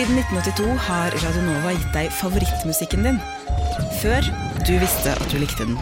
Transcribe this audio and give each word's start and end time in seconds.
Siden 0.00 0.16
1982 0.16 0.76
har 0.80 1.12
Radio 1.12 1.42
Nova 1.44 1.74
gitt 1.76 1.90
deg 1.92 2.06
favorittmusikken 2.16 3.02
din. 3.04 3.18
Før 4.00 4.24
du 4.64 4.70
visste 4.80 5.12
at 5.12 5.26
du 5.28 5.36
likte 5.36 5.66
den. 5.68 5.74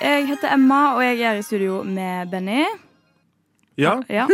Jeg 0.00 0.24
heter 0.30 0.54
Emma, 0.56 0.80
og 0.96 1.04
jeg 1.04 1.20
er 1.20 1.36
i 1.36 1.44
studio 1.44 1.82
med 1.84 2.32
Benny. 2.32 2.64
Ja. 3.76 3.98
Ja. 4.08 4.24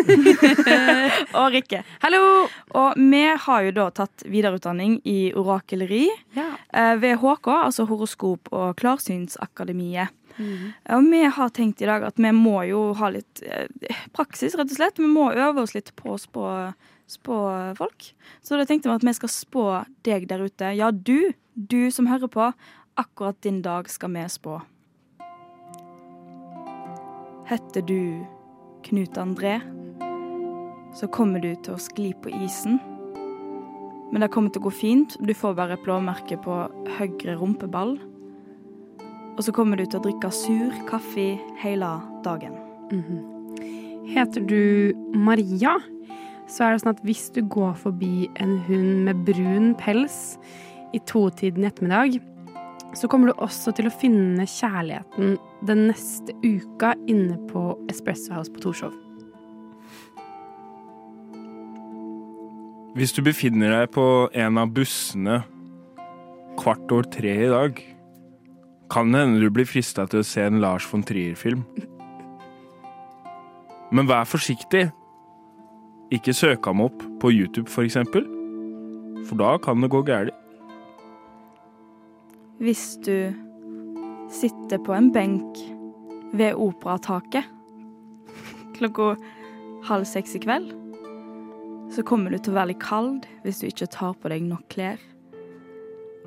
og 1.42 1.50
Rikke. 1.58 1.82
Hallo! 2.06 2.46
Og 2.76 2.98
vi 3.00 3.22
har 3.44 3.64
jo 3.64 3.74
da 3.76 3.88
tatt 3.94 4.24
videreutdanning 4.28 4.98
i 5.08 5.32
orakeleri 5.36 6.06
eh, 6.36 6.94
ved 7.00 7.18
HK, 7.22 7.48
altså 7.64 7.86
Horoskop- 7.88 8.52
og 8.52 8.76
klarsynsakademiet. 8.80 10.14
Og 10.94 11.08
vi 11.10 11.24
har 11.34 11.50
tenkt 11.54 11.82
i 11.82 11.88
dag 11.88 12.04
at 12.06 12.20
vi 12.20 12.30
må 12.34 12.60
jo 12.68 12.92
ha 12.98 13.10
litt 13.10 13.42
eh, 13.42 13.66
praksis, 14.14 14.54
rett 14.58 14.70
og 14.70 14.78
slett. 14.78 15.00
Vi 15.00 15.10
må 15.10 15.30
øve 15.32 15.64
oss 15.64 15.74
litt 15.74 15.90
på 15.98 16.14
å 16.14 16.20
spå, 16.20 16.46
spå 17.10 17.38
folk. 17.78 18.10
Så 18.44 18.58
da 18.58 18.66
tenkte 18.68 18.90
vi 18.90 18.98
at 19.00 19.06
vi 19.08 19.16
skal 19.18 19.32
spå 19.34 19.66
deg 20.06 20.28
der 20.30 20.44
ute. 20.46 20.72
Ja, 20.78 20.92
du, 20.92 21.32
du 21.54 21.90
som 21.94 22.10
hører 22.10 22.30
på. 22.30 22.50
Akkurat 22.98 23.40
din 23.42 23.62
dag 23.62 23.90
skal 23.90 24.14
vi 24.14 24.26
spå. 24.30 24.60
Heter 27.48 27.82
du 27.88 28.26
Knut 28.84 29.16
André, 29.16 29.58
så 30.96 31.08
kommer 31.12 31.42
du 31.42 31.52
til 31.54 31.74
å 31.74 31.80
skli 31.82 32.12
på 32.22 32.32
isen. 32.44 32.78
Men 34.12 34.24
det 34.24 34.30
kommer 34.32 34.52
til 34.52 34.62
å 34.62 34.68
gå 34.68 34.72
fint. 34.72 35.16
Du 35.20 35.34
får 35.36 35.56
bare 35.58 35.80
blåmerke 35.84 36.38
på 36.44 36.60
høyre 36.96 37.36
rumpeball. 37.40 37.98
Og 39.36 39.44
så 39.44 39.52
kommer 39.54 39.78
du 39.78 39.84
til 39.86 40.00
å 40.00 40.06
drikke 40.06 40.30
sur 40.34 40.72
kaffe 40.88 41.36
hele 41.60 41.90
dagen. 42.24 42.56
Heter 44.08 44.40
du 44.48 44.94
Maria, 45.14 45.76
så 46.48 46.64
er 46.64 46.72
det 46.72 46.82
sånn 46.82 46.94
at 46.96 47.04
hvis 47.04 47.28
du 47.36 47.42
går 47.44 47.76
forbi 47.76 48.30
en 48.40 48.56
hund 48.66 49.04
med 49.06 49.20
brun 49.28 49.74
pels 49.78 50.38
i 50.96 51.00
totiden 51.04 51.66
i 51.66 51.68
ettermiddag, 51.68 52.16
så 52.96 53.10
kommer 53.12 53.28
du 53.28 53.42
også 53.44 53.74
til 53.76 53.90
å 53.90 53.92
finne 53.92 54.48
kjærligheten 54.48 55.36
den 55.68 55.84
neste 55.90 56.32
uka 56.40 56.94
inne 57.06 57.36
på 57.52 57.74
Espresso 57.92 58.32
House 58.32 58.50
på 58.50 58.64
Torshov. 58.64 58.96
Hvis 62.98 63.12
du 63.14 63.20
befinner 63.22 63.70
deg 63.70 63.92
på 63.94 64.04
en 64.34 64.56
av 64.58 64.72
bussene 64.74 65.36
kvart 66.58 66.90
over 66.90 67.06
tre 67.06 67.30
i 67.44 67.50
dag, 67.50 67.76
kan 68.90 69.12
det 69.12 69.20
hende 69.20 69.38
du 69.38 69.52
blir 69.54 69.68
frista 69.70 70.02
til 70.10 70.24
å 70.24 70.26
se 70.26 70.42
en 70.42 70.58
Lars 70.58 70.82
von 70.90 71.04
Trier-film. 71.06 71.60
Men 73.94 74.08
vær 74.10 74.26
forsiktig. 74.26 74.88
Ikke 76.10 76.34
søk 76.34 76.66
ham 76.66 76.82
opp 76.88 77.04
på 77.22 77.30
YouTube, 77.30 77.70
for 77.70 77.86
eksempel. 77.86 78.26
For 79.28 79.38
da 79.38 79.52
kan 79.62 79.78
det 79.78 79.92
gå 79.94 80.02
galt. 80.08 80.34
Hvis 82.58 82.96
du 83.06 83.30
sitter 84.26 84.82
på 84.82 84.98
en 84.98 85.12
benk 85.14 85.62
ved 86.34 86.58
operataket 86.58 87.46
klokka 88.80 89.12
halv 89.86 90.10
seks 90.10 90.34
i 90.34 90.42
kveld, 90.42 90.74
så 91.98 92.04
kommer 92.06 92.30
du 92.30 92.38
til 92.38 92.52
å 92.52 92.60
være 92.60 92.70
litt 92.70 92.82
kald 92.84 93.24
hvis 93.42 93.58
du 93.58 93.64
ikke 93.66 93.88
tar 93.90 94.12
på 94.22 94.30
deg 94.30 94.44
nok 94.46 94.68
klær. 94.70 95.00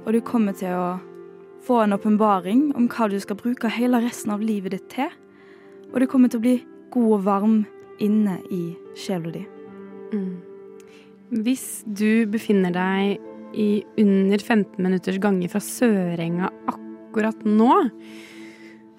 Og 0.04 0.09
du 0.12 0.20
kommer 0.28 0.52
til 0.58 0.76
å 0.76 0.98
få 1.64 1.78
en 1.86 1.96
åpenbaring 1.96 2.66
om 2.76 2.90
hva 2.92 3.08
du 3.08 3.16
skal 3.24 3.40
bruke 3.40 3.72
hele 3.72 4.02
resten 4.04 4.34
av 4.36 4.44
livet 4.44 4.76
ditt 4.76 4.90
til. 4.92 5.08
Og 5.94 6.02
du 6.04 6.08
kommer 6.12 6.28
til 6.28 6.42
å 6.42 6.44
bli 6.44 6.58
god 6.92 7.14
og 7.16 7.24
varm 7.24 7.56
inne 8.04 8.36
i 8.52 8.74
sjela 9.00 9.31
di. 9.31 9.46
Hvis 11.40 11.86
du 11.88 12.28
befinner 12.28 12.76
deg 12.76 13.56
i 13.56 13.72
under 14.02 14.44
15 14.44 14.76
minutters 14.76 15.24
gange 15.24 15.48
fra 15.54 15.64
Sørenga 15.64 16.52
akkurat 16.68 17.48
nå, 17.48 17.78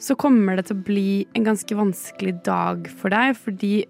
så 0.00 0.16
kommer 0.16 0.56
det 0.56 0.70
til 0.70 0.80
å 0.80 0.86
bli 0.88 1.08
en 1.36 1.52
ganske 1.52 1.76
vanskelig 1.76 2.38
dag 2.48 2.88
for 2.88 3.12
deg, 3.12 3.36
fordi 3.36 3.82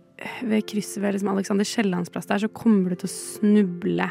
ved 0.42 0.66
krysset 0.70 1.02
ved 1.02 1.16
liksom 1.16 1.32
Alexander 1.32 1.66
Kiellands 1.66 2.12
plass 2.12 2.28
der, 2.30 2.42
så 2.42 2.50
kommer 2.52 2.92
du 2.92 3.00
til 3.02 3.10
å 3.10 3.14
snuble 3.14 4.08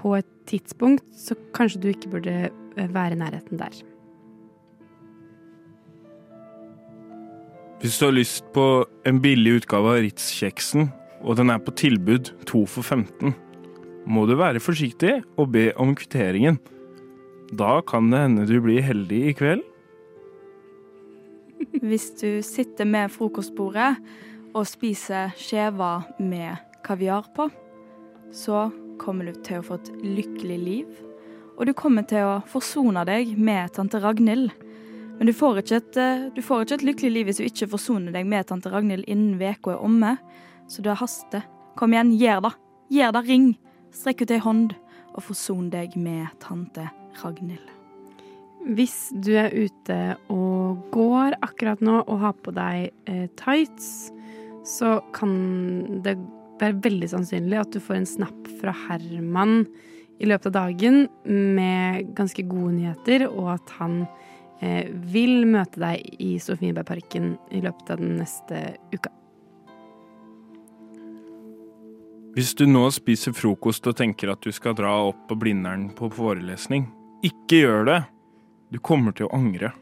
på 0.00 0.14
et 0.16 0.28
tidspunkt, 0.48 1.04
så 1.12 1.36
kanskje 1.56 1.82
du 1.82 1.88
ikke 1.92 2.12
burde 2.14 2.36
eh, 2.48 2.92
være 2.94 3.16
i 3.16 3.20
nærheten 3.20 3.60
der. 3.60 3.74
Hvis 7.80 7.96
du 7.96 8.06
har 8.06 8.16
lyst 8.16 8.48
på 8.52 8.84
en 9.08 9.20
billig 9.24 9.60
utgave 9.62 9.94
av 9.94 10.02
Ritz-kjeksen, 10.04 10.90
og 11.24 11.36
den 11.36 11.52
er 11.52 11.60
på 11.64 11.72
tilbud 11.76 12.32
to 12.48 12.66
for 12.68 12.84
15, 12.84 13.32
må 14.10 14.26
du 14.28 14.34
være 14.36 14.60
forsiktig 14.60 15.20
og 15.40 15.52
be 15.54 15.70
om 15.80 15.94
kvitteringen. 15.96 16.58
Da 17.56 17.80
kan 17.84 18.10
det 18.12 18.20
hende 18.24 18.46
du 18.48 18.58
blir 18.64 18.84
heldig 18.84 19.20
i 19.30 19.36
kveld. 19.36 19.64
Hvis 21.84 22.10
du 22.20 22.40
sitter 22.44 22.88
med 22.88 23.12
frokostbordet 23.12 23.94
og 24.54 24.66
spiser 24.68 25.34
skjever 25.38 26.06
med 26.18 26.58
kaviar 26.86 27.28
på, 27.36 27.48
så 28.32 28.68
kommer 29.00 29.30
du 29.30 29.38
til 29.44 29.60
å 29.60 29.66
få 29.66 29.78
et 29.80 29.92
lykkelig 30.04 30.58
liv. 30.60 30.98
Og 31.58 31.68
du 31.68 31.74
kommer 31.76 32.06
til 32.08 32.24
å 32.24 32.40
forsone 32.48 33.04
deg 33.08 33.34
med 33.38 33.72
tante 33.76 34.00
Ragnhild. 34.00 34.52
Men 35.18 35.28
du 35.28 35.34
får, 35.36 35.58
et, 35.60 35.96
eh, 35.96 36.28
du 36.32 36.40
får 36.40 36.64
ikke 36.64 36.74
et 36.78 36.86
lykkelig 36.88 37.12
liv 37.12 37.26
hvis 37.28 37.40
du 37.40 37.44
ikke 37.44 37.68
forsoner 37.74 38.12
deg 38.12 38.24
med 38.26 38.46
tante 38.48 38.70
Ragnhild 38.72 39.04
innen 39.06 39.36
uka 39.36 39.74
er 39.74 39.84
omme. 39.84 40.16
Så 40.68 40.82
det 40.82 40.96
haster. 40.96 41.44
Kom 41.76 41.92
igjen, 41.92 42.16
gjør 42.16 42.40
det. 42.46 42.54
Gjør 42.90 43.12
det, 43.12 43.26
ring. 43.28 43.50
Strekk 43.92 44.22
ut 44.22 44.30
ei 44.30 44.38
hånd 44.38 44.72
og 45.14 45.22
forson 45.26 45.68
deg 45.70 45.96
med 45.96 46.28
tante 46.40 46.88
Ragnhild. 47.20 47.68
Hvis 48.60 49.10
du 49.12 49.32
er 49.40 49.52
ute 49.52 50.16
og 50.28 50.80
går 50.92 51.36
akkurat 51.42 51.80
nå 51.80 52.02
og 52.06 52.18
har 52.20 52.34
på 52.44 52.52
deg 52.56 52.90
eh, 53.08 53.28
tights, 53.36 54.10
så 54.70 54.98
kan 55.16 55.32
det 56.04 56.16
være 56.60 56.80
veldig 56.84 57.08
sannsynlig 57.10 57.58
at 57.60 57.72
du 57.74 57.80
får 57.82 58.00
en 58.00 58.08
snap 58.08 58.50
fra 58.60 58.74
Herman 58.86 59.64
i 60.20 60.28
løpet 60.28 60.50
av 60.50 60.56
dagen 60.68 61.06
med 61.24 62.12
ganske 62.16 62.44
gode 62.48 62.74
nyheter, 62.76 63.24
og 63.30 63.54
at 63.56 63.72
han 63.78 64.02
eh, 64.60 64.90
vil 65.12 65.46
møte 65.48 65.80
deg 65.80 66.20
i 66.20 66.34
Sofienbergparken 66.42 67.32
i 67.56 67.62
løpet 67.64 67.94
av 67.94 68.02
den 68.02 68.18
neste 68.20 68.60
uka. 68.92 69.12
Hvis 72.36 72.52
du 72.54 72.62
nå 72.68 72.84
spiser 72.94 73.34
frokost 73.34 73.88
og 73.90 73.96
tenker 73.98 74.30
at 74.30 74.44
du 74.44 74.52
skal 74.54 74.76
dra 74.78 74.92
opp 75.08 75.24
på 75.26 75.38
Blindern 75.40 75.88
på 75.96 76.12
forelesning, 76.14 76.86
ikke 77.26 77.64
gjør 77.64 77.88
det. 77.88 78.00
Du 78.70 78.78
kommer 78.78 79.16
til 79.16 79.26
å 79.26 79.34
angre. 79.34 79.72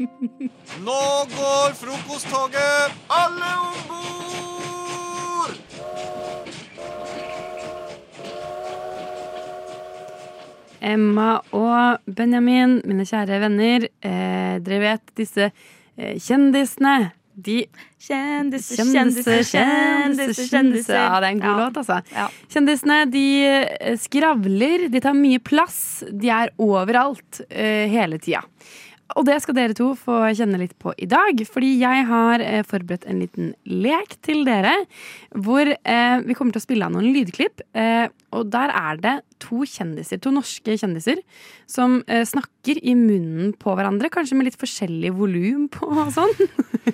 Nå 0.00 1.00
går 1.36 1.72
frokosttoget! 1.76 2.92
Alle 3.08 3.50
om 3.60 3.74
bord! 3.88 5.56
Emma 10.80 11.34
og 11.52 12.00
Benjamin, 12.16 12.78
mine 12.88 13.04
kjære 13.04 13.42
venner, 13.42 13.84
eh, 14.00 14.56
dere 14.64 14.80
vet 14.86 15.12
disse 15.20 15.50
eh, 15.50 16.16
kjendisene. 16.16 17.10
De 17.40 17.62
Kjendiser, 18.00 18.80
Kjendiser, 18.90 19.38
kjendiser, 19.48 20.48
kjendiser. 20.48 20.96
Ja, 20.96 21.20
det 21.20 21.28
er 21.28 21.32
en 21.34 21.40
god 21.40 21.50
Ja. 21.50 21.60
låt, 21.60 21.76
altså. 21.80 22.00
Ja. 22.16 22.26
Kjendisene 22.52 22.98
de 23.12 23.24
eh, 23.46 23.96
skravler, 24.00 24.88
de 24.92 25.00
tar 25.00 25.12
mye 25.16 25.38
plass. 25.40 26.02
De 26.10 26.28
er 26.32 26.50
overalt 26.60 27.40
uh, 27.44 27.84
hele 27.92 28.18
tida. 28.20 28.40
Og 29.18 29.26
det 29.26 29.38
skal 29.42 29.56
dere 29.56 29.76
to 29.76 29.90
få 29.98 30.20
kjenne 30.36 30.60
litt 30.60 30.76
på 30.80 30.92
i 31.00 31.08
dag, 31.10 31.40
fordi 31.50 31.72
jeg 31.80 32.06
har 32.10 32.44
eh, 32.44 32.62
forberedt 32.66 33.06
en 33.10 33.22
liten 33.22 33.52
lek 33.66 34.16
til 34.26 34.44
dere. 34.46 34.74
Hvor 35.34 35.66
eh, 35.66 36.16
vi 36.26 36.36
kommer 36.38 36.54
til 36.54 36.62
å 36.62 36.66
spille 36.66 36.86
av 36.86 36.94
noen 36.94 37.10
lydklipp. 37.14 37.64
Eh, 37.74 38.06
og 38.36 38.50
der 38.52 38.72
er 38.76 39.00
det 39.02 39.16
to 39.42 39.64
kjendiser, 39.66 40.20
to 40.22 40.32
norske 40.34 40.76
kjendiser, 40.78 41.22
som 41.70 42.00
eh, 42.06 42.22
snakker 42.60 42.84
i 42.84 42.94
munnen 42.94 43.52
på 43.58 43.74
hverandre. 43.74 44.10
Kanskje 44.10 44.36
med 44.36 44.46
litt 44.46 44.58
forskjellig 44.60 45.12
volum 45.16 45.68
på 45.68 45.86
og 45.86 46.12
sånn. 46.12 46.32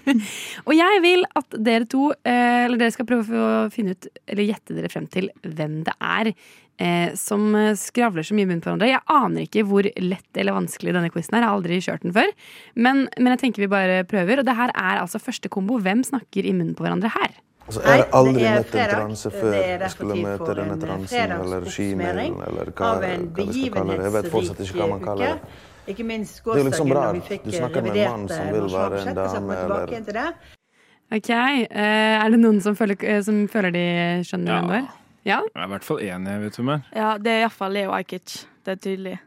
og 0.66 0.74
jeg 0.74 1.00
vil 1.02 1.24
at 1.34 1.56
dere 1.58 1.86
to, 1.86 2.12
eh, 2.24 2.66
eller 2.66 2.78
dere 2.78 2.92
skal 2.92 3.06
prøve 3.06 3.34
å 3.34 3.70
finne 3.70 3.94
ut, 3.94 4.06
eller 4.26 4.46
gjette 4.46 4.74
dere 4.74 4.88
frem 4.88 5.06
til 5.06 5.30
hvem 5.42 5.82
det 5.84 5.94
er 6.00 6.30
eh, 6.78 7.14
som 7.14 7.54
eh, 7.54 7.74
skravler 7.74 8.22
så 8.22 8.34
mye 8.34 8.46
i 8.46 8.48
munnen 8.48 8.62
på 8.62 8.70
hverandre. 8.70 8.92
Jeg 8.92 9.02
aner 9.08 9.46
ikke 9.46 9.66
hvor 9.66 9.82
lett 9.82 10.36
eller 10.36 10.56
vanskelig 10.56 10.94
denne 10.94 11.10
quizen 11.10 11.34
er. 11.34 11.42
Jeg 11.42 11.50
har 11.50 11.56
aldri 11.56 11.80
kjørt 11.82 12.06
den 12.06 12.14
før. 12.16 12.30
Men, 12.74 13.08
men 13.18 13.34
jeg 13.34 13.42
tenker 13.42 13.66
vi 13.66 13.72
bare 13.72 14.04
prøver. 14.06 14.40
Og 14.40 14.46
det 14.46 14.56
her 14.56 14.70
er 14.74 15.02
altså 15.02 15.22
første 15.22 15.50
kombo. 15.50 15.80
Hvem 15.82 16.06
snakker 16.06 16.46
i 16.46 16.54
munnen 16.54 16.76
på 16.76 16.86
hverandre 16.86 17.10
her? 17.16 17.34
Altså, 17.66 17.80
aldri 18.14 18.34
det 18.42 18.46
er 18.46 18.58
møtt 18.60 18.74
en 18.78 18.90
transe 18.92 19.30
før 19.34 19.54
er 19.58 19.80
jeg 19.82 19.90
skulle 19.90 20.16
møte 20.22 20.54
denne 20.54 20.76
transen 20.78 21.32
eller 21.36 21.64
skimen 21.66 22.20
eller 22.46 22.70
hva, 22.70 22.90
hva 23.02 23.14
vi 23.40 23.46
skal 23.50 23.72
kalle 23.74 23.96
det. 23.96 24.04
Jeg 24.06 24.12
vet 24.16 24.28
fortsatt 24.34 24.60
ikke 24.66 24.78
hva 24.78 24.90
man 24.92 25.02
kaller 25.02 25.32
det. 25.32 25.56
Ikke 25.86 26.06
minst 26.06 26.42
Det 26.44 26.60
er 26.60 26.66
liksom 26.66 26.90
gårsdagen 26.90 27.18
vi 27.20 27.26
fikk 27.26 27.42
Du 27.44 27.50
eh, 27.50 27.58
snakker 27.60 27.82
med 27.86 27.96
en 27.96 28.10
mann 28.10 28.28
som 28.30 28.46
eh, 28.46 28.54
vil 28.54 28.70
være 28.72 29.02
en 29.02 29.18
dame, 29.18 29.58
eller-. 29.62 30.32
Ok, 31.14 31.30
eh, 31.30 32.24
Er 32.24 32.30
det 32.30 32.40
noen 32.42 32.60
som 32.62 32.78
føler, 32.78 32.98
eh, 33.02 33.20
som 33.22 33.44
føler 33.50 33.74
de 33.74 33.86
skjønner 34.26 34.50
Ja. 34.50 34.60
hvem 34.60 34.68
du 34.68 34.74
er? 34.74 34.88
Ja? 35.26 35.40
Jeg 35.42 35.62
er 35.62 35.66
i 35.66 35.70
hvert 35.74 35.84
fall 35.86 36.02
enig, 36.06 36.40
vet 36.42 36.56
du, 36.56 36.70
er. 36.70 36.82
Ja, 36.94 37.12
det 37.18 37.32
er 37.32 37.40
iallfall 37.44 37.72
Leo 37.74 37.90
Ajkic. 37.94 38.46
Det 38.66 38.74
er 38.76 38.82
tydelig. 38.82 39.18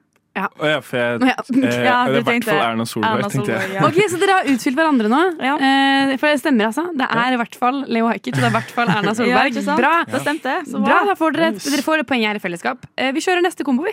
Å 0.47 0.65
ja, 0.69 0.79
for 0.81 0.97
jeg 0.97 1.21
Ja. 1.21 1.27
eh, 1.27 1.83
Ja, 1.83 2.05
Det 2.07 2.15
er 2.15 2.19
i 2.19 2.23
hvert 2.23 2.45
fall 2.47 2.61
Erna 2.71 2.85
Solberg, 2.85 3.19
Erna 3.19 3.29
tenkte 3.29 3.53
jeg. 3.59 3.73
Ja. 3.73 3.85
Ok, 3.87 3.99
Så 4.09 4.19
dere 4.19 4.31
har 4.39 4.43
utfylt 4.45 4.75
hverandre 4.79 5.09
nå? 5.11 5.21
Ja. 5.43 5.55
Eh, 5.55 6.17
for 6.17 6.27
det 6.27 6.39
stemmer, 6.41 6.65
altså. 6.71 6.85
Det 6.95 7.07
er 7.09 7.33
i 7.33 7.37
hvert 7.41 7.55
fall 7.55 7.83
Leo 7.87 8.07
Ajkic, 8.07 8.33
og 8.35 8.41
det 8.41 8.43
er 8.43 8.53
i 8.53 8.57
hvert 8.59 8.71
fall 8.71 8.87
Erna 8.89 9.13
Solberg. 9.19 9.53
Bra! 9.77 10.03
Det 10.05 10.21
stemte. 10.21 10.53
Så 10.65 10.83
Bra, 10.83 10.99
bra. 11.03 11.05
da 11.05 11.15
får 11.15 11.31
dere, 11.33 11.51
dere 11.51 11.83
får 11.83 11.99
et 11.99 12.07
poeng 12.07 12.23
her 12.25 12.35
i 12.35 12.39
fellesskap. 12.39 12.85
Eh, 12.97 13.11
vi 13.11 13.19
kjører 13.19 13.41
neste 13.43 13.63
kombo, 13.65 13.83
vi. 13.83 13.91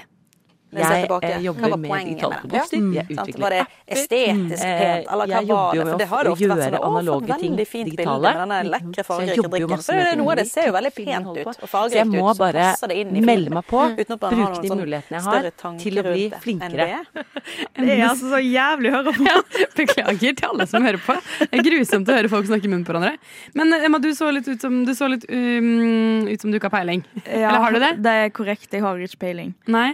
Jeg 0.77 1.07
jeg 1.23 1.43
jobber 1.47 1.77
med 1.77 1.91
digitalkomposter. 2.07 2.81
Jeg 2.97 3.07
utvikler 3.07 3.41
Var 3.41 3.51
det 3.55 3.61
apper. 3.61 3.97
estetisk 3.97 4.65
Eh, 4.67 4.81
pent, 4.81 5.07
eller 5.13 5.27
hva 5.27 5.37
jeg 5.37 5.47
var 5.47 5.73
det? 5.73 5.79
For 5.79 5.87
med 5.87 5.99
det 5.99 6.09
har 6.11 6.25
det 6.25 6.33
ofte 6.33 6.49
vært 6.51 6.65
sånn 6.67 6.87
analoge 6.89 7.39
ting 7.39 7.57
digitale. 7.57 8.21
med 8.23 8.41
denne 8.43 8.59
lekre 8.75 9.05
Så 9.07 9.21
jeg 9.27 9.37
jobber 9.37 9.59
jo 9.63 9.69
masse 9.69 9.95
med 9.95 10.19
noe 10.19 10.33
av 10.33 10.37
det 10.37 10.47
ser 10.51 10.67
jo 10.67 10.73
veldig 10.77 10.93
pent 10.97 11.27
ut 11.27 11.47
og 11.47 11.55
Så 11.55 11.61
jeg 11.61 11.71
fargerikt 11.71 12.11
må 12.11 12.31
ut. 12.31 12.37
Så 12.37 12.43
bare 12.43 12.89
det 12.89 12.97
inn 12.97 13.17
i 13.17 13.21
melde 13.21 13.51
meg 13.51 13.65
på, 13.67 13.81
bruke 13.95 14.61
de 14.61 14.69
sånn 14.69 14.83
mulighetene 14.83 15.17
jeg 15.17 15.23
har 15.23 15.51
til 15.79 15.99
å 15.99 16.07
bli 16.11 16.31
flinkere. 16.43 16.89
Det 17.77 17.93
er 17.93 18.09
altså 18.09 18.31
så 18.33 18.41
jævlig 18.43 18.91
å 18.91 18.99
høre 18.99 19.13
på. 19.15 19.37
Beklager 19.81 20.37
til 20.41 20.49
alle 20.51 20.67
som 20.67 20.85
hører 20.87 21.01
på. 21.03 21.17
Det 21.41 21.61
er 21.61 21.65
grusomt 21.67 22.11
å 22.11 22.17
høre 22.17 22.31
folk 22.33 22.49
snakke 22.51 22.67
i 22.67 22.73
munnen 22.73 22.87
på 22.87 22.95
hverandre. 22.95 23.17
Men 23.55 23.73
eh, 23.77 23.87
Emma, 23.87 24.01
du 24.03 24.11
så 24.17 24.31
litt 24.35 24.49
ut 24.49 24.61
som 24.61 24.83
du, 24.87 24.93
så 24.97 25.09
litt, 25.13 25.27
um, 25.31 26.27
ut 26.27 26.43
som 26.43 26.51
du 26.51 26.59
ikke 26.59 26.71
har 26.71 26.77
peiling. 26.81 27.05
Ja, 27.25 27.53
Eller 27.53 27.63
har 27.63 27.77
du 27.77 27.81
det? 27.83 27.93
Det 28.03 28.17
er 28.25 28.33
korrekt. 28.35 28.69
Jeg 28.73 28.83
har 28.85 28.99
ikke 29.07 29.23
peiling. 29.27 29.55
Nei? 29.71 29.93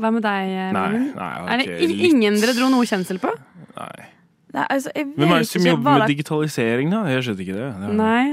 Hva 0.00 0.12
med 0.14 0.24
deg, 0.24 0.54
eh, 0.56 0.72
har 1.20 1.52
Er 1.52 1.62
det 1.62 1.68
litt- 1.80 2.06
ingen 2.10 2.40
dere 2.40 2.56
dro 2.56 2.70
noe 2.72 2.88
kjensel 2.88 3.20
på? 3.22 3.32
Nei. 3.76 4.08
Nei, 4.50 4.66
altså, 4.66 4.90
jeg 4.96 5.06
vet 5.06 5.16
Hvem 5.16 5.32
er 5.32 5.38
det 5.44 5.48
som 5.48 5.62
jobber 5.62 5.98
med 6.00 6.08
digitalisering, 6.10 6.90
da? 6.90 7.04
Jeg 7.06 7.22
skjønner 7.28 7.44
ikke 7.46 7.58
det. 7.60 7.68
det 7.80 7.96
Nei. 8.00 8.24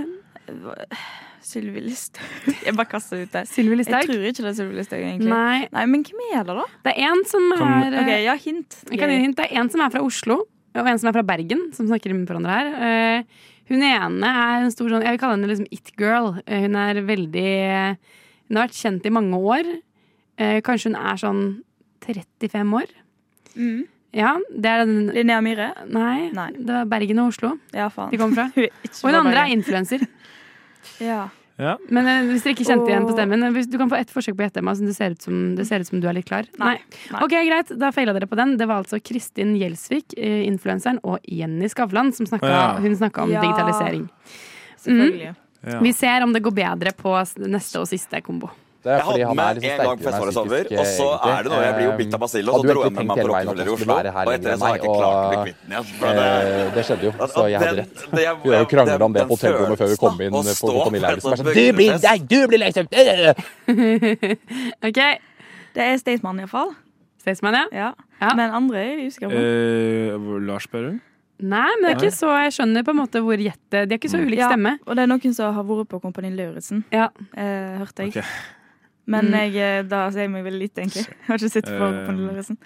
Sylvi 1.47 1.81
Listhaug? 1.85 2.27
Jeg 2.65 2.75
bare 2.75 2.89
kaster 2.91 3.19
det 3.19 3.27
ut 3.27 3.35
der. 3.37 3.45
Sylvi 3.47 3.77
Jeg 3.79 3.87
tror 3.87 4.23
ikke 4.27 4.43
det 4.43 4.49
er 4.51 4.57
Sylvi 4.57 4.75
Listhaug, 4.79 5.03
egentlig. 5.05 5.31
Nei. 5.31 5.67
Nei, 5.71 5.85
Men 5.87 6.03
hvem 6.03 6.23
er 6.33 6.43
det, 6.47 6.55
da? 6.57 6.65
Det 6.87 6.93
er 6.97 7.07
en 7.07 7.23
som 7.29 7.45
er 7.55 7.93
eh, 7.93 7.99
Ok, 8.01 8.11
ja, 8.25 8.35
hint. 8.43 8.79
Jeg 8.91 8.99
kan 8.99 9.13
gi 9.13 9.19
hint. 9.23 9.37
Det 9.39 9.45
er 9.47 9.61
en 9.61 9.71
som 9.71 9.83
er 9.85 9.93
fra 9.93 10.03
Oslo, 10.03 10.41
og 10.75 10.89
en 10.91 10.99
som 10.99 11.11
er 11.11 11.15
fra 11.15 11.23
Bergen, 11.27 11.67
som 11.77 11.87
snakker 11.87 12.11
med 12.15 12.27
hverandre 12.27 12.57
her. 12.57 12.73
Eh, 12.89 13.47
hun 13.71 13.83
ene 13.83 14.31
er 14.31 14.65
en 14.65 14.71
stor 14.71 14.91
sånn 14.91 15.03
Jeg 15.05 15.15
vil 15.15 15.21
kalle 15.23 15.37
henne 15.37 15.51
liksom 15.51 15.69
it-girl. 15.75 16.29
Hun 16.47 16.77
er 16.83 17.01
veldig 17.07 17.47
Hun 18.47 18.59
har 18.59 18.67
vært 18.67 18.79
kjent 18.81 19.07
i 19.07 19.13
mange 19.13 19.39
år. 19.39 19.71
Eh, 20.37 20.59
kanskje 20.65 20.91
hun 20.91 20.97
er 21.01 21.17
sånn 21.21 21.43
35 22.05 22.73
år. 22.77 22.91
Mm. 23.57 23.85
Ja, 24.17 24.35
det 24.53 24.69
er 24.71 24.85
den 24.85 25.09
Linnea 25.13 25.41
Myhre? 25.43 25.71
Nei, 25.91 26.29
Nei. 26.33 26.51
det 26.55 26.69
var 26.71 26.85
Bergen 26.89 27.19
og 27.19 27.33
Oslo 27.33 27.51
Ja, 27.75 27.89
faen. 27.93 28.09
de 28.13 28.17
kom 28.21 28.31
fra. 28.33 28.47
Og 28.55 29.09
hun 29.09 29.17
andre 29.23 29.47
er 29.47 29.55
influenser. 29.57 30.05
Ja. 31.03 31.27
Ja. 31.59 31.73
Men 31.89 32.05
eh, 32.07 32.27
hvis 32.29 32.43
dere 32.45 32.53
ikke 32.53 32.65
kjente 32.69 32.87
igjen 32.91 33.05
på 33.09 33.15
stemmen 33.15 33.41
eh, 33.43 33.49
hvis 33.51 33.65
Du 33.67 33.75
kan 33.81 33.89
få 33.89 33.97
ett 33.97 34.11
forsøk 34.13 34.35
på 34.37 34.43
å 34.43 34.45
gjette, 34.45 34.61
Emma. 34.61 34.75
Det 34.77 34.93
ser, 34.95 35.15
ut 35.17 35.25
som, 35.25 35.39
det 35.57 35.65
ser 35.67 35.81
ut 35.81 35.89
som 35.89 35.99
du 35.99 36.05
er 36.07 36.13
litt 36.15 36.27
klar. 36.29 36.45
Nei. 36.61 36.75
Nei. 37.11 37.21
Ok, 37.25 37.33
greit. 37.33 37.73
Da 37.81 37.89
feila 37.91 38.13
dere 38.15 38.29
på 38.29 38.37
den. 38.39 38.53
Det 38.61 38.67
var 38.69 38.83
altså 38.83 38.99
Kristin 39.03 39.55
Gjelsvik, 39.57 40.13
eh, 40.21 40.45
influenseren, 40.47 41.01
og 41.03 41.17
Jenny 41.27 41.67
Skavlan 41.73 42.13
som 42.15 42.29
snakka, 42.29 42.51
ja. 42.53 42.61
hun 42.79 42.95
snakka 42.95 43.25
om 43.25 43.33
Ja. 43.33 43.41
digitalisering. 43.43 44.05
Selvfølgelig. 44.85 45.33
Ja. 45.67 45.79
Vi 45.83 45.91
ser 45.97 46.23
om 46.23 46.31
det 46.37 46.43
går 46.45 46.55
bedre 46.61 46.93
på 46.95 47.17
neste 47.49 47.81
og 47.81 47.89
siste 47.89 48.21
kombo. 48.23 48.53
Det 48.87 48.93
er 48.93 48.97
Jeg 48.97 49.03
fordi 49.07 49.19
hadde 49.19 49.27
han 49.27 49.37
er 49.37 49.47
med 49.47 49.55
liksom 49.57 49.67
en 49.67 49.77
gang 49.77 49.99
er 49.99 50.15
over, 50.17 50.63
og 50.79 50.85
så 50.87 51.07
er 51.27 51.39
det 51.43 51.49
noe 51.51 51.63
jeg 51.67 51.73
blir 51.77 51.87
jo 51.87 51.95
bitt 51.99 52.13
av 52.15 52.19
basillen, 52.23 52.47
og 52.47 52.55
så 52.57 52.67
dro 52.67 52.83
jeg 52.87 52.93
med 52.95 53.07
meg 53.07 53.17
på 53.17 53.27
Rockefeller 53.27 53.67
i 53.67 53.73
Oslo. 53.75 53.93
Og 53.97 54.31
etter 54.31 54.47
det 54.47 54.57
så 54.57 54.65
har 54.67 54.75
jeg 54.77 54.83
ikke 54.83 54.93
klart 54.97 55.17
å 55.17 55.27
bli 55.27 55.39
kvitt 55.43 55.59
den 55.59 55.71
igjen. 55.73 55.85
Det- 55.99 56.77
Eh, 56.77 56.83
skjedde 56.87 57.03
jo, 57.03 57.11
så 57.27 57.41
jeg 57.51 57.59
hadde 57.59 57.77
rett. 57.81 57.95
det- 58.15 58.37
Vi 58.43 58.49
har 58.55 58.61
jo 58.63 58.69
kranglet 58.71 59.01
om 59.01 59.13
det 59.13 59.21
på 59.27 59.35
hotellrommet 59.35 59.77
før 59.81 59.87
vi 59.91 59.97
kom 59.97 60.21
inn 60.21 60.31
på 60.31 60.39
å 60.39 60.55
stå 60.55 60.83
Familie 60.87 60.87
på 60.87 60.95
en 60.95 61.01
Lauritzen. 61.03 61.35
sånn 61.35 61.53
Du 61.53 61.73
blir 61.73 61.99
deg, 62.07 62.27
du 62.31 62.47
blir 62.47 62.59
liksom 62.63 62.85
øh!» 62.87 64.37
Ok, 64.87 64.99
Det 65.75 65.83
er 65.83 65.97
Staysman, 66.01 66.39
iallfall. 66.39 66.71
Staysman, 67.21 67.53
ja? 67.53 67.65
Ja. 67.71 67.93
Ja. 68.21 68.33
Men 68.35 68.51
andre 68.51 68.77
er 68.79 68.97
jeg 68.97 69.11
usikker 69.11 69.29
på. 69.29 69.37
Eh, 69.37 70.39
Lars 70.47 70.67
Berrum? 70.67 71.01
Nei, 71.39 71.67
men 71.81 71.83
det 71.83 71.91
er 71.91 72.07
ikke 72.07 72.17
så 72.17 72.31
Jeg 72.41 72.53
skjønner 72.55 72.81
på 72.83 72.89
en 72.89 72.97
måte 72.97 73.19
hvor 73.21 73.37
gjette 73.37 73.83
De 73.85 73.93
har 73.93 73.99
ikke 73.99 74.09
så 74.09 74.17
ulik 74.25 74.39
Ja, 74.39 74.47
og 74.87 74.95
det 74.95 75.03
er 75.03 75.07
noen 75.11 75.33
som 75.35 75.53
har 75.53 75.63
vært 75.63 75.87
på 75.91 75.99
Kompani 76.01 76.31
Lauritzen, 76.33 76.83
Ja. 76.91 77.09
eh, 77.35 77.77
hørte 77.77 78.05
jeg. 78.07 78.17
Ok. 78.17 78.23
Men 79.07 79.29
Mm. 79.31 79.37
jeg, 79.39 79.55
eh, 79.55 79.83
da 79.87 80.09
sier 80.11 80.25
jeg 80.25 80.31
meg 80.31 80.43
veldig 80.43 80.59
lite, 80.59 80.81
egentlig. 80.83 81.07
Jeg 81.07 81.27
har 81.27 81.37
ikke 81.37 81.49
sett 81.53 81.65
på 81.65 81.85
uh, 81.87 82.05
Kompani 82.07 82.57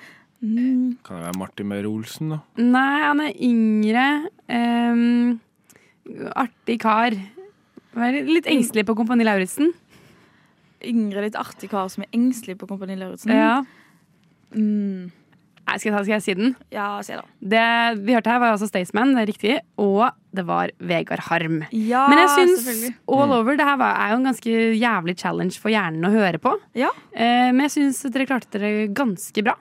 Mm. 0.42 0.98
Kan 1.06 1.18
det 1.20 1.26
være 1.28 1.38
Martin 1.38 1.68
Meyer-Olsen, 1.70 2.30
da? 2.34 2.40
Nei, 2.58 3.02
han 3.06 3.20
er 3.22 3.34
yngre. 3.46 4.06
Um, 4.50 5.40
artig 6.34 6.80
kar. 6.82 7.14
Være 7.94 8.24
Litt 8.26 8.48
engstelig 8.50 8.88
på 8.88 8.96
Kompani 8.98 9.24
Lauritzen. 9.28 9.70
Yngre, 10.82 11.28
litt 11.28 11.38
artig 11.38 11.70
kar 11.70 11.92
som 11.94 12.02
er 12.08 12.18
engstelig 12.18 12.58
på 12.58 12.66
Kompani 12.68 12.98
Lauritzen. 12.98 13.30
Ja. 13.36 13.62
Mm. 14.56 15.12
Nei, 15.72 15.78
skal, 15.80 15.88
jeg 15.88 15.96
ta, 15.96 16.04
skal 16.04 16.16
jeg 16.18 16.24
si 16.26 16.34
den? 16.36 16.50
ja, 16.76 16.86
si 17.06 17.16
det. 17.16 17.22
Det 17.54 17.68
vi 18.04 18.16
hørte 18.18 18.28
her, 18.34 18.42
var 18.44 18.52
altså 18.58 18.68
Staysman, 18.68 19.14
det 19.16 19.22
er 19.22 19.30
riktig. 19.30 19.54
Og 19.80 20.02
det 20.36 20.44
var 20.48 20.74
Vegard 20.84 21.24
Harm. 21.30 21.62
Ja, 21.72 22.02
Men 22.12 22.20
jeg 22.20 22.32
syns. 22.36 22.92
All 23.08 23.32
Over 23.38 23.56
det 23.56 23.68
her 23.68 23.80
var, 23.80 23.96
er 23.96 24.12
jo 24.12 24.20
en 24.20 24.28
ganske 24.28 24.58
jævlig 24.76 25.16
challenge 25.22 25.56
for 25.64 25.72
hjernen 25.72 26.04
å 26.08 26.12
høre 26.12 26.42
på. 26.44 26.58
Ja. 26.76 26.92
Eh, 27.16 27.52
men 27.56 27.64
jeg 27.70 27.76
syns 27.78 28.04
dere 28.12 28.28
klarte 28.28 28.52
dere 28.60 28.90
ganske 28.92 29.46
bra, 29.48 29.56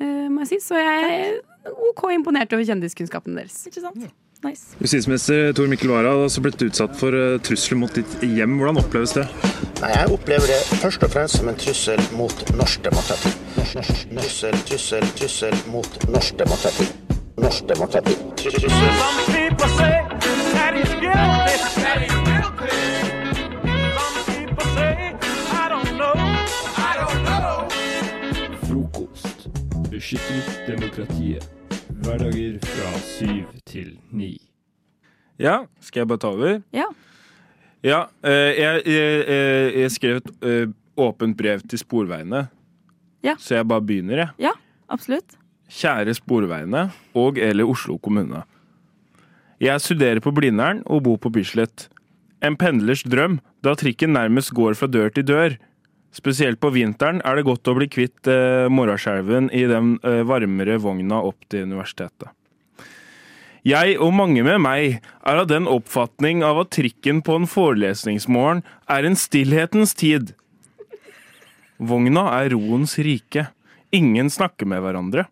eh, 0.00 0.28
må 0.28 0.44
jeg 0.44 0.52
si. 0.52 0.60
Så 0.68 0.76
jeg 0.76 1.08
er 1.16 1.72
OK 1.88 2.04
imponert 2.12 2.52
over 2.52 2.68
kjendiskunnskapen 2.68 3.40
deres. 3.40 3.62
Ikke 3.70 3.80
sant? 3.84 4.04
Nice. 4.44 4.76
Justisminister 4.80 5.52
Tor 5.52 5.66
Mikkel 5.66 5.90
Wara 5.90 6.10
har 6.12 6.22
altså 6.26 6.42
blitt 6.44 6.60
utsatt 6.62 6.96
for 6.98 7.16
eh, 7.16 7.38
trusler 7.40 7.78
mot 7.80 7.94
ditt 7.96 8.18
hjem. 8.20 8.58
Hvordan 8.60 8.82
oppleves 8.82 9.14
det? 9.16 9.24
Nei, 9.80 9.90
Jeg 9.94 10.12
opplever 10.12 10.50
det 10.52 10.60
først 10.82 11.06
og 11.06 11.10
fremst 11.14 11.40
som 11.40 11.48
en 11.48 11.56
trussel 11.60 12.02
mot 12.18 12.44
norsk 12.58 12.84
demokrati. 12.84 13.32
Trussel, 13.56 14.60
trussel, 14.68 15.08
trussel 15.16 15.56
mot 15.72 15.98
norsk 16.12 16.38
demokrati. 16.38 16.88
Norsk 17.40 17.68
demokrati. 17.72 18.16
Trussel. 18.36 18.70
Frokost. 28.68 29.48
Beskytter 29.90 30.42
demokratiet. 30.68 31.55
Hverdager 32.06 32.60
fra 32.62 32.90
syv 33.02 33.46
til 33.66 33.96
ni. 34.14 34.36
Ja, 35.42 35.64
skal 35.82 36.04
jeg 36.04 36.08
bare 36.12 36.20
ta 36.22 36.28
over? 36.30 36.60
Ja. 36.70 36.84
Ja, 37.82 38.04
eh, 38.22 38.52
jeg, 38.60 38.82
jeg, 38.86 39.16
jeg, 39.26 39.72
jeg 39.80 39.94
skrev 39.96 40.20
et 40.20 40.28
eh, 40.46 40.68
åpent 41.02 41.34
brev 41.34 41.64
til 41.66 41.80
Sporveiene. 41.82 42.44
Ja. 43.26 43.34
Så 43.42 43.56
jeg 43.58 43.66
bare 43.66 43.82
begynner, 43.82 44.22
jeg. 44.22 44.30
Ja, 44.46 44.52
absolutt. 44.86 45.34
Kjære 45.66 46.14
Sporveiene 46.14 46.84
og 47.18 47.40
eller 47.42 47.66
Oslo 47.74 47.98
kommune. 47.98 48.44
Jeg 49.58 49.82
studerer 49.82 50.22
på 50.22 50.30
Blindern 50.36 50.84
og 50.86 51.02
bor 51.08 51.18
på 51.18 51.32
Bislett. 51.34 51.88
En 52.38 52.54
pendlers 52.54 53.02
drøm, 53.02 53.40
da 53.66 53.74
trikken 53.74 54.14
nærmest 54.14 54.54
går 54.54 54.78
fra 54.78 54.86
dør 54.86 55.10
til 55.10 55.26
dør. 55.26 55.58
Spesielt 56.16 56.60
på 56.62 56.70
vinteren 56.72 57.20
er 57.28 57.36
det 57.36 57.44
godt 57.44 57.68
å 57.68 57.74
bli 57.76 57.88
kvitt 57.92 58.28
eh, 58.30 58.70
morgenskjelven 58.72 59.50
i 59.52 59.66
den 59.68 59.96
eh, 60.00 60.22
varmere 60.24 60.78
vogna 60.80 61.20
opp 61.28 61.44
til 61.52 61.66
universitetet. 61.68 62.30
Jeg 63.66 63.96
og 63.98 64.12
mange 64.14 64.44
med 64.46 64.60
meg 64.62 65.00
er 65.26 65.40
av 65.42 65.48
den 65.50 65.66
oppfatning 65.68 66.44
av 66.46 66.60
at 66.62 66.70
trikken 66.76 67.18
på 67.26 67.34
en 67.40 67.48
forelesningsmorgen 67.50 68.62
er 68.94 69.08
en 69.08 69.18
stillhetens 69.18 69.92
tid. 69.98 70.32
Vogna 71.76 72.28
er 72.38 72.54
roens 72.54 72.94
rike. 73.02 73.48
Ingen 73.92 74.30
snakker 74.32 74.70
med 74.70 74.84
hverandre. 74.86 75.26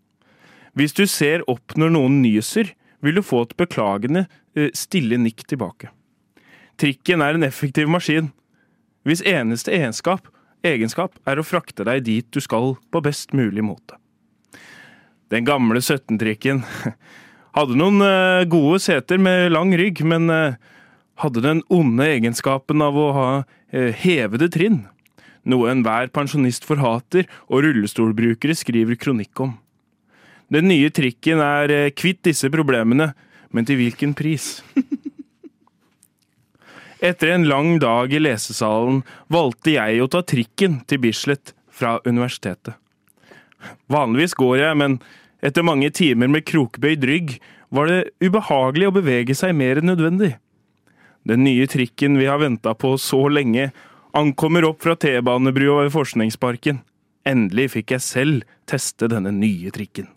Hvis 0.75 0.97
du 0.99 1.07
ser 1.07 1.47
opp 1.49 1.77
når 1.79 1.95
noen 1.95 2.19
nyser, 2.25 2.75
vil 3.05 3.21
du 3.21 3.23
få 3.25 3.45
et 3.47 3.57
beklagende, 3.57 4.27
eh, 4.59 4.69
stille 4.75 5.17
nikk 5.17 5.47
tilbake. 5.47 5.95
Trikken 6.77 7.23
er 7.23 7.39
en 7.39 7.47
effektiv 7.47 7.89
maskin. 7.89 8.33
Hvis 9.07 9.23
eneste 9.23 9.71
egenskap, 9.71 10.27
egenskap 10.65 11.17
er 11.29 11.41
å 11.41 11.47
frakte 11.47 11.87
deg 11.87 12.05
dit 12.07 12.27
du 12.33 12.41
skal 12.43 12.75
på 12.91 13.03
best 13.05 13.35
mulig 13.37 13.65
måte. 13.65 13.99
Den 15.33 15.47
gamle 15.47 15.81
17-trikken 15.81 16.63
hadde 17.57 17.79
noen 17.79 18.03
eh, 18.05 18.47
gode 18.51 18.81
seter 18.85 19.21
med 19.21 19.53
lang 19.55 19.75
rygg, 19.79 20.03
men 20.07 20.31
eh, 20.33 20.57
hadde 21.23 21.45
den 21.45 21.63
onde 21.73 22.09
egenskapen 22.17 22.85
av 22.85 22.99
å 22.99 23.09
ha 23.17 23.29
eh, 23.73 23.93
hevede 24.05 24.51
trinn. 24.53 24.85
Noe 25.45 25.71
enhver 25.73 26.09
pensjonist 26.15 26.65
forhater 26.65 27.29
og 27.51 27.67
rullestolbrukere 27.67 28.57
skriver 28.57 28.97
kronikk 29.01 29.45
om. 29.45 29.57
Den 30.53 30.69
nye 30.71 30.91
trikken 30.93 31.41
er 31.43 31.91
kvitt 31.97 32.23
disse 32.29 32.49
problemene, 32.53 33.13
men 33.53 33.67
til 33.69 33.81
hvilken 33.81 34.13
pris? 34.17 34.59
Etter 37.05 37.35
en 37.35 37.43
lang 37.45 37.75
dag 37.83 38.13
i 38.17 38.21
lesesalen 38.23 39.03
valgte 39.29 39.75
jeg 39.75 40.01
å 40.01 40.09
ta 40.09 40.23
trikken 40.25 40.79
til 40.89 41.03
Bislett 41.03 41.53
fra 41.69 41.99
universitetet. 42.07 42.79
Vanligvis 43.93 44.33
går 44.41 44.55
jeg, 44.63 44.79
men 44.81 44.97
etter 45.45 45.67
mange 45.69 45.91
timer 45.93 46.31
med 46.33 46.47
krokbøyd 46.49 47.05
rygg 47.05 47.35
var 47.77 47.91
det 47.93 48.15
ubehagelig 48.25 48.89
å 48.89 48.95
bevege 48.97 49.37
seg 49.37 49.53
mer 49.59 49.83
enn 49.83 49.91
nødvendig. 49.93 50.33
Den 51.29 51.45
nye 51.45 51.69
trikken 51.69 52.17
vi 52.17 52.31
har 52.31 52.41
venta 52.41 52.73
på 52.73 52.95
så 53.01 53.27
lenge, 53.29 53.69
ankommer 54.17 54.65
opp 54.71 54.81
fra 54.85 54.97
T-banebrua 54.97 55.83
ved 55.85 55.93
Forskningsparken. 55.93 56.81
Endelig 57.29 57.75
fikk 57.77 57.99
jeg 57.99 58.05
selv 58.05 58.49
teste 58.71 59.13
denne 59.13 59.33
nye 59.35 59.73
trikken. 59.77 60.09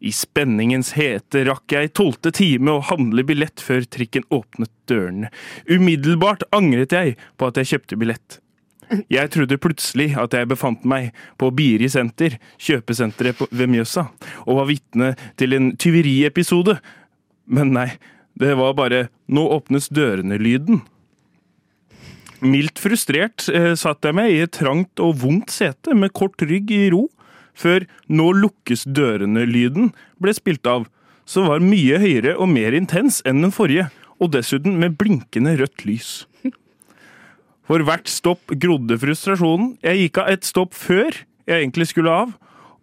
I 0.00 0.12
spenningens 0.16 0.94
hete 0.96 1.42
rakk 1.44 1.74
jeg 1.74 1.92
tolvte 1.98 2.32
time 2.32 2.72
å 2.72 2.84
handle 2.88 3.24
billett 3.28 3.60
før 3.60 3.84
trikken 3.84 4.24
åpnet 4.32 4.72
dørene. 4.88 5.28
Umiddelbart 5.68 6.46
angret 6.56 6.94
jeg 6.96 7.18
på 7.36 7.50
at 7.50 7.60
jeg 7.60 7.74
kjøpte 7.74 7.98
billett. 8.00 8.38
Jeg 9.12 9.30
trodde 9.30 9.60
plutselig 9.60 10.14
at 10.18 10.32
jeg 10.34 10.48
befant 10.50 10.86
meg 10.88 11.12
på 11.38 11.50
Biri 11.54 11.86
senter, 11.92 12.38
kjøpesenteret 12.58 13.44
ved 13.52 13.70
Mjøsa, 13.70 14.08
og 14.48 14.56
var 14.58 14.70
vitne 14.70 15.12
til 15.38 15.54
en 15.54 15.70
tyveriepisode. 15.78 16.80
Men 17.46 17.70
nei, 17.76 17.90
det 18.34 18.56
var 18.58 18.74
bare 18.74 19.08
'nå 19.28 19.46
åpnes 19.52 19.90
dørene'-lyden. 19.92 20.80
Mildt 22.40 22.80
frustrert 22.80 23.48
eh, 23.52 23.74
satt 23.76 24.04
jeg 24.04 24.16
meg 24.16 24.32
i 24.32 24.42
et 24.42 24.56
trangt 24.56 24.98
og 24.98 25.20
vondt 25.20 25.52
sete 25.52 25.94
med 25.94 26.14
kort 26.16 26.40
rygg 26.40 26.70
i 26.72 26.88
ro, 26.90 27.10
før 27.54 27.86
'nå 28.08 28.26
lukkes 28.42 28.86
dørene'-lyden 28.86 29.92
ble 30.20 30.34
spilt 30.34 30.66
av, 30.66 30.88
som 31.24 31.46
var 31.46 31.62
mye 31.62 31.98
høyere 32.02 32.36
og 32.36 32.48
mer 32.48 32.74
intens 32.74 33.22
enn 33.24 33.42
den 33.42 33.54
forrige, 33.54 33.90
og 34.20 34.32
dessuten 34.34 34.78
med 34.78 34.98
blinkende 35.00 35.56
rødt 35.56 35.86
lys. 35.86 36.26
For 37.66 37.80
hvert 37.86 38.08
stopp 38.10 38.52
grodde 38.58 38.98
frustrasjonen. 38.98 39.76
Jeg 39.82 40.04
gikk 40.04 40.18
av 40.18 40.28
et 40.34 40.44
stopp 40.44 40.74
før 40.74 41.10
jeg 41.46 41.62
egentlig 41.62 41.90
skulle 41.90 42.12
av, 42.12 42.36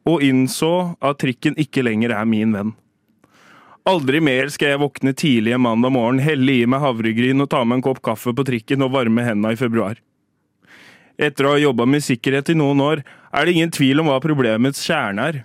og 0.08 0.24
innså 0.24 0.96
at 1.04 1.20
trikken 1.20 1.58
ikke 1.60 1.84
lenger 1.84 2.14
er 2.16 2.26
min 2.26 2.56
venn. 2.56 2.74
Aldri 3.88 4.20
mer 4.20 4.50
skal 4.52 4.74
jeg 4.74 4.82
våkne 4.82 5.14
tidlig 5.16 5.54
en 5.56 5.64
mandag 5.64 5.94
morgen, 5.96 6.20
helle 6.20 6.58
i 6.60 6.66
meg 6.68 6.82
havregryn 6.84 7.44
og 7.44 7.48
ta 7.54 7.62
med 7.64 7.80
en 7.80 7.86
kopp 7.86 8.02
kaffe 8.04 8.34
på 8.36 8.44
trikken 8.48 8.84
og 8.84 8.92
varme 8.96 9.24
hendene 9.24 9.54
i 9.56 9.60
februar. 9.60 10.02
Etter 11.18 11.48
å 11.48 11.54
ha 11.56 11.62
jobba 11.62 11.88
med 11.88 12.04
sikkerhet 12.04 12.52
i 12.52 12.58
noen 12.60 12.84
år, 12.84 13.04
er 13.34 13.46
det 13.46 13.56
ingen 13.58 13.74
tvil 13.74 14.02
om 14.02 14.10
hva 14.12 14.18
problemets 14.24 14.84
kjerne 14.88 15.28
er. 15.32 15.40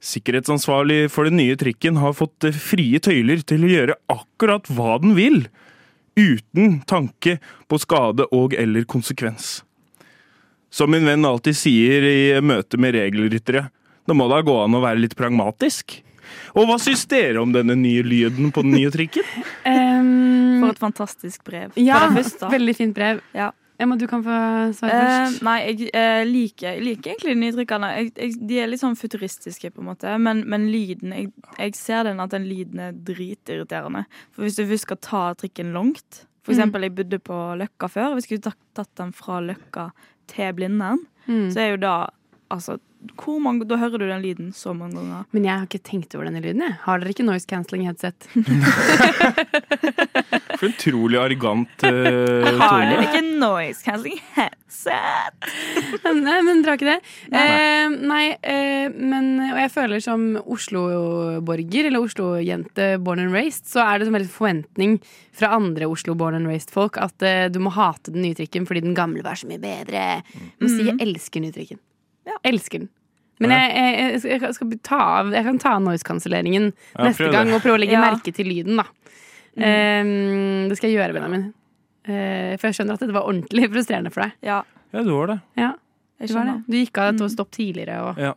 Sikkerhetsansvarlig 0.00 1.10
for 1.12 1.28
den 1.28 1.36
nye 1.36 1.56
trikken 1.60 1.98
har 2.00 2.14
fått 2.16 2.46
eh, 2.48 2.56
frie 2.56 3.00
tøyler 3.04 3.42
til 3.44 3.66
å 3.66 3.72
gjøre 3.72 3.98
akkurat 4.12 4.70
hva 4.72 4.96
den 5.02 5.12
vil, 5.18 5.42
uten 6.16 6.80
tanke 6.88 7.36
på 7.70 7.78
skade 7.80 8.26
og 8.34 8.56
eller 8.58 8.86
konsekvens. 8.88 9.60
Som 10.70 10.92
min 10.94 11.06
venn 11.06 11.26
alltid 11.26 11.56
sier 11.58 12.06
i 12.06 12.20
møte 12.44 12.78
med 12.80 12.94
regelryttere, 12.96 13.68
det 14.06 14.16
må 14.16 14.26
da 14.30 14.40
gå 14.42 14.54
an 14.64 14.78
å 14.78 14.82
være 14.82 15.02
litt 15.02 15.16
pragmatisk. 15.18 15.98
Og 16.54 16.66
hva 16.68 16.76
syns 16.80 17.02
dere 17.10 17.42
om 17.42 17.52
denne 17.54 17.74
nye 17.78 18.04
lyden 18.06 18.52
på 18.54 18.62
den 18.66 18.76
nye 18.78 18.92
trikken? 18.94 19.26
Um, 19.70 20.62
For 20.62 20.72
et 20.72 20.80
fantastisk 20.80 21.42
brev. 21.44 21.74
ja, 21.76 21.98
veldig 22.10 22.74
fint 22.76 22.94
brev. 22.96 23.20
Ja. 23.36 23.50
Emma, 23.80 23.96
du 23.96 24.06
kan 24.06 24.22
få 24.22 24.34
svare 24.76 24.92
Eh, 24.92 25.10
først. 25.30 25.42
nei, 25.46 25.56
jeg 25.70 25.90
eh, 25.96 26.22
liker, 26.28 26.80
liker 26.84 27.10
egentlig 27.14 27.32
de 27.34 27.40
nye 27.40 27.52
trykkene. 27.56 27.88
Jeg, 27.96 28.10
jeg, 28.20 28.34
de 28.50 28.58
er 28.60 28.66
litt 28.68 28.82
sånn 28.82 28.98
futuristiske, 29.00 29.70
på 29.72 29.80
en 29.80 29.88
måte. 29.88 30.12
Men, 30.20 30.42
men 30.52 30.66
lyden 30.70 31.14
jeg, 31.16 31.30
jeg 31.58 31.74
ser 31.78 32.04
den 32.04 32.20
at 32.20 32.30
den 32.34 32.44
lyden 32.50 32.78
er 32.84 32.92
dritirriterende. 32.92 34.04
For 34.36 34.44
hvis 34.44 34.58
du 34.60 34.66
først 34.68 34.86
skal 34.88 35.00
ta 35.00 35.22
trikken 35.40 35.72
langt 35.76 36.26
For 36.42 36.52
Mm. 36.54 36.56
eksempel, 36.56 36.82
jeg 36.86 36.94
bodde 36.96 37.18
på 37.20 37.36
Løkka 37.60 37.88
før. 37.92 38.14
Hvis 38.16 38.24
jeg 38.30 38.40
skulle 38.40 38.54
tatt 38.74 38.94
den 38.96 39.10
fra 39.12 39.40
Løkka 39.44 39.90
til 40.26 40.52
Blindern, 40.56 41.02
Mm. 41.28 41.50
så 41.52 41.60
er 41.60 41.70
jo 41.74 41.76
da 41.76 41.96
Altså, 42.50 42.78
hvor 43.16 43.38
mange, 43.40 43.64
da 43.64 43.78
hører 43.80 44.02
du 44.02 44.04
den 44.04 44.22
lyden 44.24 44.50
så 44.52 44.74
mange 44.76 44.98
ganger. 44.98 45.24
Men 45.32 45.44
jeg 45.46 45.54
har 45.54 45.68
ikke 45.68 45.86
tenkt 45.86 46.14
over 46.16 46.26
denne 46.28 46.42
lyden. 46.44 46.60
Jeg. 46.66 46.76
Har 46.82 47.00
dere 47.00 47.14
ikke 47.14 47.24
noise 47.24 47.48
cancelling 47.48 47.86
headset? 47.88 48.28
For 50.60 50.68
en 50.68 50.74
utrolig 50.74 51.16
arrogant 51.16 51.84
uh, 51.86 52.44
Har 52.60 52.82
dere 52.90 53.06
ikke 53.06 53.22
noise 53.24 53.80
cancelling 53.86 54.18
headset? 54.34 55.46
nei, 56.20 56.36
men 56.44 56.60
dere 56.60 56.74
har 56.74 56.78
ikke 56.78 56.90
det? 56.90 56.98
Nei. 57.32 57.44
Eh, 57.48 57.94
nei, 58.10 58.24
eh, 58.42 58.92
men 58.92 59.30
Og 59.48 59.58
jeg 59.62 59.72
føler 59.72 60.02
som 60.04 60.26
Oslo-borger, 60.42 61.88
eller 61.88 62.04
Oslo-jente 62.04 62.90
born 63.00 63.24
and 63.24 63.34
raised, 63.34 63.64
så 63.70 63.86
er 63.86 64.00
det 64.00 64.10
som 64.10 64.18
en 64.18 64.28
forventning 64.30 64.98
fra 65.36 65.54
andre 65.56 65.88
Oslo 65.88 66.14
born 66.18 66.36
and 66.36 66.50
raised-folk 66.50 66.98
at 67.00 67.24
eh, 67.26 67.46
du 67.52 67.60
må 67.64 67.72
hate 67.74 68.12
den 68.12 68.24
nye 68.26 68.36
trikken 68.36 68.68
fordi 68.68 68.84
den 68.84 68.98
gamle 68.98 69.24
var 69.24 69.40
så 69.40 69.48
mye 69.48 69.62
bedre. 69.62 70.20
Men 70.60 70.74
si 70.74 70.90
jeg 70.90 71.00
elsker 71.00 71.40
den 71.40 71.48
nye 71.48 71.56
trikken. 71.56 71.80
Elsker 72.44 72.78
den. 72.84 72.88
Men 73.40 73.50
jeg, 73.54 73.70
jeg, 73.72 74.22
jeg, 74.24 74.40
jeg 74.42 74.54
skal 74.54 74.72
ta 74.84 74.96
av 75.20 75.30
Jeg 75.32 75.44
kan 75.46 75.58
ta 75.58 75.70
av 75.78 75.82
noise-kanselleringen 75.86 76.66
Ja, 76.92 77.06
neste 77.06 77.30
gang 77.32 77.48
og 77.56 77.62
prøve 77.64 77.78
å 77.78 77.80
legge 77.80 77.94
Ja. 77.96 78.02
merke 78.04 78.34
til 78.36 78.46
lyden, 78.52 78.76
da. 78.76 78.84
Eh, 79.56 80.04
det 80.68 80.76
skal 80.78 80.90
jeg 80.90 80.98
gjøre, 81.00 81.14
Benjamin. 81.16 81.48
Uh, 82.08 82.56
for 82.56 82.70
jeg 82.70 82.78
skjønner 82.78 82.96
at 82.96 83.02
dette 83.04 83.12
var 83.14 83.26
ordentlig 83.28 83.66
frustrerende 83.72 84.10
for 84.12 84.24
deg. 84.24 84.32
Ja, 84.46 84.62
Ja, 84.92 85.02
du 85.06 85.12
var 85.14 85.26
det. 85.30 85.38
Ja, 85.60 85.72
Du, 86.20 86.32
var 86.34 86.44
det. 86.48 86.54
Du 86.66 86.76
gikk 86.76 86.98
av 86.98 87.12
til 87.16 87.26
å 87.26 87.30
stoppe 87.32 87.54
tidligere 87.56 87.98
og 88.10 88.18
Ja. 88.20 88.32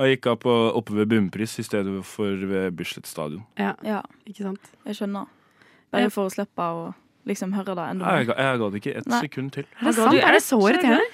Og 0.00 0.06
jeg 0.06 0.16
gikk 0.16 0.26
av 0.30 0.36
på, 0.40 0.52
oppe 0.78 0.94
ved 0.96 1.08
Bunnpris 1.10 1.58
i 1.60 1.64
stedet 1.66 1.92
for 2.08 2.32
ved 2.48 2.72
Bislett 2.78 3.04
stadion. 3.10 3.42
Ja, 3.60 3.74
Ja, 3.84 3.98
ikke 4.28 4.46
sant. 4.46 4.70
jeg 4.86 4.96
skjønner. 4.96 5.26
Bare 5.92 6.08
for 6.14 6.28
å 6.28 6.32
slippe 6.32 6.56
å 6.64 6.94
liksom 7.28 7.52
høre 7.52 7.74
det 7.76 7.84
enda 7.90 8.14
Jeg, 8.16 8.28
ga- 8.30 8.36
jeg 8.38 8.58
ga 8.62 8.68
det 8.70 8.80
ikke 8.80 8.94
ett 8.96 9.10
sekund 9.20 9.52
til. 9.52 9.66
Er 9.80 9.84
det 9.90 9.94
sant? 9.98 10.14
Er 10.22 10.32
det 10.32 10.42
så 10.46 10.60
irriterende? 10.70 11.10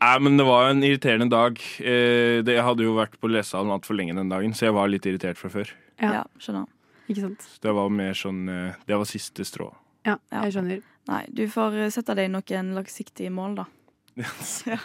Nei, 0.00 0.18
men 0.24 0.36
det 0.40 0.46
var 0.48 0.70
en 0.70 0.80
irriterende 0.86 1.28
dag. 1.28 1.58
Eh, 1.80 2.40
det, 2.44 2.54
jeg 2.56 2.64
hadde 2.64 2.86
jo 2.86 2.94
vært 2.96 3.18
på 3.20 3.28
lesehallen 3.28 3.72
altfor 3.74 3.98
lenge 3.98 4.14
den 4.16 4.30
dagen, 4.32 4.54
så 4.56 4.70
jeg 4.70 4.76
var 4.78 4.88
litt 4.88 5.04
irritert 5.06 5.36
fra 5.40 5.50
før. 5.52 5.72
Ja, 6.00 6.12
Ja, 6.14 6.22
skjønner. 6.40 6.66
ikke 7.10 7.20
sant. 7.26 7.42
Så 7.44 7.60
det 7.66 7.74
var 7.76 7.90
mer 7.92 8.14
sånn 8.16 8.48
eh, 8.48 8.74
Det 8.88 8.96
var 8.96 9.04
siste 9.04 9.44
strå. 9.44 9.74
Ja, 10.06 10.16
Ja. 10.32 10.44
jeg 10.46 10.54
skjønner. 10.56 10.80
Nei, 11.10 11.24
du 11.28 11.44
får 11.48 11.74
eh, 11.84 11.90
sette 11.92 12.14
deg 12.16 12.30
noen 12.32 12.72
langsiktige 12.78 13.30
mål, 13.30 13.54
da. 13.60 13.66
Ja. 14.70 14.78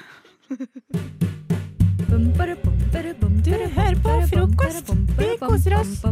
Du 3.45 3.51
hører 3.51 3.95
på 4.01 4.13
frokost. 4.29 4.91
Vi 5.17 5.27
koser 5.41 5.75
oss. 5.79 6.03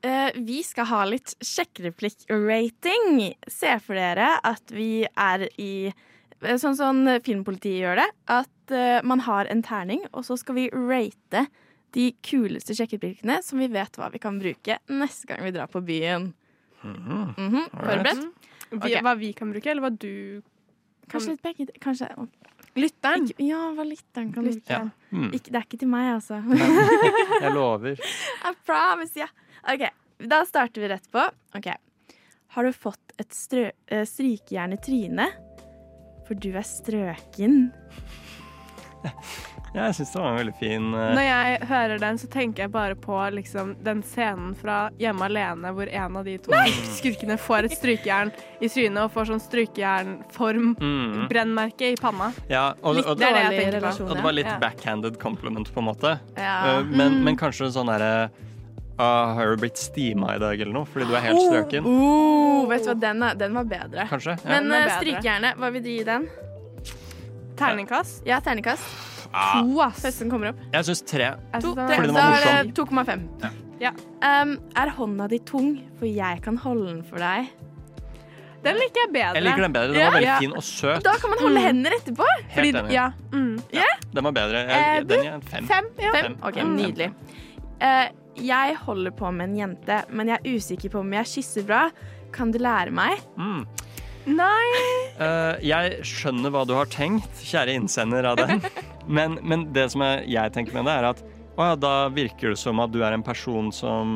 Uh, 0.00 0.30
vi 0.46 0.62
skal 0.64 0.86
ha 0.88 1.00
litt 1.04 1.34
sjekkereplikk-rating. 1.44 3.34
Se 3.52 3.74
for 3.84 3.98
dere 3.98 4.38
at 4.46 4.72
vi 4.72 5.04
er 5.12 5.44
i 5.60 5.90
Sånn 6.40 6.76
som 6.78 7.02
Filmpolitiet 7.24 7.82
gjør 7.82 8.00
det. 8.00 8.06
At 8.32 8.72
uh, 8.72 9.00
man 9.04 9.20
har 9.26 9.50
en 9.52 9.60
terning, 9.66 10.06
og 10.12 10.24
så 10.24 10.38
skal 10.40 10.56
vi 10.56 10.68
rate 10.72 11.46
de 11.96 12.10
kuleste 12.24 12.74
sjekkereplikkene 12.78 13.40
som 13.42 13.60
vi 13.60 13.68
vet 13.72 13.98
hva 13.98 14.08
vi 14.12 14.20
kan 14.22 14.38
bruke 14.40 14.78
neste 14.88 15.30
gang 15.30 15.42
vi 15.44 15.52
drar 15.56 15.70
på 15.70 15.82
byen. 15.84 16.30
Mhm. 16.80 17.66
Forberedt? 17.74 18.22
Mm. 18.24 18.30
Okay. 18.70 19.00
Hva 19.02 19.16
vi 19.18 19.32
kan 19.34 19.50
bruke, 19.50 19.70
eller 19.70 19.82
hva 19.82 19.90
du 19.90 20.40
kan 21.10 21.18
Kanskje 21.18 21.32
litt 21.34 21.42
begge 21.42 21.80
Kanskje 21.82 22.06
Lytteren. 22.78 23.24
ikke, 23.26 23.42
Ja, 23.48 23.72
hva 23.74 23.82
lytteren 23.82 24.32
kan 24.32 24.46
lytte. 24.46 24.70
Ja. 24.70 24.84
Mm. 25.10 25.32
Ikke, 25.34 25.50
det 25.50 25.58
er 25.58 25.64
ikke 25.66 25.80
til 25.80 25.90
meg, 25.90 26.06
altså. 26.14 26.38
Jeg 27.42 27.50
lover. 27.52 27.98
I 28.46 28.52
promise, 28.62 29.18
ja. 29.18 29.26
OK, 29.66 29.88
da 30.30 30.44
starter 30.46 30.84
vi 30.84 30.90
rett 30.92 31.08
på. 31.10 31.24
Ok. 31.58 31.66
Har 32.54 32.66
du 32.66 32.72
fått 32.72 33.12
et 33.18 33.34
strø 33.34 33.66
eh, 33.90 34.06
strykejern 34.06 34.76
i 34.76 34.78
trynet? 34.82 35.34
For 36.30 36.38
du 36.38 36.52
er 36.54 36.62
strøken. 36.62 37.56
Ja, 39.70 39.84
jeg 39.86 40.00
syns 40.00 40.08
det 40.10 40.18
var 40.18 40.32
en 40.32 40.38
veldig 40.40 40.52
fin 40.58 40.86
uh... 40.90 41.12
Når 41.14 41.22
jeg 41.22 41.58
hører 41.70 42.00
den, 42.02 42.16
så 42.18 42.26
tenker 42.26 42.64
jeg 42.64 42.72
bare 42.74 42.96
på 42.98 43.14
liksom, 43.36 43.68
den 43.86 44.00
scenen 44.02 44.56
fra 44.58 44.78
Hjemme 44.98 45.28
alene 45.28 45.70
hvor 45.76 45.86
en 45.94 46.16
av 46.18 46.26
de 46.26 46.34
to 46.42 46.58
skurkene 46.96 47.36
får 47.38 47.68
et 47.68 47.76
strykejern 47.78 48.32
i 48.58 48.66
trynet 48.66 48.98
og 49.04 49.12
får 49.14 49.30
sånn 49.30 49.44
strykejernform, 49.44 50.72
Mm. 50.74 51.28
brennmerke 51.30 51.92
i 51.92 51.94
panna. 52.02 52.32
Ja, 52.50 52.72
og, 52.82 52.98
Litt 52.98 53.06
og, 53.06 53.20
det 53.22 53.28
er 53.30 53.38
det 53.38 53.44
jeg 53.46 53.62
tenker 53.70 53.86
på. 53.86 54.08
og 54.08 54.14
det 54.18 54.26
var 54.26 54.36
litt 54.40 54.50
Ja. 54.50 54.58
backhanded 54.66 55.20
compliment, 55.22 55.70
på 55.72 55.78
en 55.84 55.86
måte. 55.92 56.16
Ja. 56.34 56.80
Uh, 56.80 56.82
men, 56.90 57.20
Mm. 57.20 57.24
men 57.30 57.36
kanskje 57.38 57.70
sånn 57.70 57.86
derre 57.94 58.30
ah, 59.00 59.32
Har 59.38 59.54
du 59.54 59.62
blitt 59.64 59.80
stima 59.80 60.34
i 60.36 60.38
dag, 60.42 60.60
eller 60.60 60.72
noe? 60.76 60.88
Fordi 60.90 61.08
du 61.08 61.14
er 61.16 61.24
helt 61.24 61.40
strøken? 61.46 61.88
Oh, 61.88 62.66
vet 62.70 62.84
du 62.84 62.90
hva, 62.92 62.96
den, 63.06 63.22
er, 63.26 63.38
den 63.40 63.56
var 63.58 63.64
bedre. 63.72 64.06
Kanskje? 64.12 64.36
Ja. 64.44 64.48
Men 64.52 64.68
uh, 64.70 64.76
bedre. 64.76 64.96
strykejernet, 65.00 65.60
hva 65.62 65.72
vil 65.76 65.84
du 65.86 65.90
gi 65.94 66.02
den? 66.08 66.28
Terningkast. 67.60 68.22
Ja, 68.28 68.40
terningkast. 68.40 68.84
Ah, 69.32 69.60
To, 69.60 69.80
ass. 69.84 70.00
Festen 70.02 70.30
kommer 70.32 70.50
opp. 70.54 70.60
jeg 70.72 70.86
syns 70.88 71.02
tre. 71.06 71.26
To, 71.60 71.72
synes 71.72 71.76
tre, 71.76 71.96
Fordi 71.96 72.06
den 72.08 72.16
var 72.16 72.46
det 72.46 72.74
2,5. 72.78 73.50
Ja. 73.80 73.92
Um, 74.20 74.56
er 74.76 74.90
hånda 74.96 75.26
di 75.30 75.38
tung, 75.48 75.68
for 76.00 76.08
jeg 76.08 76.40
kan 76.44 76.56
holde 76.60 76.88
den 76.90 77.02
for 77.06 77.22
deg? 77.22 77.48
Den 78.60 78.76
liker 78.76 79.00
jeg 79.06 79.12
bedre. 79.14 79.36
Jeg 79.38 79.44
liker 79.46 79.62
den 79.64 79.72
bedre. 79.76 79.92
Den 79.94 80.00
Ja. 80.02 80.08
var 80.10 80.16
veldig 80.18 80.34
fin 80.42 80.52
og 80.58 80.64
søt. 80.66 81.02
Da 81.06 81.14
kan 81.20 81.30
man 81.32 81.38
holde 81.40 81.60
Mm. 81.60 81.66
hender 81.66 81.90
etterpå. 81.96 82.26
Helt 82.56 82.76
enig. 82.76 82.92
Ja. 82.92 83.06
Mm. 83.32 83.54
Den 84.12 84.24
var 84.24 84.32
bedre. 84.36 84.58
Eh, 84.66 84.96
Jeg, 84.96 85.06
den 85.08 85.22
gir 85.24 85.32
en 85.32 85.42
fem. 85.42 85.66
Fem. 85.70 85.84
Ja. 85.98 86.12
Fem? 86.12 86.36
OK, 86.42 86.56
Mm. 86.56 86.76
nydelig. 86.76 87.12
Eh, 87.80 88.08
jeg 88.44 88.76
holder 88.84 89.14
på 89.16 89.30
med 89.34 89.50
en 89.50 89.56
jente, 89.58 90.00
men 90.10 90.32
jeg 90.32 90.40
er 90.40 90.56
usikker 90.58 90.92
på 90.92 91.02
om 91.02 91.14
jeg 91.18 91.30
kysser 91.34 91.66
bra. 91.68 91.84
Kan 92.34 92.52
du 92.54 92.60
lære 92.62 92.92
meg? 92.94 93.20
Mm. 93.38 93.64
Nei. 94.30 94.66
uh, 95.18 95.56
jeg 95.72 96.04
skjønner 96.06 96.52
hva 96.52 96.66
du 96.68 96.74
har 96.76 96.90
tenkt, 96.92 97.40
kjære 97.42 97.74
innsender 97.78 98.28
av 98.32 98.40
den. 98.42 98.60
Men, 99.10 99.40
men 99.42 99.62
det 99.74 99.88
som 99.90 100.04
jeg, 100.04 100.26
jeg 100.30 100.52
tenker 100.54 100.76
med 100.76 100.84
det, 100.86 100.92
er 101.00 101.06
at 101.08 101.22
å 101.58 101.64
ja, 101.66 101.76
da 101.80 101.94
virker 102.14 102.52
det 102.52 102.58
som 102.60 102.78
at 102.84 102.92
du 102.94 103.00
er 103.02 103.16
en 103.16 103.24
person 103.26 103.72
som 103.74 104.12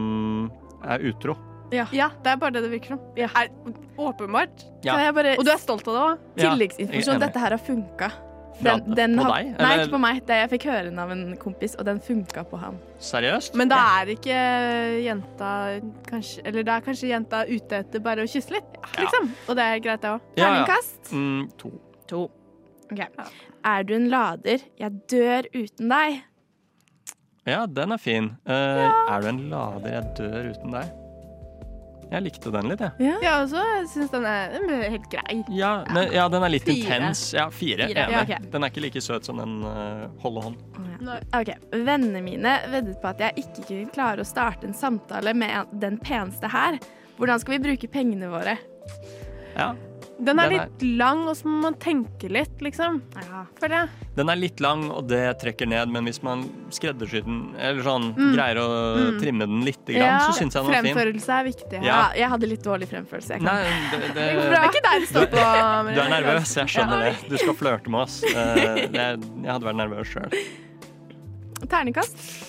er 0.86 1.02
utro. 1.08 1.34
Ja. 1.74 1.86
det 1.90 2.30
er 2.30 2.38
bare 2.38 2.54
det 2.54 2.62
det 2.66 2.70
virker 2.76 2.94
som. 2.94 3.00
Er 3.18 3.50
åpenbart. 3.98 4.62
Ja. 4.84 4.94
Kan 4.94 5.02
jeg 5.08 5.16
bare 5.16 5.34
Og 5.40 5.48
du 5.48 5.50
er 5.50 5.58
stolt 5.58 5.88
av 5.88 5.96
det 5.96 6.04
òg. 6.04 6.22
Tilleggsinformasjon. 6.38 7.16
er. 7.16 7.24
Dette 7.24 7.42
her 7.42 7.56
har 7.56 7.64
funka. 7.72 8.10
Fra- 8.61 8.75
Den, 8.78 8.94
den 8.94 9.16
på 9.18 9.23
har, 9.26 9.32
deg, 9.42 9.49
Nei, 9.58 9.70
ikke 9.80 9.90
på 9.90 9.99
meg. 10.00 10.18
Det 10.28 10.37
jeg 10.38 10.50
fikk 10.52 10.66
høre 10.70 10.84
den 10.90 10.99
av 11.02 11.11
en 11.11 11.23
kompis, 11.42 11.75
og 11.78 11.84
den 11.88 11.99
funka 12.00 12.44
på 12.50 12.58
han. 12.61 12.76
Seriøst? 13.02 13.54
Men 13.58 13.68
da 13.73 13.78
er 14.00 14.12
ikke 14.14 14.37
jenta 15.04 15.49
kanskje 16.08 16.44
Eller 16.46 16.62
da 16.68 16.76
er 16.78 16.84
kanskje 16.87 17.08
jenta 17.11 17.42
ute 17.50 17.80
etter 17.82 18.00
bare 18.04 18.23
å 18.23 18.30
kysse 18.30 18.54
litt, 18.54 18.78
liksom. 18.99 19.30
Og 19.49 19.56
det 19.58 19.64
er 19.73 19.82
greit, 19.84 20.00
det 20.04 20.12
òg. 20.14 20.20
Ja, 20.38 20.52
ja. 20.62 20.78
Mm, 21.11 21.49
to. 21.58 21.73
To. 22.12 22.23
Ok. 22.92 23.02
Er 23.64 23.82
du 23.88 23.94
en 23.96 24.08
lader? 24.12 24.61
Jeg 24.78 24.92
dør 25.11 25.49
uten 25.54 25.88
deg. 25.88 26.23
Ja, 27.46 27.66
den 27.66 27.92
er 27.92 27.99
fin. 28.00 28.37
Eh, 28.46 28.84
Er 29.11 29.20
du 29.20 29.28
en 29.28 29.42
lader 29.50 29.90
jeg 29.99 30.14
dør 30.16 30.52
uten 30.54 30.70
deg? 30.78 30.92
Jeg 32.14 32.23
likte 32.28 32.50
den 32.54 32.68
litt, 32.71 32.83
jeg. 32.85 33.14
Ja, 33.25 33.33
og 33.42 33.49
så 33.50 33.62
syns 33.90 34.12
den 34.12 34.26
er 34.28 34.52
den 34.54 34.71
er 34.71 34.85
helt 34.92 35.06
grei. 35.11 35.38
Ja, 35.50 35.73
men, 35.90 36.12
ja, 36.14 36.28
den 36.30 36.47
er 36.47 36.52
litt 36.54 36.66
Fire. 36.68 36.78
intens. 36.78 37.25
Ja, 37.35 37.49
fire. 37.50 37.88
Fire, 37.88 38.04
Enig. 38.04 38.14
ja, 38.14 38.23
okay. 38.23 38.50
Den 38.52 38.62
er 38.62 38.71
ikke 38.71 38.85
like 38.85 39.02
søt 39.02 39.26
som 39.26 39.40
den 39.42 39.56
uh, 39.66 40.04
holde 40.23 40.44
hånd. 40.44 40.61
Ok, 41.35 41.50
Vennene 41.75 42.23
mine 42.25 42.59
veddet 42.71 43.00
på 43.02 43.11
at 43.11 43.25
jeg 43.25 43.44
ikke 43.44 43.66
kunne 43.66 43.94
klare 43.97 44.23
å 44.23 44.28
starte 44.28 44.68
en 44.71 44.76
samtale 44.76 45.35
med 45.35 45.75
den 45.83 45.99
peneste 46.02 46.50
her. 46.52 46.78
Hvordan 47.18 47.42
skal 47.42 47.56
vi 47.56 47.64
bruke 47.66 47.90
pengene 47.90 48.30
våre? 48.30 48.56
Ja. 49.54 49.73
Den 50.16 50.38
er 50.38 50.49
Den 50.49 50.61
er- 50.61 50.68
litt 50.71 50.83
lang, 50.99 51.26
og 51.26 51.35
så 51.35 51.44
må 51.50 51.61
man 51.62 51.75
tenke 51.75 52.28
litt, 52.30 52.61
liksom. 52.62 53.00
Føler 53.61 53.75
jeg. 53.80 53.88
Den 54.14 54.28
er 54.30 54.37
litt 54.37 54.61
lang, 54.61 54.85
og 54.90 55.09
det 55.09 55.38
trekker 55.40 55.66
ned, 55.66 55.88
men 55.90 56.04
hvis 56.06 56.23
man 56.23 56.44
skreddersyr 56.71 57.25
den, 57.25 57.54
eller 57.59 57.83
sånn 57.83 58.14
Mm. 58.14 58.35
greier 58.37 58.56
å 58.62 58.68
Mm. 58.97 59.18
trimme 59.21 59.40
den 59.40 59.64
litt, 59.64 59.85
grann, 59.85 60.21
så 60.21 60.30
syns 60.38 60.54
jeg 60.54 60.62
den 60.62 60.71
var 60.71 60.83
fin. 60.83 60.94
Fremførelse 60.94 61.28
er 61.40 61.44
viktig. 61.44 61.83
Ja. 61.83 61.83
Ja, 61.83 62.12
jeg 62.14 62.28
hadde 62.30 62.49
litt 62.49 62.62
dårlig 62.62 62.88
fremførelse. 62.88 63.28
Jeg 63.28 63.42
kan. 63.42 63.44
Nei, 63.44 63.64
det, 63.90 64.14
det, 64.14 64.14
Det 64.54 64.59
er 64.59 64.68
ikke 64.71 64.83
der 64.83 65.00
det 65.00 65.09
står 65.09 65.26
på. 65.26 65.94
Du 65.94 66.00
er 66.00 66.09
nervøs, 66.23 66.54
jeg 66.54 66.66
skjønner 66.68 67.04
Ja. 67.04 67.11
det. 67.11 67.28
Du 67.28 67.37
skal 67.37 67.54
flørte 67.54 67.88
med 67.88 68.00
oss. 68.02 68.23
Eh, 68.23 68.64
jeg, 68.87 68.92
jeg 68.92 69.50
hadde 69.50 69.64
vært 69.64 69.76
nervøs 69.76 70.06
sjøl. 70.06 70.30
Terningkast? 71.66 72.43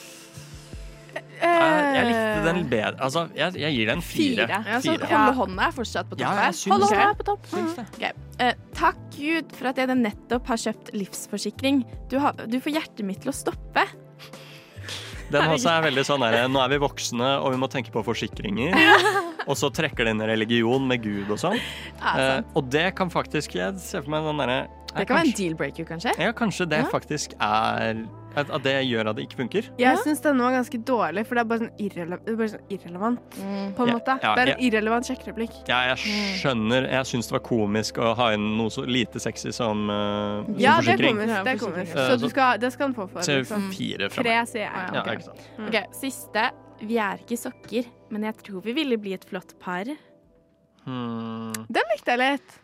Jeg 1.45 2.07
likte 2.09 2.45
den 2.45 2.61
bedre. 2.71 2.93
Altså, 3.07 3.25
jeg, 3.37 3.57
jeg 3.61 3.77
gir 3.77 3.91
den 3.91 4.01
fire. 4.05 4.47
Ja, 4.51 4.79
så 4.83 4.95
holde 5.01 5.35
hånda 5.39 5.67
er 5.69 5.75
fortsatt 5.75 6.09
på 6.09 6.17
topp 6.17 6.23
Ja, 6.25 6.33
jeg 6.39 6.55
her. 6.55 6.73
Holde 6.73 6.89
hånda 6.91 7.09
er 7.09 7.19
på 7.19 7.27
topp. 7.31 7.49
Syns 7.51 7.77
det. 7.79 7.85
Ok. 7.95 8.23
Eh, 8.45 8.55
takk 8.75 9.03
Gud 9.15 9.53
for 9.55 9.71
at 9.71 9.79
jeg 9.79 9.99
nettopp 10.01 10.49
har 10.51 10.63
kjøpt 10.65 10.91
livsforsikring. 10.97 11.85
Du, 12.11 12.17
har, 12.23 12.35
du 12.47 12.57
får 12.59 12.77
hjertet 12.79 13.05
mitt 13.07 13.23
til 13.23 13.31
å 13.31 13.35
stoppe. 13.35 13.85
Den 15.33 15.49
også 15.49 15.71
er 15.71 15.85
veldig 15.87 16.03
sånn 16.05 16.21
der, 16.21 16.43
Nå 16.51 16.59
er 16.61 16.73
vi 16.75 16.77
voksne, 16.83 17.29
og 17.41 17.55
vi 17.55 17.59
må 17.61 17.69
tenke 17.71 17.93
på 17.93 18.03
forsikringer. 18.05 18.75
Og 19.49 19.57
så 19.57 19.69
trekker 19.73 20.07
det 20.07 20.15
inn 20.15 20.23
religion 20.25 20.85
med 20.89 21.03
Gud 21.05 21.29
og 21.33 21.41
sånn. 21.41 21.57
Ja, 21.99 22.13
Eh, 22.15 22.39
og 22.57 22.67
det 22.71 22.93
kan 22.97 23.09
faktisk 23.11 23.55
Jeg 23.57 23.79
ser 23.81 24.03
for 24.05 24.13
meg 24.13 24.25
den 24.27 24.37
derre 24.39 24.57
Det 24.91 25.05
kan 25.09 25.17
være 25.19 25.27
en 25.27 25.35
deal-breaker, 25.37 25.87
kanskje. 25.89 26.13
Ja, 26.21 26.31
kanskje 26.37 26.67
det 26.69 26.79
Ja. 26.83 26.89
faktisk 26.91 27.33
er 27.41 28.05
at, 28.35 28.49
at 28.51 28.63
det 28.63 28.73
gjør 28.89 29.09
at 29.09 29.15
det 29.17 29.23
ikke 29.27 29.37
funker. 29.39 29.69
Jeg 29.79 29.97
syns 30.03 30.21
denne 30.23 30.43
var 30.43 30.51
ganske 30.57 30.79
dårlig, 30.87 31.23
for 31.27 31.35
det 31.35 31.41
er 31.43 31.49
bare 31.51 31.59
sånn, 31.63 31.71
irrele 31.85 32.17
bare 32.25 32.47
sånn 32.51 32.65
irrelevant. 32.75 33.19
På 33.77 33.85
en 33.85 33.87
Ja, 33.91 33.93
måte. 33.95 34.15
ja, 34.23 34.33
det 34.35 34.43
er 34.43 34.51
ja. 34.51 34.55
en 34.57 34.63
irrelevant 34.67 35.05
sjekkereplikk. 35.09 35.55
Ja, 35.69 35.79
jeg 35.93 35.97
skjønner. 36.41 36.89
Jeg 36.91 37.05
syns 37.11 37.27
det 37.31 37.35
var 37.37 37.43
komisk 37.47 37.97
å 37.97 38.13
ha 38.19 38.31
inn 38.35 38.57
noe 38.57 38.69
så 38.73 38.85
lite 38.85 39.19
sexy 39.23 39.51
som, 39.55 39.85
uh, 39.89 40.43
som 40.45 40.59
Ja, 40.59 40.77
det 40.81 40.95
er 40.95 40.97
forsikring. 40.97 41.17
komisk. 41.17 41.43
Det, 41.45 41.53
er 41.55 41.63
komisk. 41.63 41.91
Så, 41.95 42.05
Så 42.11 42.19
du 42.21 42.29
skal, 42.29 42.57
det 42.59 42.71
skal 42.73 42.87
han 42.89 42.95
få 42.95 43.07
for. 43.09 43.21
Så 43.21 43.39
Liksom. 43.41 43.69
fire 43.73 44.09
fra 44.09 44.23
Tre, 44.23 44.35
meg. 44.41 44.47
sier 44.47 44.61
jeg. 44.67 44.93
Ja, 44.93 45.01
Ok. 45.01 45.07
ikke 45.15 45.23
sant. 45.29 45.49
Mm. 45.57 45.67
Ok, 45.67 45.93
Siste. 46.01 46.51
Vi 46.81 46.97
er 46.99 47.17
ikke 47.23 47.37
sokker, 47.39 47.85
men 48.11 48.23
jeg 48.23 48.35
tror 48.43 48.61
vi 48.61 48.73
ville 48.73 48.97
bli 48.97 49.13
et 49.13 49.23
flott 49.23 49.53
par. 49.63 49.85
Hmm. 50.85 51.53
Den 51.71 51.87
likte 51.93 52.13
jeg 52.13 52.19
litt. 52.19 52.57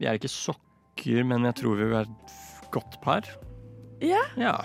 Vi 0.00 0.06
er 0.10 0.18
ikke 0.18 0.28
sokker, 0.32 1.24
men 1.24 1.44
jeg 1.48 1.54
tror 1.62 1.76
vi 1.78 1.84
vil 1.86 1.94
være 1.94 2.10
et 2.10 2.70
godt 2.74 2.98
par. 3.04 3.22
Ja. 4.02 4.20
Ja. 4.36 4.56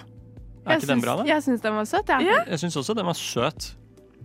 Er 0.66 0.72
Jeg 0.76 0.82
ikke 0.84 0.92
den 0.94 1.02
bra, 1.02 1.16
da? 1.22 1.24
Jeg 1.30 1.44
syns 1.44 1.62
den 1.62 1.74
var 1.80 1.86
søt, 1.86 2.08
jeg. 2.08 2.26
Jeg 2.50 2.60
syns 2.60 2.76
også 2.84 2.96
den 2.96 3.06
var 3.06 3.14
søt. 3.18 3.76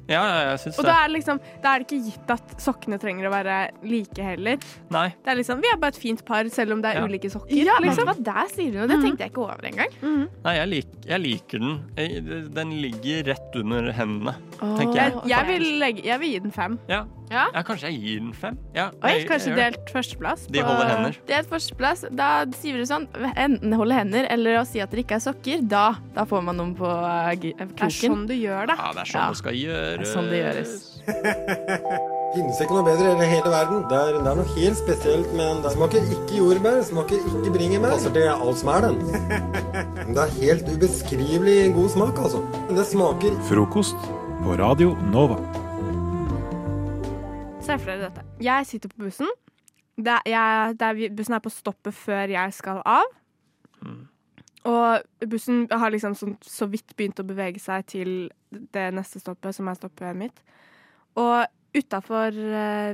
Ja, 0.04 0.20
ja, 0.20 0.40
jeg 0.50 0.58
syns 0.60 0.76
Og 0.78 0.84
det. 0.84 0.90
da 0.90 0.94
er, 1.00 1.06
det 1.08 1.14
liksom, 1.14 1.38
da 1.64 1.70
er 1.70 1.78
det 1.80 1.86
ikke 1.86 2.04
gitt 2.10 2.32
at 2.34 2.50
sokkene 2.60 2.98
trenger 3.00 3.24
å 3.24 3.30
være 3.32 3.54
like 3.88 4.20
heller. 4.26 4.58
Nei. 4.92 5.06
Det 5.24 5.30
er 5.32 5.38
liksom, 5.38 5.62
Vi 5.64 5.70
er 5.72 5.78
bare 5.80 5.94
et 5.94 6.00
fint 6.02 6.20
par, 6.28 6.44
selv 6.52 6.74
om 6.74 6.82
det 6.84 6.90
er 6.90 6.98
Ja. 7.00 7.04
ulike 7.08 7.30
sokker. 7.32 7.54
Ja, 7.56 7.78
liksom. 7.80 8.10
Mm. 8.10 8.20
Der 8.26 8.50
sier 8.52 8.70
du 8.74 8.78
noe. 8.82 8.86
Det 8.90 8.98
tenkte 9.00 9.24
jeg 9.24 9.32
ikke 9.32 9.44
over 9.46 9.64
engang. 9.64 9.94
Nei, 10.44 10.54
jeg, 10.58 10.68
lik, 10.68 10.90
jeg 11.08 11.20
liker 11.24 11.58
den. 11.64 11.80
Jeg, 11.96 12.20
den 12.52 12.70
ligger 12.82 13.24
rett 13.32 13.56
under 13.62 13.88
hendene, 13.96 14.34
jeg. 14.60 14.94
Jeg, 14.94 15.12
jeg, 15.28 15.46
vil 15.48 15.66
legge, 15.80 16.04
jeg 16.06 16.20
vil 16.20 16.32
gi 16.34 16.38
den 16.46 16.52
fem. 16.54 16.78
Ja. 16.88 17.04
Ja. 17.32 17.62
kanskje 17.66 17.88
jeg 17.90 18.00
gir 18.02 18.20
den 18.20 18.34
fem. 18.36 18.58
Ja, 18.76 18.90
Oi, 19.02 19.14
kanskje 19.28 19.54
delt 19.56 19.90
førsteplass. 19.92 20.46
De 20.52 20.62
holder 20.62 20.90
hender. 20.92 21.18
Det 21.26 21.34
er 21.34 21.42
et 21.42 21.50
førsteplass. 21.50 22.04
Da 22.14 22.30
sier 22.58 22.78
du 22.78 22.86
sånn 22.88 23.08
enten 23.34 23.74
holde 23.78 23.96
hender 23.96 24.28
eller 24.30 24.60
å 24.60 24.64
si 24.68 24.82
at 24.84 24.92
det 24.94 25.04
ikke 25.06 25.18
er 25.18 25.24
sokker. 25.24 25.64
Da, 25.68 25.86
da 26.14 26.26
får 26.28 26.44
man 26.46 26.60
noen 26.60 26.74
på 26.78 26.88
uh, 26.88 27.30
g- 27.40 27.54
uh, 27.58 27.64
Det 27.66 27.88
er 27.88 27.94
sånn 27.96 28.26
du 28.30 28.34
gjør 28.36 28.70
det. 28.70 28.78
Ja, 28.80 28.90
det 28.94 29.06
er 29.06 29.12
sånn 29.12 29.22
Ja. 29.22 29.28
det 29.30 29.40
skal 29.42 29.60
gjøres. 29.62 30.02
Det 30.02 30.08
er 30.08 30.12
sånn 30.12 30.30
det 30.32 30.42
gjøres. 30.42 30.74
Finnes 32.34 32.58
ikke 32.64 32.74
noe 32.74 32.82
bedre 32.82 33.12
i 33.22 33.26
hele 33.30 33.50
verden. 33.52 33.84
Det 33.90 33.98
er, 33.98 34.16
det 34.18 34.30
er 34.32 34.38
noe 34.40 34.54
helt 34.56 34.78
spesielt 34.80 35.28
med 35.38 35.44
den. 35.46 35.60
Det 35.62 35.70
smaker 35.76 36.08
ikke 36.16 36.40
jordbær, 36.40 36.80
smaker 36.88 37.28
ikke 37.30 37.52
bringebær. 37.54 37.94
Det 38.16 38.24
er 38.26 38.34
alt 38.34 38.58
som 38.58 38.72
er 38.74 38.88
den. 38.88 38.98
Det 40.14 40.20
er 40.20 40.34
helt 40.40 40.68
ubeskrivelig 40.68 41.72
god 41.74 41.88
smak, 41.94 42.18
altså. 42.26 42.42
Det 42.68 42.84
smaker 42.86 43.38
Frokost 43.48 43.96
på 44.44 44.56
Radio 44.56 44.90
Nova. 45.08 45.38
Se 47.64 47.78
for 47.80 47.88
dere 47.88 48.10
dette. 48.10 48.24
Jeg 48.44 48.66
sitter 48.68 48.90
på 48.92 49.06
bussen. 49.06 49.30
Det 49.96 50.12
er, 50.12 50.26
jeg, 50.28 50.74
det 50.80 50.88
er, 50.90 51.14
bussen 51.16 51.36
er 51.38 51.40
på 51.40 51.52
stoppet 51.54 51.96
før 51.96 52.34
jeg 52.34 52.52
skal 52.52 52.82
av. 52.84 53.08
Og 54.68 55.24
bussen 55.32 55.64
har 55.72 55.94
liksom 55.94 56.16
sånn, 56.18 56.36
så 56.44 56.68
vidt 56.68 56.92
begynt 56.92 57.24
å 57.24 57.26
bevege 57.28 57.62
seg 57.62 57.88
til 57.88 58.14
det 58.50 58.90
neste 58.92 59.22
stoppet, 59.22 59.56
som 59.56 59.70
er 59.72 59.80
stoppet 59.80 60.20
mitt. 60.20 60.44
Og 61.16 61.48
utafor 61.72 62.36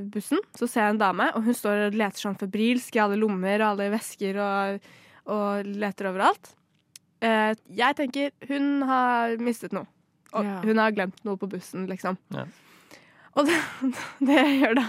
bussen 0.07 0.43
så 0.55 0.71
ser 0.71 0.87
jeg 0.87 0.95
en 0.95 1.03
dame, 1.03 1.33
og 1.35 1.51
hun 1.51 1.57
står 1.57 1.89
og 1.89 1.99
leter 1.99 2.29
sånn 2.29 2.39
febrilsk 2.39 2.95
i 2.95 3.03
alle 3.03 3.19
lommer 3.19 3.59
og 3.59 3.73
alle 3.73 3.91
vesker 3.99 4.39
og, 4.39 4.91
og 5.35 5.79
leter 5.83 6.15
overalt. 6.15 6.55
Eh, 7.21 7.57
jeg 7.75 7.99
tenker 7.99 8.31
hun 8.47 8.85
har 8.87 9.41
mistet 9.43 9.75
noe. 9.75 9.91
Og 10.33 10.45
Ja. 10.47 10.61
hun 10.63 10.79
har 10.79 10.93
glemt 10.95 11.25
noe 11.27 11.37
på 11.41 11.49
bussen, 11.51 11.87
liksom. 11.91 12.17
Ja. 12.35 12.45
Og 13.37 13.47
det, 13.47 13.57
det 14.27 14.37
jeg 14.39 14.59
gjør 14.61 14.75
da, 14.81 14.87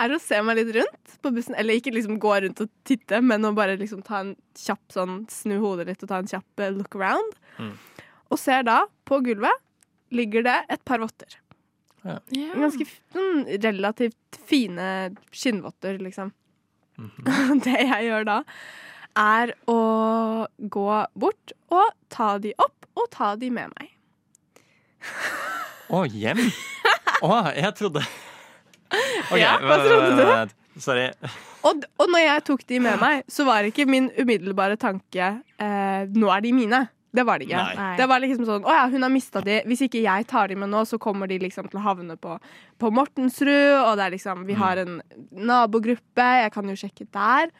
er 0.00 0.14
å 0.14 0.20
se 0.22 0.38
meg 0.46 0.56
litt 0.60 0.74
rundt 0.76 1.14
på 1.22 1.32
bussen. 1.34 1.54
Eller 1.58 1.76
ikke 1.80 1.92
liksom 1.94 2.18
gå 2.22 2.32
rundt 2.44 2.60
og 2.64 2.70
titte, 2.88 3.20
men 3.24 3.44
å 3.44 3.54
bare 3.56 3.76
liksom 3.80 4.02
ta 4.06 4.20
en 4.24 4.34
kjapp 4.56 4.92
sånn 4.94 5.24
Snu 5.32 5.58
hodet 5.60 5.86
litt 5.90 6.02
og 6.06 6.08
ta 6.12 6.20
en 6.22 6.30
kjapp 6.30 6.64
eh, 6.64 6.72
look 6.76 6.96
around. 6.96 7.36
Mm. 7.58 7.74
Og 8.30 8.38
ser 8.38 8.62
da, 8.68 8.82
på 9.08 9.20
gulvet, 9.26 9.62
ligger 10.14 10.42
det 10.46 10.58
et 10.70 10.84
par 10.84 11.02
votter. 11.02 11.36
Ja. 12.04 12.18
Ganske 12.56 12.86
sånn 13.12 13.42
relativt 13.60 14.38
fine 14.48 14.86
skinnvotter, 15.36 15.98
liksom. 16.00 16.32
Mhm. 17.00 17.60
Det 17.64 17.76
jeg 17.80 18.06
gjør 18.08 18.24
da, 18.28 18.38
er 19.20 19.52
å 19.68 19.76
gå 20.72 20.88
bort 21.18 21.52
og 21.74 21.92
ta 22.12 22.34
de 22.38 22.52
opp 22.62 22.86
og 22.96 23.08
ta 23.12 23.34
de 23.40 23.50
med 23.52 23.72
meg. 23.78 23.90
Å, 25.90 26.04
hjem? 26.06 26.40
Å, 27.26 27.36
jeg 27.56 27.74
trodde 27.78 28.02
okay, 28.04 29.40
Ja, 29.42 29.56
hva 29.62 29.80
trodde 29.82 30.14
du? 30.16 30.54
Sorry. 30.80 31.10
Og, 31.66 31.82
og 32.00 32.08
når 32.08 32.22
jeg 32.22 32.44
tok 32.46 32.62
de 32.70 32.78
med 32.80 33.00
meg, 33.02 33.24
så 33.28 33.44
var 33.44 33.66
ikke 33.68 33.84
min 33.90 34.06
umiddelbare 34.16 34.78
tanke 34.80 35.32
eh, 35.60 36.02
nå 36.08 36.30
er 36.32 36.44
de 36.44 36.52
mine. 36.56 36.80
Det 37.10 37.24
var 37.26 37.40
det 37.40 37.48
ikke. 37.48 37.62
Nei. 37.74 37.88
Det 37.98 38.06
var 38.06 38.22
liksom 38.22 38.46
sånn 38.46 38.66
å 38.66 38.74
ja, 38.74 38.84
hun 38.90 39.02
har 39.02 39.10
mista 39.12 39.42
de. 39.44 39.58
Hvis 39.68 39.82
ikke 39.86 40.02
jeg 40.04 40.28
tar 40.30 40.50
de 40.50 40.56
med 40.62 40.70
nå, 40.70 40.84
så 40.86 40.98
kommer 41.02 41.30
de 41.30 41.40
liksom 41.42 41.66
til 41.70 41.80
å 41.80 41.84
havne 41.88 42.14
på, 42.20 42.36
på 42.78 42.92
Mortensrud, 42.94 43.80
og 43.82 43.96
det 43.98 44.06
er 44.06 44.14
liksom 44.14 44.46
Vi 44.48 44.56
har 44.58 44.80
en 44.84 45.00
nabogruppe, 45.34 46.28
jeg 46.44 46.54
kan 46.54 46.70
jo 46.70 46.78
sjekke 46.78 47.08
der. 47.10 47.50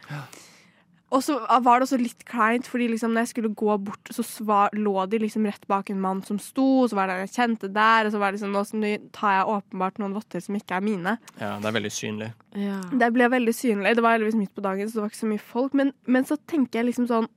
Og 1.10 1.24
så 1.26 1.36
var 1.42 1.80
det 1.80 1.88
også 1.88 1.98
litt 1.98 2.20
kleint, 2.28 2.68
fordi 2.70 2.86
liksom 2.92 3.10
når 3.10 3.24
jeg 3.24 3.30
skulle 3.32 3.50
gå 3.58 3.76
bort, 3.82 4.12
så 4.14 4.22
svar, 4.22 4.70
lå 4.78 4.94
de 5.10 5.18
liksom 5.24 5.48
rett 5.48 5.64
bak 5.70 5.90
en 5.90 6.02
mann 6.02 6.20
som 6.26 6.38
sto, 6.42 6.66
og 6.84 6.92
så 6.92 6.98
var 6.98 7.10
det 7.10 7.16
en 7.16 7.24
jeg 7.24 7.34
kjente 7.34 7.70
der, 7.74 8.06
og 8.06 8.14
så 8.14 8.20
var 8.22 8.30
det 8.30 8.38
liksom 8.38 8.54
nå 8.54 8.92
tar 9.16 9.34
jeg 9.40 9.48
åpenbart 9.56 9.98
noen 9.98 10.14
votter 10.14 10.44
som 10.44 10.58
ikke 10.58 10.78
er 10.78 10.86
mine. 10.86 11.16
Ja, 11.40 11.56
det 11.58 11.66
er 11.72 11.76
veldig 11.80 11.92
synlig. 11.96 12.30
Det 12.54 13.10
ble 13.16 13.28
veldig 13.34 13.56
synlig. 13.56 13.96
Det 13.98 14.06
var 14.06 14.14
heldigvis 14.16 14.38
midt 14.38 14.54
på 14.54 14.64
dagen, 14.64 14.86
så 14.86 14.98
det 14.98 15.02
var 15.02 15.10
ikke 15.10 15.22
så 15.24 15.32
mye 15.32 15.44
folk. 15.50 15.76
Men, 15.80 15.92
men 16.06 16.28
så 16.28 16.38
tenker 16.50 16.80
jeg 16.80 16.92
liksom 16.92 17.10
sånn 17.10 17.28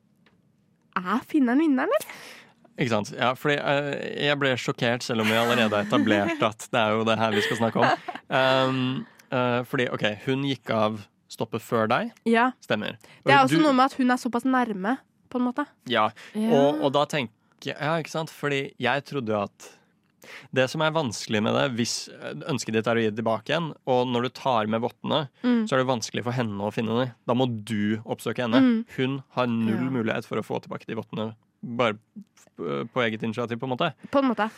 Er 0.93 1.23
finneren 1.25 1.57
vinneren, 1.63 1.89
eller? 1.89 2.09
Ikke 2.77 2.91
sant? 2.91 3.09
Ja, 3.17 3.31
fordi 3.37 3.55
uh, 3.57 3.93
jeg 3.97 4.37
ble 4.41 4.53
sjokkert, 4.61 5.05
selv 5.05 5.25
om 5.25 5.29
vi 5.29 5.37
allerede 5.37 5.73
har 5.73 5.87
etablert 5.87 6.41
at 6.45 6.67
det 6.69 6.81
er 6.81 6.93
jo 6.93 7.07
det 7.09 7.17
her 7.17 7.33
vi 7.33 7.45
skal 7.47 7.63
snakke 7.63 7.81
om. 7.81 7.89
Um, 8.33 9.03
uh, 9.29 9.59
fordi, 9.69 9.85
OK, 9.93 10.07
hun 10.23 10.45
gikk 10.47 10.71
av 10.73 10.95
stoppet 11.33 11.61
før 11.65 11.87
deg. 11.91 12.11
Ja. 12.29 12.51
Stemmer. 12.63 12.97
Det 13.25 13.33
er 13.33 13.39
Og 13.41 13.47
også 13.49 13.57
du- 13.59 13.63
noe 13.65 13.73
med 13.73 13.85
at 13.91 13.93
hun 13.99 14.11
er 14.11 14.21
såpass 14.21 14.45
nærme 14.45 14.97
på 15.29 15.39
en 15.41 15.47
måte. 15.51 15.65
Ja, 15.89 16.09
Ja. 16.35 16.49
Og, 16.53 16.81
og 16.83 16.93
da 16.93 17.05
tenker 17.05 17.31
jeg 17.65 17.77
Ja, 17.79 17.95
ikke 17.97 18.09
sant? 18.11 18.29
Fordi 18.29 18.73
jeg 18.77 19.05
trodde 19.07 19.37
at 19.43 19.69
det 20.53 20.69
som 20.69 20.81
er 20.81 20.91
vanskelig 20.91 21.41
med 21.43 21.53
det, 21.55 21.75
hvis 21.77 22.09
ønsket 22.47 22.73
ditt 22.75 22.87
er 22.87 22.95
å 22.95 23.01
gi 23.03 23.09
det 23.09 23.17
tilbake 23.23 23.51
igjen, 23.51 23.73
og 23.87 24.07
når 24.07 24.23
du 24.23 24.29
tar 24.29 24.67
med 24.67 24.81
vottene, 24.81 25.29
Mm. 25.43 25.63
så 25.67 25.73
er 25.75 25.83
det 25.83 25.87
vanskelig 25.87 26.23
for 26.23 26.31
henne 26.31 26.59
å 26.59 26.71
finne 26.73 26.95
dem. 27.05 27.11
Da 27.27 27.33
må 27.33 27.47
du 27.63 27.97
oppsøke 28.05 28.43
henne. 28.43 28.59
Mm. 28.59 28.85
Hun 28.97 29.23
har 29.35 29.47
null 29.47 29.83
Ja. 29.83 29.89
mulighet 29.91 30.25
for 30.25 30.37
å 30.37 30.43
få 30.43 30.61
tilbake 30.61 30.85
de 30.87 30.95
vottene 30.95 31.35
bare 31.63 31.97
på 32.57 32.99
eget 33.03 33.23
initiativ, 33.23 33.59
på 33.59 33.63
en 33.63 33.77
måte. 33.77 33.93
På 34.11 34.19
en 34.19 34.29
måte. 34.33 34.49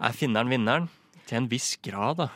Er 0.00 0.12
finneren 0.12 0.48
vinneren? 0.48 0.88
Til 1.26 1.38
en 1.38 1.48
viss 1.48 1.76
grad, 1.82 2.18
da. 2.18 2.28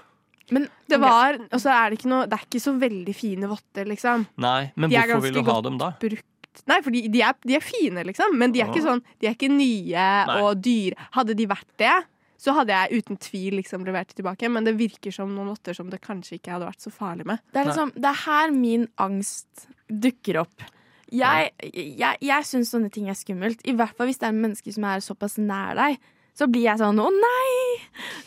Men 0.50 0.66
det 0.90 0.98
var 1.00 1.38
Og 1.50 1.60
så 1.62 1.70
er 1.72 1.90
det 1.90 2.00
ikke 2.00 2.10
noe 2.10 2.26
Det 2.26 2.36
er 2.36 2.46
ikke 2.48 2.62
så 2.62 2.72
veldig 2.80 3.14
fine 3.14 3.50
votter, 3.50 3.88
liksom. 3.90 4.26
Nei, 4.42 4.70
men 4.74 4.92
De 4.92 4.98
hvorfor 4.98 5.24
vil 5.26 5.38
du 5.38 5.42
ha 5.46 5.58
dem 5.66 5.80
da? 5.80 5.92
Brukt. 6.02 6.26
Nei, 6.66 6.80
fordi 6.82 7.04
de 7.12 7.22
er, 7.22 7.36
de 7.46 7.54
er 7.56 7.62
fine, 7.64 8.02
liksom. 8.08 8.34
Men 8.38 8.54
de 8.54 8.62
er 8.64 8.72
ikke 8.72 8.84
sånn 8.86 9.02
De 9.20 9.28
er 9.30 9.36
ikke 9.38 9.52
nye 9.52 10.06
Nei. 10.30 10.40
og 10.42 10.62
dyre. 10.64 11.10
Hadde 11.14 11.36
de 11.38 11.46
vært 11.50 11.70
det, 11.80 11.94
så 12.40 12.54
hadde 12.56 12.72
jeg 12.72 13.02
uten 13.02 13.20
tvil 13.20 13.58
liksom 13.60 13.84
levert 13.86 14.10
det 14.10 14.18
tilbake. 14.22 14.48
Men 14.50 14.66
det 14.66 14.74
virker 14.78 15.14
som 15.14 15.32
noen 15.34 15.52
votter 15.52 15.76
som 15.76 15.90
det 15.92 16.00
kanskje 16.04 16.38
ikke 16.38 16.54
hadde 16.56 16.68
vært 16.70 16.84
så 16.86 16.92
farlig 16.94 17.28
med. 17.28 17.42
Det 17.52 17.62
er, 17.62 17.70
liksom, 17.70 17.94
det 17.96 18.10
er 18.10 18.20
her 18.24 18.54
min 18.56 18.86
angst 19.00 19.68
dukker 19.90 20.40
opp. 20.42 20.68
Jeg, 21.10 21.50
jeg, 21.74 22.20
jeg 22.22 22.46
syns 22.46 22.70
sånne 22.72 22.90
ting 22.94 23.10
er 23.10 23.18
skummelt. 23.18 23.62
I 23.66 23.74
hvert 23.76 23.96
fall 23.98 24.08
hvis 24.08 24.20
det 24.22 24.28
er 24.30 24.36
mennesker 24.38 24.74
som 24.76 24.86
er 24.88 25.04
såpass 25.04 25.36
nær 25.42 25.76
deg. 25.78 26.00
Så 26.40 26.48
blir 26.48 26.64
jeg 26.70 26.80
sånn 26.80 26.96
'å 27.00 27.10
nei!' 27.12 27.80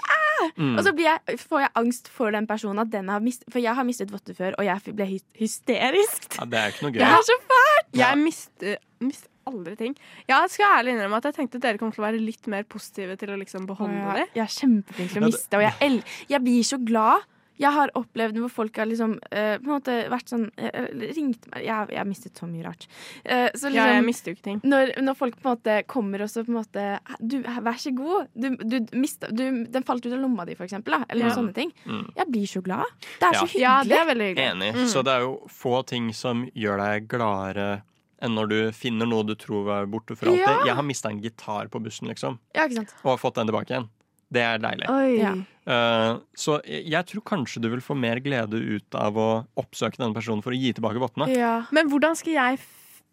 Ah! 0.06 0.50
Mm. 0.60 0.74
Og 0.78 0.84
så 0.86 0.92
blir 0.94 1.08
jeg, 1.08 1.38
får 1.40 1.62
jeg 1.64 1.72
angst 1.80 2.10
for 2.12 2.34
den 2.36 2.46
personen. 2.50 2.82
At 2.84 2.90
den 2.94 3.08
har 3.10 3.22
mist, 3.24 3.46
for 3.50 3.62
jeg 3.64 3.74
har 3.74 3.86
mistet 3.88 4.12
votter 4.12 4.36
før, 4.38 4.56
og 4.60 4.66
jeg 4.68 4.96
ble 4.98 5.06
hy- 5.08 5.28
hysterisk. 5.40 6.36
Ja, 6.38 6.46
det 6.46 6.60
er 6.60 6.74
ikke 6.74 6.84
noe 6.88 6.92
Det 6.98 7.08
er 7.08 7.24
så 7.30 7.38
fælt! 7.50 7.92
Jeg 7.98 8.18
mister, 8.20 8.78
mister 9.00 9.30
aldri 9.48 9.76
ting. 9.78 9.96
Jeg 10.30 10.50
skal 10.50 10.78
ærlig 10.80 10.94
innrømme 10.96 11.18
at 11.20 11.26
jeg 11.30 11.36
tenkte 11.36 11.60
at 11.60 11.66
dere 11.66 11.78
kom 11.82 11.92
til 11.92 12.04
å 12.04 12.08
være 12.08 12.20
litt 12.24 12.48
mer 12.48 12.64
positive 12.64 13.18
til 13.20 13.30
å 13.34 13.38
liksom 13.40 13.66
beholde 13.68 13.98
ja, 14.00 14.14
det. 14.14 14.28
jeg, 14.28 14.36
jeg 14.36 14.44
er 14.44 14.54
kjempeflink 14.60 15.12
til 15.14 15.24
å 15.24 15.26
miste, 15.28 15.58
og 15.60 15.64
jeg, 15.66 15.74
el 15.82 15.98
jeg 16.30 16.44
blir 16.44 16.64
så 16.64 16.80
glad. 16.86 17.26
Jeg 17.60 17.72
har 17.72 17.92
opplevd 17.96 18.38
hvor 18.42 18.50
folk 18.50 18.76
har 18.82 18.86
liksom 18.90 19.20
eh, 19.32 19.58
på 19.62 19.68
en 19.70 19.74
måte 19.76 19.96
vært 20.10 20.32
sånn 20.32 20.48
eh, 20.58 20.88
Ringt 21.14 21.46
meg 21.52 21.64
Jeg, 21.68 21.90
jeg 21.94 21.98
har 22.00 22.08
mistet 22.10 22.40
så 22.40 22.48
mye 22.50 22.64
rart. 22.66 22.88
Eh, 23.24 23.50
så 23.54 23.70
Ja, 23.72 23.86
jeg 23.86 24.02
liksom- 24.02 24.06
mister 24.06 24.32
jo 24.32 24.36
ikke 24.36 24.44
ting. 24.48 24.62
Når, 24.64 24.94
når 25.04 25.16
folk 25.20 25.36
på 25.40 25.50
en 25.50 25.56
måte 25.58 25.76
kommer 25.88 26.22
og 26.26 26.30
så 26.34 26.44
på 26.44 26.50
en 26.50 26.58
måte 26.60 27.00
Du, 27.22 27.38
vær 27.44 27.78
så 27.78 27.94
god. 27.96 28.28
Du, 28.34 28.50
du, 28.58 28.80
mista, 28.98 29.28
du, 29.32 29.64
den 29.66 29.84
falt 29.84 30.06
ut 30.06 30.14
av 30.14 30.20
lomma 30.20 30.46
di, 30.46 30.56
for 30.56 30.66
eksempel. 30.66 30.98
Da, 30.98 31.06
eller 31.10 31.26
Ja. 31.28 31.30
noen 31.30 31.38
sånne 31.44 31.54
ting. 31.54 31.72
Mm. 31.86 32.04
Jeg 32.18 32.28
blir 32.32 32.46
så 32.48 32.62
glad. 32.64 32.86
Det 33.20 33.28
er 33.30 33.34
Ja. 33.34 33.40
så 33.40 33.46
hyggelig. 33.48 33.62
Ja, 33.62 33.84
det 33.84 33.98
er 34.02 34.06
veldig 34.06 34.28
hyggelig. 34.34 34.52
Enig. 34.52 34.74
Mm. 34.76 34.88
Så 34.88 35.04
det 35.04 35.14
er 35.14 35.20
jo 35.22 35.34
få 35.48 35.86
ting 35.86 36.12
som 36.14 36.46
gjør 36.56 36.78
deg 36.82 37.08
gladere 37.08 37.82
enn 38.24 38.36
når 38.36 38.48
du 38.50 38.72
finner 38.72 39.06
noe 39.06 39.24
du 39.28 39.36
tror 39.36 39.66
var 39.66 39.86
borte 39.86 40.16
for 40.16 40.28
alltid. 40.32 40.40
Ja. 40.48 40.64
Jeg 40.66 40.76
har 40.76 40.84
mista 40.84 41.10
en 41.10 41.20
gitar 41.22 41.68
på 41.70 41.82
bussen, 41.84 42.08
liksom, 42.08 42.40
Ja, 42.56 42.66
ikke 42.68 42.76
sant? 42.82 42.94
og 43.04 43.12
har 43.12 43.18
fått 43.18 43.36
den 43.36 43.48
tilbake 43.48 43.68
igjen. 43.76 43.90
Det 44.34 44.44
er 44.44 44.62
deilig. 44.64 44.88
Oi. 44.92 45.18
Ja. 45.20 45.34
Uh, 45.64 46.20
så 46.36 46.58
jeg 46.68 47.08
tror 47.08 47.24
kanskje 47.28 47.62
du 47.64 47.70
vil 47.72 47.84
få 47.84 47.96
mer 47.96 48.20
glede 48.24 48.60
ut 48.60 48.98
av 49.00 49.20
å 49.20 49.28
oppsøke 49.60 50.00
denne 50.00 50.16
personen 50.16 50.44
for 50.44 50.56
å 50.56 50.60
gi 50.60 50.74
tilbake 50.76 51.02
vottene. 51.04 51.30
Ja. 51.32 51.56
Men 51.76 51.92
hvordan 51.92 52.18
skal 52.20 52.36
jeg, 52.36 52.60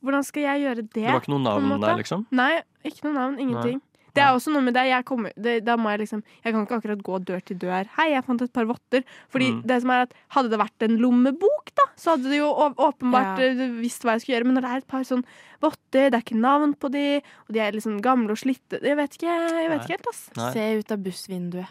hvordan 0.02 0.26
skal 0.26 0.46
jeg 0.48 0.64
gjøre 0.64 0.86
det? 0.86 0.96
Det 0.96 1.06
var 1.10 1.22
ikke 1.22 1.34
noe 1.36 1.46
navn 1.46 1.76
der, 1.76 2.00
liksom? 2.00 2.26
Nei, 2.34 2.52
ikke 2.86 3.06
noe 3.08 3.16
navn. 3.18 3.38
Ingenting. 3.42 3.82
Det 4.14 4.22
er 4.22 4.32
også 4.34 4.52
noe 4.52 4.62
med 4.62 4.74
det. 4.74 4.84
Jeg, 4.90 5.04
kommer, 5.04 5.32
det, 5.36 5.64
da 5.64 5.76
må 5.76 5.90
jeg 5.90 6.00
liksom 6.06 6.22
Jeg 6.44 6.52
kan 6.52 6.64
ikke 6.66 6.78
akkurat 6.80 7.02
gå 7.02 7.18
dør 7.24 7.40
til 7.44 7.56
dør. 7.58 7.86
'Hei, 7.96 8.10
jeg 8.12 8.24
fant 8.24 8.42
et 8.42 8.52
par 8.52 8.64
votter.' 8.66 9.04
Fordi 9.30 9.50
Mm. 9.52 9.62
det 9.66 9.80
som 9.82 9.90
er 9.90 10.00
at 10.02 10.14
Hadde 10.30 10.50
det 10.50 10.58
vært 10.60 10.82
en 10.88 10.96
lommebok, 10.98 11.70
da, 11.74 11.82
så 11.96 12.16
hadde 12.16 12.30
det 12.30 12.38
jo 12.38 12.48
åpenbart 12.76 13.38
Ja. 13.38 13.44
eh, 13.50 13.68
visst 13.80 14.02
hva 14.02 14.12
jeg 14.16 14.22
skulle 14.22 14.36
gjøre. 14.38 14.46
Men 14.46 14.54
når 14.56 14.62
det 14.62 14.70
er 14.70 14.76
et 14.78 14.88
par 14.88 15.02
sånn 15.02 15.24
votter, 15.60 16.10
det 16.10 16.14
er 16.14 16.22
ikke 16.22 16.40
navn 16.40 16.74
på 16.74 16.90
de, 16.90 17.20
og 17.48 17.52
de 17.52 17.58
er 17.60 17.72
liksom 17.72 18.00
gamle 18.00 18.30
og 18.30 18.38
slitte 18.38 18.80
Jeg 18.82 18.96
vet 18.96 19.10
ikke, 19.18 19.28
jeg 19.28 19.68
vet 19.70 19.80
ikke 19.82 19.96
helt, 19.96 20.06
ass. 20.08 20.30
Nei. 20.36 20.52
Se 20.52 20.78
ut 20.78 20.92
av 20.92 20.98
bussvinduet 20.98 21.68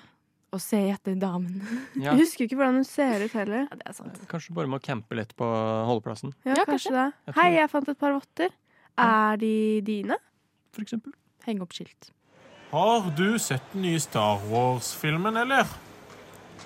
og 0.51 0.59
se 0.59 0.77
etter 0.89 1.13
damen. 1.15 1.61
Ja. 1.95 2.11
Jeg 2.17 2.25
husker 2.25 2.45
ikke 2.47 2.55
hvordan 2.57 2.75
hun 2.81 2.83
ser 2.83 3.21
ut 3.23 3.31
heller. 3.37 3.67
Ja, 3.69 3.75
det 3.75 3.85
er 3.85 3.93
sant. 3.93 4.15
Kanskje 4.27 4.49
du 4.49 4.55
bare 4.55 4.67
må 4.67 4.79
campe 4.81 5.13
litt 5.15 5.35
på 5.37 5.45
holdeplassen, 5.45 6.33
Ja, 6.43 6.55
Ja, 6.57 6.65
kanskje 6.65 6.89
det. 6.89 7.13
Jeg 7.27 7.35
tror 7.35 7.41
Hei, 7.43 7.51
jeg 7.53 7.69
fant 7.69 7.89
et 7.89 7.99
par 7.99 8.13
votter. 8.17 8.49
Er 8.97 9.37
de 9.37 9.81
dine? 9.81 10.17
for 10.73 10.81
eksempel. 10.81 11.13
Heng 11.45 11.61
opp 11.61 11.69
skilt. 11.73 12.09
Har 12.69 13.11
du 13.17 13.39
sett 13.39 13.63
den 13.71 13.81
nye 13.81 13.99
Star 13.99 14.43
Wars-filmen, 14.45 15.37
eller? 15.41 15.65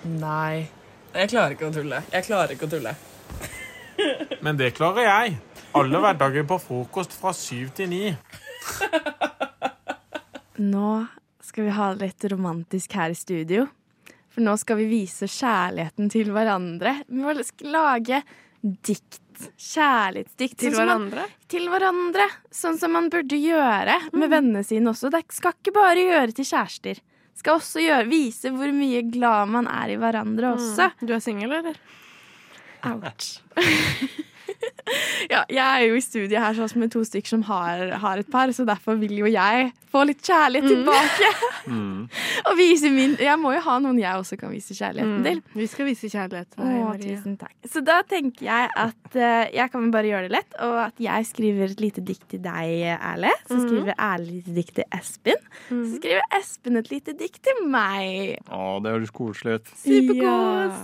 Nei. 0.04 0.66
Jeg 1.14 1.30
klarer 1.32 1.56
ikke 1.56 1.70
å 1.70 1.72
tulle. 1.72 2.02
Jeg 2.12 2.26
klarer 2.28 2.52
ikke 2.52 2.68
å 2.68 2.72
tulle. 2.74 2.92
Men 4.44 4.60
det 4.60 4.74
klarer 4.76 5.08
jeg. 5.08 5.38
Alle 5.80 6.02
hverdager 6.04 6.44
på 6.50 6.58
frokost 6.60 7.16
fra 7.16 7.32
syv 7.32 7.72
til 7.78 7.88
ni. 7.94 8.02
Nå 10.60 10.92
skal 11.40 11.70
vi 11.70 11.78
ha 11.78 11.90
det 11.94 12.10
litt 12.10 12.28
romantisk 12.36 13.00
her 13.00 13.16
i 13.16 13.18
studio. 13.18 13.70
For 14.34 14.44
nå 14.44 14.58
skal 14.60 14.82
vi 14.82 14.92
vise 14.92 15.30
kjærligheten 15.32 16.12
til 16.12 16.36
hverandre. 16.36 16.98
Vi 17.08 17.24
må 17.24 17.32
lage 17.72 18.26
dikt. 18.60 19.23
Kjærlighetsdikt. 19.58 20.58
Til 20.58 20.72
sånn 20.72 20.76
som 20.76 20.88
man- 20.88 21.10
hverandre? 21.10 21.26
til 21.54 21.68
hverandre. 21.70 22.28
Sånn 22.52 22.78
som 22.80 22.92
man 22.92 23.10
burde 23.10 23.38
gjøre 23.40 23.98
med 24.14 24.30
vennene 24.30 24.64
sine 24.66 24.90
også. 24.90 25.12
Det 25.12 25.24
skal 25.32 25.54
ikke 25.54 25.74
bare 25.74 25.96
gjøre 26.04 26.34
til 26.36 26.46
kjærester. 26.46 27.00
Skal 27.36 27.58
også 27.60 27.82
gjøre, 27.82 28.10
vise 28.10 28.52
hvor 28.54 28.72
mye 28.74 29.02
glad 29.12 29.50
man 29.50 29.68
er 29.68 29.90
i 29.94 29.98
hverandre 29.98 30.54
også. 30.56 30.92
Mm. 30.94 31.08
Du 31.08 31.14
er 31.14 31.20
singel, 31.20 31.52
eller? 31.52 31.76
Ouch. 32.86 33.42
ja, 35.34 35.44
jeg 35.50 35.64
er 35.64 35.86
jo 35.88 35.96
i 35.96 36.04
studiet 36.04 36.40
her 36.44 36.54
sånn 36.58 36.80
med 36.82 36.92
to 36.94 37.04
stykker 37.08 37.32
som 37.36 37.44
har, 37.48 37.94
har 38.04 38.20
et 38.22 38.30
par, 38.32 38.52
så 38.56 38.66
derfor 38.68 38.98
vil 39.00 39.16
jo 39.24 39.30
jeg 39.32 39.72
få 39.94 40.04
litt 40.10 40.22
kjærlighet 40.26 40.70
tilbake. 40.74 41.34
Mm. 41.64 42.10
Og 42.50 42.58
vise 42.60 42.90
min 42.92 43.14
Jeg 43.16 43.38
må 43.40 43.54
jo 43.56 43.62
ha 43.64 43.78
noen 43.80 43.96
jeg 44.02 44.20
også 44.20 44.36
kan 44.36 44.52
vise 44.52 44.76
kjærligheten 44.76 45.22
Mm. 45.22 45.24
til. 45.24 45.38
Vi 45.56 45.68
skal 45.72 45.86
vise 45.88 46.10
kjærlighet 46.12 46.50
til 46.52 46.66
deg, 46.68 47.06
tusen 47.06 47.38
takk. 47.40 47.54
Så 47.72 47.80
da 47.88 48.02
tenker 48.04 48.44
jeg 48.50 48.68
at 48.76 49.16
uh, 49.16 49.46
jeg 49.56 49.72
kan 49.72 49.88
bare 49.94 50.10
gjøre 50.10 50.28
det 50.28 50.34
lett, 50.36 50.58
og 50.60 50.76
at 50.90 51.00
jeg 51.00 51.30
skriver 51.30 51.72
et 51.72 51.80
lite 51.80 52.04
dikt 52.04 52.26
til 52.34 52.42
deg, 52.44 52.84
Erle. 52.98 53.32
Så 53.48 53.56
Mhm. 53.56 53.64
skriver 53.64 53.96
Erle 53.96 54.28
et 54.28 54.34
lite 54.50 54.58
dikt 54.60 54.76
til 54.82 54.90
Espen. 55.00 55.48
Så 55.70 55.80
skriver 56.02 56.28
Espen 56.36 56.82
et 56.84 56.92
lite 56.92 57.16
dikt 57.24 57.40
til 57.48 57.64
meg. 57.72 58.44
Å, 58.52 58.84
det 58.84 58.92
høres 58.98 59.16
koselig 59.16 59.56
ut. 59.62 59.72
Superkos. 59.86 60.84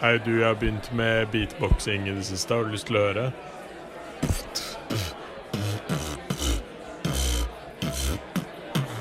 Hei, 0.00 0.18
du, 0.18 0.32
jeg 0.40 0.48
har 0.48 0.56
begynt 0.58 0.88
med 0.98 1.28
beatboxing 1.30 2.08
i 2.10 2.14
det 2.16 2.24
siste. 2.26 2.50
Har 2.50 2.66
du 2.66 2.72
lyst 2.74 2.88
til 2.88 2.96
å 2.98 3.02
høre? 3.04 3.28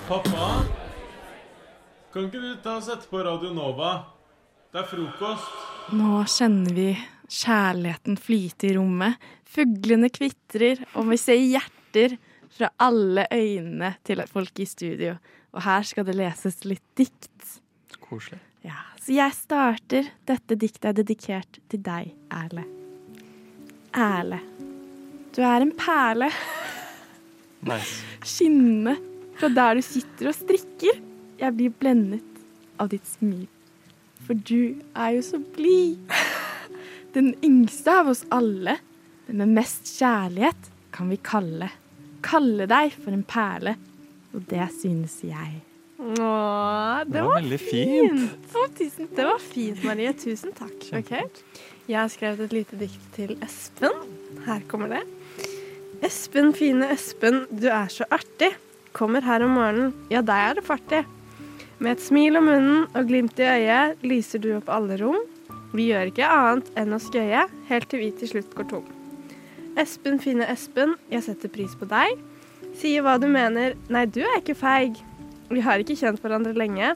Pappa? 0.06 0.52
Kan 2.14 2.30
ikke 2.30 2.44
du 2.44 2.52
ta 2.62 2.76
og 2.78 2.86
sette 2.86 3.10
på 3.10 3.24
Radio 3.26 3.50
Nova? 3.58 3.96
Det 4.70 4.84
er 4.84 4.88
frokost. 4.92 5.58
Nå 5.98 6.22
kjenner 6.30 6.78
vi 6.78 6.88
kjærligheten 7.26 8.22
flyte 8.22 8.70
i 8.70 8.78
rommet. 8.78 9.18
Fuglene 9.50 10.14
kvitrer, 10.14 10.86
og 10.94 11.10
vi 11.10 11.18
ser 11.18 11.42
hjerter 11.42 12.20
fra 12.54 12.70
alle 12.86 13.26
øynene 13.34 13.96
til 14.06 14.22
folk 14.30 14.62
i 14.62 14.70
studio. 14.70 15.18
Og 15.58 15.66
her 15.66 15.90
skal 15.90 16.06
det 16.06 16.20
leses 16.22 16.62
litt 16.70 16.86
dikt. 17.02 17.58
Koselig. 17.98 18.44
Ja, 18.64 18.80
så 19.02 19.12
jeg 19.16 19.36
starter. 19.36 20.08
Dette 20.28 20.56
diktet 20.60 20.92
er 20.94 21.00
dedikert 21.02 21.60
til 21.72 21.82
deg, 21.84 22.14
Erle. 22.32 22.64
Erle. 23.94 24.40
Du 25.36 25.42
er 25.44 25.66
en 25.66 25.74
perle. 25.78 26.32
Nice. 27.64 28.02
Skinnende 28.28 28.98
fra 29.40 29.48
der 29.48 29.78
du 29.80 29.86
sitter 29.86 30.28
og 30.32 30.36
strikker. 30.36 30.98
Jeg 31.40 31.56
blir 31.56 31.76
blendet 31.80 32.42
av 32.80 32.90
ditt 32.92 33.08
smil. 33.08 33.46
For 34.28 34.36
du 34.36 34.76
er 34.96 35.14
jo 35.18 35.24
så 35.24 35.40
blid. 35.56 36.12
Den 37.16 37.32
yngste 37.46 37.94
av 38.02 38.10
oss 38.12 38.24
alle, 38.34 38.80
den 39.28 39.38
med 39.44 39.52
mest 39.60 39.86
kjærlighet, 40.00 40.72
kan 40.96 41.12
vi 41.14 41.20
kalle. 41.22 41.68
Kalle 42.26 42.66
deg 42.70 42.96
for 42.96 43.14
en 43.14 43.22
perle, 43.28 43.76
og 44.34 44.48
det 44.50 44.66
synes 44.80 45.20
jeg. 45.28 45.60
Åh, 46.00 46.98
det, 47.06 47.14
Det 47.14 47.22
var 47.22 47.42
var 47.42 47.58
fint. 47.58 48.20
fint. 48.20 48.78
Tusen, 48.78 49.08
det 49.16 49.26
var 49.26 49.40
fint, 49.40 49.84
Marie. 49.84 50.14
Tusen 50.14 50.52
takk. 50.58 50.88
Okay. 51.00 51.24
Jeg 51.88 52.00
har 52.00 52.10
skrevet 52.12 52.40
et 52.48 52.54
lite 52.56 52.78
dikt 52.80 53.10
til 53.16 53.36
Espen. 53.44 53.92
Her 54.46 54.62
kommer 54.72 54.90
det. 54.90 55.04
Espen, 56.04 56.54
fine 56.56 56.90
Espen, 56.92 57.44
du 57.52 57.68
er 57.72 57.88
så 57.92 58.08
artig. 58.12 58.54
Kommer 58.94 59.22
her 59.26 59.44
om 59.46 59.54
morgenen, 59.56 59.94
ja, 60.12 60.22
deg 60.22 60.50
er 60.50 60.58
det 60.60 60.66
fartig. 60.68 61.04
Med 61.80 61.96
et 61.98 62.04
smil 62.06 62.38
om 62.38 62.46
munnen 62.46 62.84
og 62.96 63.08
glimt 63.10 63.40
i 63.42 63.48
øyet 63.50 64.04
lyser 64.06 64.40
du 64.44 64.52
opp 64.58 64.70
alle 64.70 64.98
rom. 65.02 65.18
Vi 65.74 65.88
gjør 65.90 66.12
ikke 66.12 66.28
annet 66.30 66.68
enn 66.78 66.94
å 66.94 67.00
skøye, 67.02 67.48
helt 67.70 67.90
til 67.90 68.04
vi 68.04 68.12
til 68.20 68.30
slutt 68.30 68.52
går 68.56 68.68
tom. 68.70 68.86
Espen, 69.80 70.20
fine 70.22 70.46
Espen, 70.54 70.94
jeg 71.10 71.26
setter 71.26 71.50
pris 71.50 71.74
på 71.80 71.88
deg. 71.90 72.20
Sier 72.78 73.02
hva 73.06 73.16
du 73.22 73.26
mener, 73.32 73.74
nei, 73.90 74.06
du 74.06 74.22
er 74.22 74.38
ikke 74.40 74.56
feig. 74.60 75.00
Vi 75.54 75.62
har 75.62 75.82
ikke 75.82 75.98
kjent 76.00 76.22
hverandre 76.24 76.54
lenge, 76.58 76.96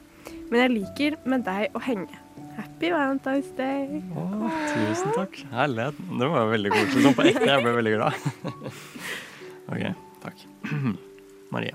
men 0.50 0.64
jeg 0.64 0.74
liker 0.74 1.18
med 1.30 1.44
deg 1.46 1.76
å 1.78 1.82
henge. 1.84 2.24
Happy 2.58 2.90
Valentine's 2.90 3.52
Day. 3.58 4.00
Å, 4.18 4.24
tusen 4.72 5.14
takk. 5.14 5.36
Herlighet. 5.52 6.00
Det 6.18 6.30
var 6.32 6.50
veldig 6.50 6.72
koselig. 6.74 7.04
Sånn 7.06 7.18
på 7.18 7.26
ekte. 7.30 7.46
Jeg 7.52 7.66
ble 7.66 7.76
veldig 7.78 7.98
glad. 8.00 8.14
Ok, 9.68 9.82
takk. 10.24 10.44
Marie. 11.54 11.74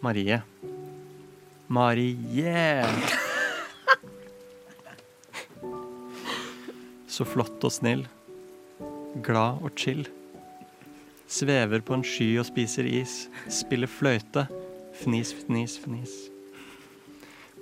Marie. 0.00 0.38
Marie! 1.68 2.86
Så 7.04 7.26
flott 7.28 7.68
og 7.68 7.74
snill. 7.74 8.06
Glad 9.26 9.60
og 9.60 9.76
chill. 9.76 10.06
Svever 11.28 11.82
på 11.84 11.92
en 11.98 12.04
sky 12.06 12.30
og 12.40 12.46
spiser 12.48 12.86
is. 12.88 13.26
Spiller 13.52 13.90
fløyte. 13.90 14.46
Fnis, 14.96 15.34
fnis, 15.44 15.76
fnis. 15.82 16.14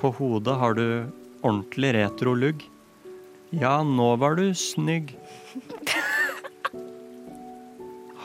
På 0.00 0.12
hodet 0.14 0.55
har 0.61 0.76
du 0.79 0.87
ordentlig 1.42 1.90
retro 1.96 2.35
lugg. 2.38 2.62
Ja, 3.50 3.81
nå 3.83 4.12
var 4.22 4.37
du 4.38 4.48
snygg. 4.55 5.16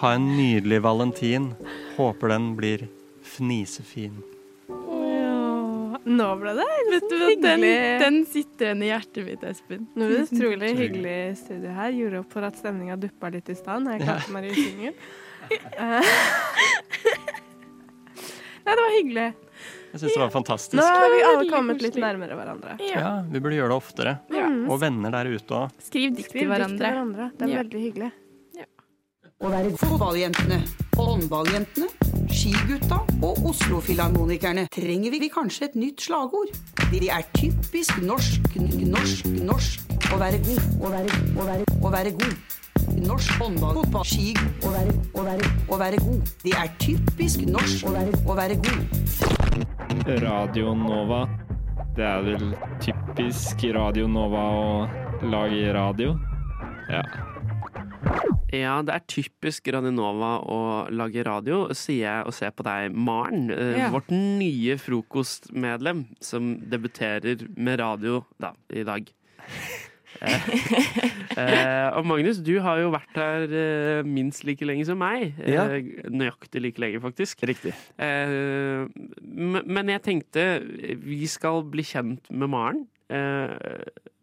Ha 0.02 0.14
en 0.18 0.28
nydelig 0.38 0.82
valentin. 0.86 1.52
Håper 1.98 2.36
den 2.36 2.52
blir 2.58 2.86
fnisefin. 3.26 4.22
Nå 6.02 6.28
ble 6.42 6.54
det 6.58 6.64
Vet 6.90 7.04
du 7.12 7.14
hva, 7.20 7.28
den, 7.44 7.62
den 8.02 8.16
sitter 8.26 8.72
igjen 8.72 8.82
i 8.84 8.88
hjertet 8.90 9.26
mitt, 9.26 9.44
Espen. 9.46 9.84
Nå 9.94 10.08
ble 10.10 10.16
det 10.18 10.24
utrolig 10.34 10.72
hyggelig 10.80 11.18
studio 11.44 11.76
her. 11.78 11.92
Gjorde 11.98 12.22
opp 12.24 12.34
for 12.34 12.48
at 12.48 12.58
stemninga 12.58 12.98
duppa 13.00 13.30
litt 13.34 13.50
i 13.54 13.58
stad 13.58 13.86
Jeg 13.90 14.02
jeg 14.02 14.10
Ja. 14.10 14.18
meg 14.18 14.34
Marie 14.38 14.56
singel. 14.58 14.96
Eh, 15.50 16.12
Nei, 18.62 18.76
det 18.76 18.82
var 18.86 18.94
hyggelig. 18.96 19.28
Jeg 19.92 20.00
syns 20.00 20.14
det 20.16 20.22
var 20.22 20.32
fantastisk. 20.32 20.78
Nå 20.80 20.86
har 20.88 21.10
vi 21.12 21.22
alle 21.28 21.48
kommet 21.52 21.82
litt 21.84 21.98
nærmere 22.00 22.38
hverandre. 22.38 22.78
Ja, 22.88 23.10
vi 23.28 23.42
burde 23.44 23.58
gjøre 23.58 23.74
det 23.74 23.80
oftere. 23.82 24.14
Ja. 24.32 24.46
Og 24.72 24.80
venner 24.80 25.12
der 25.12 25.28
ute 25.34 25.58
òg. 25.66 25.74
Skriv 25.84 26.14
dikt 26.16 26.32
til 26.32 26.48
hverandre. 26.48 26.92
hverandre. 26.94 27.32
Det 27.36 27.48
er 27.48 27.52
Ja. 27.56 27.64
veldig 27.64 27.82
hyggelig. 27.88 28.12
Å 29.42 29.50
være 29.50 29.72
fotballjentene, 29.82 30.58
håndballjentene, 30.94 31.88
skigutta 32.30 33.00
og 33.26 33.40
Oslo-filharmonikerne 33.50 34.68
trenger 34.70 35.10
vi 35.18 35.30
kanskje 35.34 35.64
et 35.66 35.76
nytt 35.76 35.98
slagord. 36.06 36.52
De 36.92 37.10
er 37.10 37.24
typisk 37.34 37.98
norsk, 38.06 38.40
norsk, 38.86 39.26
norsk 39.42 39.80
å 40.14 40.20
være 40.22 40.38
god, 40.46 40.62
å 40.86 40.92
være, 40.94 41.10
å 41.34 41.48
være, 41.50 41.66
å 41.82 41.90
være 41.92 42.12
god. 42.22 42.38
Norsk 43.02 43.32
håndball, 43.42 43.76
fotball, 43.82 44.06
ski, 44.08 44.32
å 44.66 44.72
være, 44.74 44.94
å 45.18 45.24
være, 45.26 45.50
å 45.72 45.78
være 45.82 46.00
god. 46.04 46.32
Det 46.44 46.54
er 46.58 46.70
typisk 46.82 47.46
norsk 47.50 47.86
å 47.90 47.94
være, 47.96 48.22
å 48.26 48.38
være 48.38 48.58
god. 48.64 48.82
Radio 50.24 50.74
Nova. 50.78 51.24
Det 51.96 52.06
er 52.08 52.22
vel 52.24 52.54
typisk 52.84 53.66
Radio 53.76 54.08
Nova 54.08 54.46
å 54.56 54.68
lage 55.28 55.74
radio? 55.76 56.16
Ja. 56.92 57.04
Ja, 58.52 58.74
det 58.84 58.92
er 58.98 59.04
typisk 59.08 59.70
Radionova 59.72 60.32
å 60.44 60.58
lage 60.92 61.24
radio, 61.24 61.62
sier 61.78 62.02
jeg 62.04 62.26
og 62.28 62.34
ser 62.36 62.52
på 62.52 62.66
deg, 62.68 62.92
Maren. 62.92 63.46
eh, 63.52 63.78
Ja. 63.80 63.90
Vårt 63.94 64.10
nye 64.12 64.76
frokostmedlem 64.78 66.02
som 66.20 66.58
debuterer 66.60 67.48
med 67.56 67.80
radio 67.80 68.26
da, 68.40 68.52
i 68.74 68.84
dag. 68.84 69.08
Eh, 70.22 70.48
eh, 71.40 71.88
og 71.98 72.06
Magnus, 72.06 72.42
du 72.44 72.54
har 72.62 72.82
jo 72.82 72.92
vært 72.94 73.16
her 73.18 73.46
eh, 73.48 74.02
minst 74.06 74.44
like 74.48 74.66
lenge 74.68 74.86
som 74.90 75.00
meg. 75.02 75.32
Ja. 75.48 75.64
Nøyaktig 76.12 76.62
like 76.62 76.82
lenge, 76.84 77.02
faktisk. 77.04 77.42
Riktig. 77.48 77.74
Eh, 78.02 78.86
men 79.22 79.94
jeg 79.96 80.04
tenkte 80.06 80.46
vi 81.02 81.24
skal 81.32 81.64
bli 81.72 81.86
kjent 81.88 82.30
med 82.30 82.52
Maren. 82.54 82.84
Eh, 83.12 83.56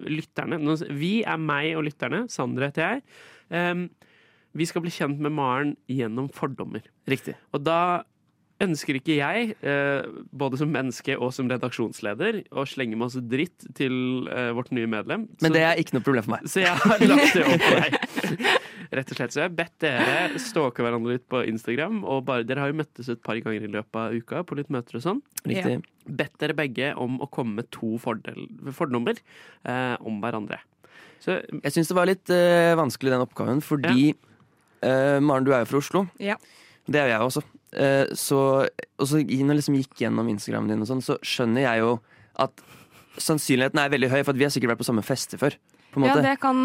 lytterne. 0.07 0.61
Vi 0.94 1.14
er 1.27 1.40
meg 1.40 1.72
og 1.79 1.88
lytterne. 1.88 2.27
Sander 2.33 2.68
heter 2.68 2.87
jeg. 2.88 3.88
Vi 4.59 4.66
skal 4.68 4.85
bli 4.85 4.92
kjent 4.94 5.18
med 5.22 5.35
Maren 5.35 5.74
gjennom 5.90 6.31
fordommer. 6.35 6.85
Riktig. 7.11 7.37
Og 7.55 7.64
da 7.66 8.05
ønsker 8.64 8.97
ikke 8.99 9.16
jeg, 9.21 9.53
eh, 9.62 10.03
både 10.35 10.59
som 10.59 10.71
menneske 10.75 11.14
og 11.18 11.31
som 11.37 11.49
redaksjonsleder, 11.51 12.40
å 12.51 12.64
slenge 12.66 12.99
masse 12.99 13.21
dritt 13.23 13.68
til 13.79 14.27
eh, 14.33 14.51
vårt 14.57 14.73
nye 14.75 14.88
medlem. 14.90 15.29
Men 15.40 15.51
Så- 15.51 15.55
det 15.55 15.62
er 15.62 15.77
ikke 15.79 15.94
noe 15.99 16.03
problem 16.09 16.25
for 16.27 16.35
meg. 16.37 16.49
så 16.51 16.64
jeg 16.64 16.75
har 16.75 16.99
lagt 17.07 17.35
det 17.35 17.44
opp 17.47 17.62
på 17.62 17.77
deg. 17.79 18.49
Rett 18.99 19.11
og 19.12 19.18
slett. 19.18 19.33
Så 19.35 19.42
jeg 19.42 19.51
har 19.51 19.53
bedt 19.55 19.75
dere 19.85 20.38
stalke 20.40 20.81
hverandre 20.81 21.12
litt 21.18 21.27
på 21.29 21.42
Instagram. 21.47 21.99
Og 22.09 22.23
bare, 22.25 22.42
dere 22.49 22.62
har 22.64 22.71
jo 22.73 22.79
møttes 22.81 23.11
et 23.12 23.21
par 23.23 23.37
ganger 23.44 23.66
i 23.66 23.68
løpet 23.68 23.99
av 24.01 24.14
uka 24.16 24.40
på 24.49 24.57
litt 24.57 24.71
møter 24.73 24.97
og 24.97 25.05
sånn. 25.05 25.21
Riktig. 25.44 25.75
Bedt 26.09 26.38
dere 26.40 26.57
begge 26.57 26.94
om 26.97 27.18
å 27.21 27.29
komme 27.31 27.61
med 27.61 27.68
to 27.71 27.99
fordel, 28.01 28.47
fordommer 28.73 29.21
eh, 29.68 29.97
om 30.01 30.23
hverandre. 30.25 30.57
Så 31.21 31.37
Jeg 31.62 31.75
syns 31.75 31.88
det 31.92 31.99
var 31.99 32.09
litt 32.09 32.31
eh, 32.33 32.73
vanskelig 32.81 33.12
den 33.12 33.27
oppgaven, 33.27 33.61
fordi 33.61 34.14
eh, 34.81 35.18
Maren, 35.21 35.44
du 35.44 35.53
er 35.53 35.66
jo 35.66 35.71
fra 35.75 35.83
Oslo. 35.85 36.07
Ja. 36.23 36.38
Det 36.88 36.97
er 37.03 37.11
jo 37.11 37.12
jeg 37.12 37.27
også. 37.29 37.42
Eh, 37.72 38.07
så, 38.16 38.40
og 38.68 39.09
så 39.09 39.22
når 39.22 39.61
liksom 39.61 39.78
gikk 39.78 40.04
gjennom 40.04 40.28
Instagramen 40.33 40.72
din, 40.72 40.85
og 40.85 40.90
sånn, 40.90 41.04
så 41.04 41.18
skjønner 41.26 41.66
jeg 41.66 41.85
jo 41.85 41.96
at 42.44 42.64
sannsynligheten 43.18 43.81
er 43.83 43.92
veldig 43.92 44.12
høy, 44.12 44.20
for 44.22 44.33
at 44.33 44.40
vi 44.40 44.46
har 44.46 44.54
sikkert 44.54 44.74
vært 44.74 44.85
på 44.85 44.88
samme 44.88 45.04
feste 45.07 45.40
før. 45.40 45.59
På 45.92 46.00
en 46.00 46.07
Ja, 46.07 46.16
det 46.20 46.37
kan 46.42 46.59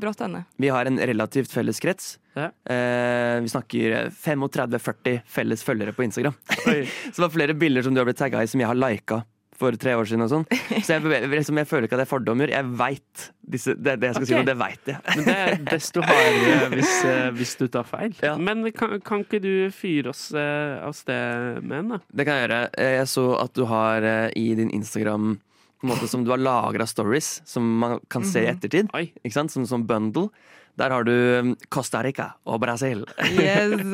brått 0.00 0.20
hende. 0.24 0.44
Vi 0.58 0.70
har 0.72 0.86
en 0.86 0.98
relativt 0.98 1.52
felles 1.52 1.78
krets. 1.80 2.16
Ja. 2.34 2.50
Eh, 2.66 3.40
vi 3.44 3.52
snakker 3.52 4.10
35-40 4.10 5.20
felles 5.30 5.62
følgere 5.64 5.94
på 5.94 6.04
Instagram. 6.06 6.34
så 6.64 7.14
det 7.14 7.22
var 7.22 7.34
flere 7.34 7.54
bilder 7.54 7.86
som 7.86 7.94
du 7.94 8.02
har 8.02 8.08
blitt 8.08 8.18
tagga 8.18 8.42
i, 8.42 8.50
som 8.50 8.60
jeg 8.60 8.70
har 8.70 8.78
lika 8.78 9.22
for 9.58 9.76
tre 9.78 9.92
år 9.94 10.08
siden. 10.10 10.24
og 10.26 10.30
sånn 10.32 10.44
Så 10.84 10.96
jeg, 10.96 11.28
liksom, 11.30 11.58
jeg 11.60 11.68
føler 11.70 11.86
ikke 11.88 11.96
at 11.98 12.02
det 12.02 12.06
er 12.08 12.10
fordommer. 12.10 12.50
Jeg 12.52 12.66
veit 12.78 13.24
det, 13.44 13.60
det 13.84 14.08
jeg 14.08 14.14
skal 14.18 14.26
si 14.26 14.34
nå, 14.34 14.42
det 14.48 14.56
veit 14.58 14.90
jeg. 14.90 14.98
Men 15.14 15.24
det 15.28 15.36
er 15.44 15.58
desto 15.68 16.02
hardere 16.04 16.68
hvis, 16.74 16.92
eh, 17.08 17.28
hvis 17.38 17.54
du 17.60 17.66
tar 17.68 17.86
feil. 17.88 18.14
Men 18.40 18.64
kan, 18.76 18.96
kan 19.04 19.22
ikke 19.26 19.40
du 19.44 19.50
fyre 19.74 20.10
oss 20.14 20.26
eh, 20.34 20.78
av 20.84 20.94
sted 20.98 21.60
med 21.62 21.78
en, 21.84 21.92
da? 21.96 22.00
Det 22.10 22.26
kan 22.28 22.40
jeg 22.40 22.48
gjøre. 22.48 22.62
Eh, 22.78 22.94
Jeg 23.00 23.10
så 23.14 23.26
at 23.42 23.54
du 23.54 23.64
har 23.70 24.08
i 24.34 24.46
din 24.58 24.70
Instagram 24.74 25.36
på 25.80 25.86
en 25.86 25.92
måte 25.92 26.08
som 26.08 26.22
du 26.24 26.30
har 26.32 26.40
lagra 26.40 26.86
stories 26.88 27.42
som 27.44 27.66
man 27.82 27.98
kan 28.08 28.24
se 28.24 28.40
i 28.40 28.48
Mhm. 28.48 28.56
ettertid. 28.56 28.90
Ikke 29.22 29.32
sant? 29.36 29.52
Som, 29.52 29.66
som 29.68 29.84
bundle. 29.86 30.30
Der 30.76 30.90
har 30.90 31.04
du 31.06 31.12
um, 31.12 31.52
Costa 31.70 32.00
Rica 32.02 32.32
og 32.50 32.58
Brasil. 32.64 33.04
Yes. 33.30 33.84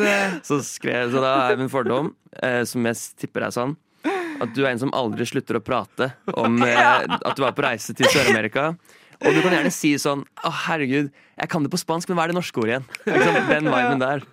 så, 0.48 0.60
skrev, 0.64 1.10
så 1.12 1.20
da 1.20 1.32
er 1.50 1.58
min 1.60 1.68
fordom, 1.68 2.14
eh, 2.42 2.62
som 2.64 2.86
jeg 2.88 2.96
tipper 3.20 3.44
er 3.44 3.52
sann, 3.52 3.74
at 4.40 4.54
du 4.56 4.62
er 4.64 4.72
en 4.72 4.80
som 4.82 4.92
aldri 4.96 5.26
slutter 5.28 5.58
å 5.58 5.62
prate 5.64 6.10
om 6.34 6.58
eh, 6.66 7.04
at 7.06 7.36
du 7.36 7.44
var 7.44 7.54
på 7.56 7.64
reise 7.66 7.94
til 7.96 8.08
Sør-Amerika. 8.10 8.72
Og 9.20 9.36
du 9.36 9.42
kan 9.44 9.52
gjerne 9.52 9.72
si 9.74 9.92
sånn 10.00 10.22
Å, 10.48 10.50
herregud, 10.64 11.10
jeg 11.12 11.50
kan 11.52 11.64
det 11.64 11.72
på 11.72 11.80
spansk, 11.80 12.08
men 12.08 12.16
hva 12.16 12.24
er 12.24 12.32
det 12.32 12.38
norske 12.38 12.62
ordet 12.62 12.78
igjen? 12.78 12.86
Liksom? 13.04 13.40
Den 13.50 13.68
viben 13.68 14.00
der. 14.00 14.24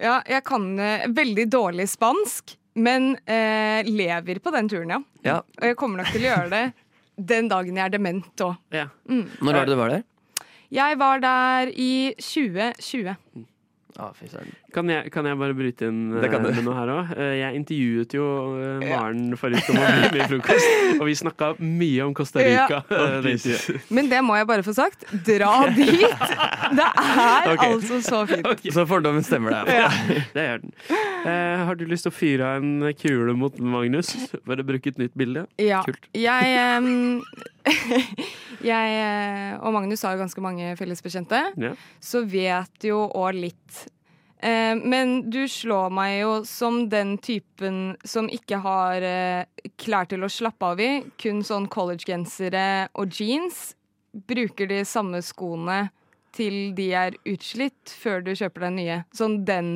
Ja, 0.00 0.14
jeg 0.28 0.44
kan 0.48 0.70
eh, 0.80 1.04
veldig 1.14 1.44
dårlig 1.52 1.86
spansk, 1.92 2.56
men 2.74 3.12
eh, 3.30 3.84
lever 3.86 4.40
på 4.42 4.52
den 4.54 4.70
turen, 4.72 4.96
ja. 4.96 5.02
Ja. 5.26 5.36
Og 5.60 5.68
jeg 5.68 5.78
kommer 5.78 6.02
nok 6.02 6.10
til 6.14 6.24
å 6.24 6.30
gjøre 6.32 6.50
det 6.54 6.64
den 7.14 7.48
dagen 7.52 7.78
jeg 7.78 7.84
er 7.84 7.94
dement 7.94 8.42
òg. 8.42 8.56
Ja. 8.74 8.88
Mm. 9.06 9.28
Når 9.38 9.60
var 9.60 9.68
det 9.68 9.76
du 9.76 9.80
var 9.80 9.92
der? 9.94 10.06
Jeg 10.74 10.98
var 10.98 11.20
der 11.22 11.70
i 11.78 11.92
2020. 12.18 13.14
Å, 13.94 14.10
fy 14.18 14.26
søren. 14.32 14.56
Kan 14.74 14.90
jeg, 14.90 15.10
kan 15.14 15.26
jeg 15.28 15.38
bare 15.38 15.54
bryte 15.54 15.86
inn 15.86 16.00
Det 16.18 16.28
kan 16.32 16.42
eh, 16.42 16.50
du. 16.50 16.56
med 16.58 16.66
noe 16.66 16.74
her 16.76 16.90
òg? 16.90 17.12
Jeg 17.38 17.60
intervjuet 17.60 18.16
jo 18.16 18.24
eh, 18.58 18.86
Ja. 18.88 18.98
Maren 18.98 19.36
forrige 19.38 19.62
uke 19.62 19.74
om 19.74 19.78
å 19.78 19.90
bli 19.94 20.08
med 20.10 20.18
i 20.18 20.28
frokost, 20.32 20.72
og 20.98 21.04
vi 21.08 21.14
snakka 21.18 21.50
mye 21.62 22.08
om 22.08 22.14
Costa 22.16 22.42
Rica. 22.44 22.80
Ja. 22.90 23.04
eh, 23.20 23.28
det. 23.44 23.78
Men 23.94 24.10
det 24.10 24.20
må 24.26 24.36
jeg 24.38 24.48
bare 24.50 24.64
få 24.66 24.74
sagt. 24.76 25.06
Dra 25.26 25.52
dit! 25.74 26.04
Det 26.74 26.88
er 26.88 27.48
okay. 27.54 27.70
altså 27.70 28.00
så 28.04 28.24
fint. 28.30 28.66
Så 28.74 28.86
fordommen 28.90 29.24
stemmer 29.26 29.54
der. 29.60 29.84
Ja, 29.84 29.90
det 30.36 30.46
gjør 30.48 30.62
den. 30.64 30.74
Eh, 31.24 31.64
har 31.68 31.78
du 31.78 31.86
lyst 31.88 32.08
til 32.08 32.12
å 32.12 32.16
fyre 32.16 32.50
av 32.54 32.64
en 32.64 32.90
kule 32.98 33.34
mot 33.38 33.56
Magnus? 33.62 34.12
Bare 34.48 34.66
bruke 34.66 34.92
et 34.92 35.00
nytt 35.00 35.14
bilde. 35.18 35.46
Ja. 35.62 35.82
Kult. 35.86 36.08
Jeg, 36.16 36.58
um, 36.82 37.22
jeg 38.64 38.98
eh, 39.00 39.54
og 39.60 39.74
Magnus 39.76 40.04
har 40.04 40.16
jo 40.16 40.24
ganske 40.24 40.44
mange 40.44 40.74
fellesbekjente, 40.80 41.40
Ja. 41.60 41.74
så 42.02 42.24
vet 42.28 42.88
jo 42.90 43.04
òg 43.08 43.40
litt. 43.46 43.84
Eh, 44.44 44.76
men 44.76 45.30
du 45.30 45.46
slår 45.48 45.92
meg 45.94 46.18
jo 46.18 46.32
som 46.44 46.82
den 46.92 47.14
typen 47.24 47.94
som 48.04 48.26
ikke 48.28 48.58
har 48.60 49.04
eh, 49.08 49.70
klær 49.80 50.10
til 50.10 50.26
å 50.26 50.28
slappe 50.28 50.68
av 50.74 50.82
i. 50.84 50.90
Kun 51.20 51.40
sånn 51.46 51.68
collegegensere 51.72 52.90
og 53.00 53.16
jeans. 53.16 53.70
Bruker 54.28 54.68
de 54.68 54.82
samme 54.86 55.22
skoene 55.24 55.86
til 56.34 56.74
de 56.76 56.90
er 56.98 57.16
utslitt, 57.30 57.88
før 57.88 58.20
du 58.26 58.34
kjøper 58.34 58.66
deg 58.66 58.76
nye. 58.76 59.00
Sånn 59.16 59.40
den 59.48 59.72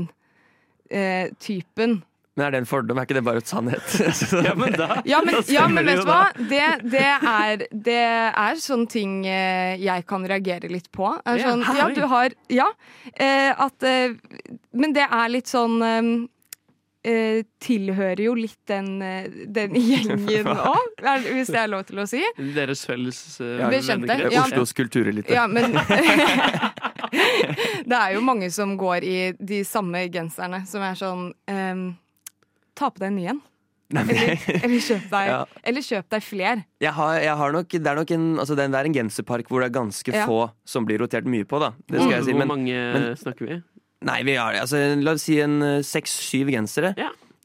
eh, 0.92 1.32
typen. 1.40 2.02
Men 2.38 2.44
er 2.46 2.52
det 2.54 2.58
en 2.62 2.68
fordom? 2.70 2.98
Er 3.00 3.02
ikke 3.08 3.16
det 3.18 3.24
bare 3.26 3.40
et 3.42 3.50
sannhet? 3.50 3.82
ja, 4.46 4.52
men 4.54 4.70
da, 4.78 5.00
Ja, 5.08 5.18
men, 5.26 5.34
da 5.34 5.40
ja, 5.50 5.64
men 5.66 5.82
vet 5.88 6.04
du 6.04 6.06
hva? 6.06 6.28
Det, 6.38 6.60
det, 6.86 7.02
er, 7.02 7.64
det 7.74 7.98
er 8.30 8.60
sånne 8.62 8.86
ting 8.92 9.24
eh, 9.26 9.74
jeg 9.82 10.06
kan 10.06 10.22
reagere 10.30 10.70
litt 10.70 10.86
på. 10.94 11.10
Er 11.26 11.42
sånn, 11.42 11.66
ja, 11.74 11.88
du 11.96 12.04
har 12.12 12.30
Ja. 12.54 12.68
eh, 13.18 13.50
at 13.50 13.82
eh, 13.82 14.14
Men 14.70 14.94
det 14.94 15.08
er 15.10 15.32
litt 15.34 15.50
sånn 15.50 15.82
Tilhører 17.08 18.20
jo 18.20 18.34
litt 18.36 18.58
den, 18.68 18.98
den 19.54 19.76
gjengen 19.88 20.48
òg, 20.50 20.98
hvis 21.30 21.48
det 21.54 21.60
er 21.62 21.70
lov 21.70 21.86
til 21.88 22.02
å 22.02 22.04
si. 22.10 22.20
Deres 22.52 22.82
felles 22.84 23.16
uh, 23.40 23.62
Bekjente, 23.70 24.16
ja. 24.28 24.42
Oslos 24.42 24.74
kulturelite. 24.76 25.32
Ja, 25.32 25.46
men 25.48 25.72
Det 27.88 27.96
er 27.96 28.12
jo 28.18 28.20
mange 28.26 28.50
som 28.52 28.74
går 28.76 29.06
i 29.08 29.16
de 29.38 29.62
samme 29.64 30.02
genserne, 30.12 30.66
som 30.68 30.84
er 30.84 30.98
sånn 31.00 31.30
ehm, 31.48 31.86
Ta 32.78 32.90
på 32.94 33.02
deg 33.02 33.10
en 33.12 33.18
ny 33.18 33.28
en. 33.34 33.40
Eller, 33.88 34.34
eller, 34.60 34.80
kjøp 34.84 35.04
deg, 35.08 35.28
Ja. 35.30 35.38
eller 35.64 35.84
kjøp 35.86 36.08
deg 36.12 36.24
fler. 36.24 36.64
Jeg 36.84 36.92
har, 36.92 37.14
jeg 37.24 37.36
har 37.40 37.54
nok, 37.54 37.68
det 37.72 37.88
er 37.88 37.96
nok 37.96 38.10
en, 38.12 38.26
altså 38.42 38.56
det 38.58 38.66
er 38.68 38.84
en 38.84 38.96
genserpark 38.98 39.48
hvor 39.48 39.64
det 39.64 39.70
er 39.70 39.78
ganske 39.78 40.12
Ja. 40.12 40.26
få 40.28 40.50
som 40.68 40.84
blir 40.84 41.00
rotert 41.00 41.24
mye 41.24 41.48
på. 41.48 41.58
da 41.58 41.72
Det 41.88 42.02
skal 42.02 42.12
jeg 42.18 42.24
si 42.24 42.32
Hvor 42.36 42.46
mange 42.46 42.76
men, 42.76 43.16
snakker 43.16 43.48
vi? 43.48 43.62
Nei, 44.04 44.22
vi 44.22 44.36
har 44.36 44.54
altså, 44.60 44.76
La 45.00 45.12
oss 45.16 45.22
si 45.22 45.40
en 45.40 45.62
eh, 45.62 45.80
seks-syv 45.82 46.52
gensere 46.52 46.94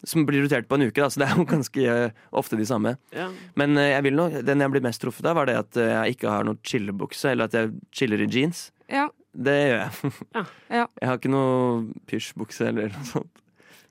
som 0.03 0.25
blir 0.27 0.43
rotert 0.43 0.67
på 0.67 0.75
en 0.75 0.89
uke. 0.89 0.99
Da, 0.99 1.09
så 1.09 1.21
det 1.21 1.29
er 1.29 1.37
jo 1.39 1.45
ganske 1.47 1.83
uh, 1.87 2.11
ofte 2.35 2.59
de 2.59 2.65
samme. 2.67 2.97
Ja. 3.15 3.29
Men 3.55 3.77
uh, 3.77 3.87
jeg 3.87 4.03
vil 4.03 4.17
nok, 4.19 4.33
den 4.45 4.59
jeg 4.59 4.73
blir 4.73 4.83
mest 4.83 5.01
truffet 5.01 5.25
av, 5.25 5.37
var 5.39 5.47
det 5.47 5.55
at 5.55 5.79
uh, 5.79 5.85
jeg 6.03 6.17
ikke 6.17 6.33
har 6.33 6.43
noe 6.43 6.59
chillebukse, 6.67 7.31
eller 7.31 7.47
at 7.47 7.55
jeg 7.55 7.71
chiller 7.95 8.19
i 8.19 8.27
jeans. 8.27 8.65
Ja. 8.91 9.07
Det 9.33 9.55
gjør 9.55 9.79
jeg. 9.79 10.11
Ja. 10.73 10.85
Jeg 10.99 11.07
har 11.07 11.17
ikke 11.21 11.31
noe 11.31 12.03
pysjbukse 12.09 12.67
eller 12.67 12.91
noe 12.93 13.07
sånt. 13.07 13.42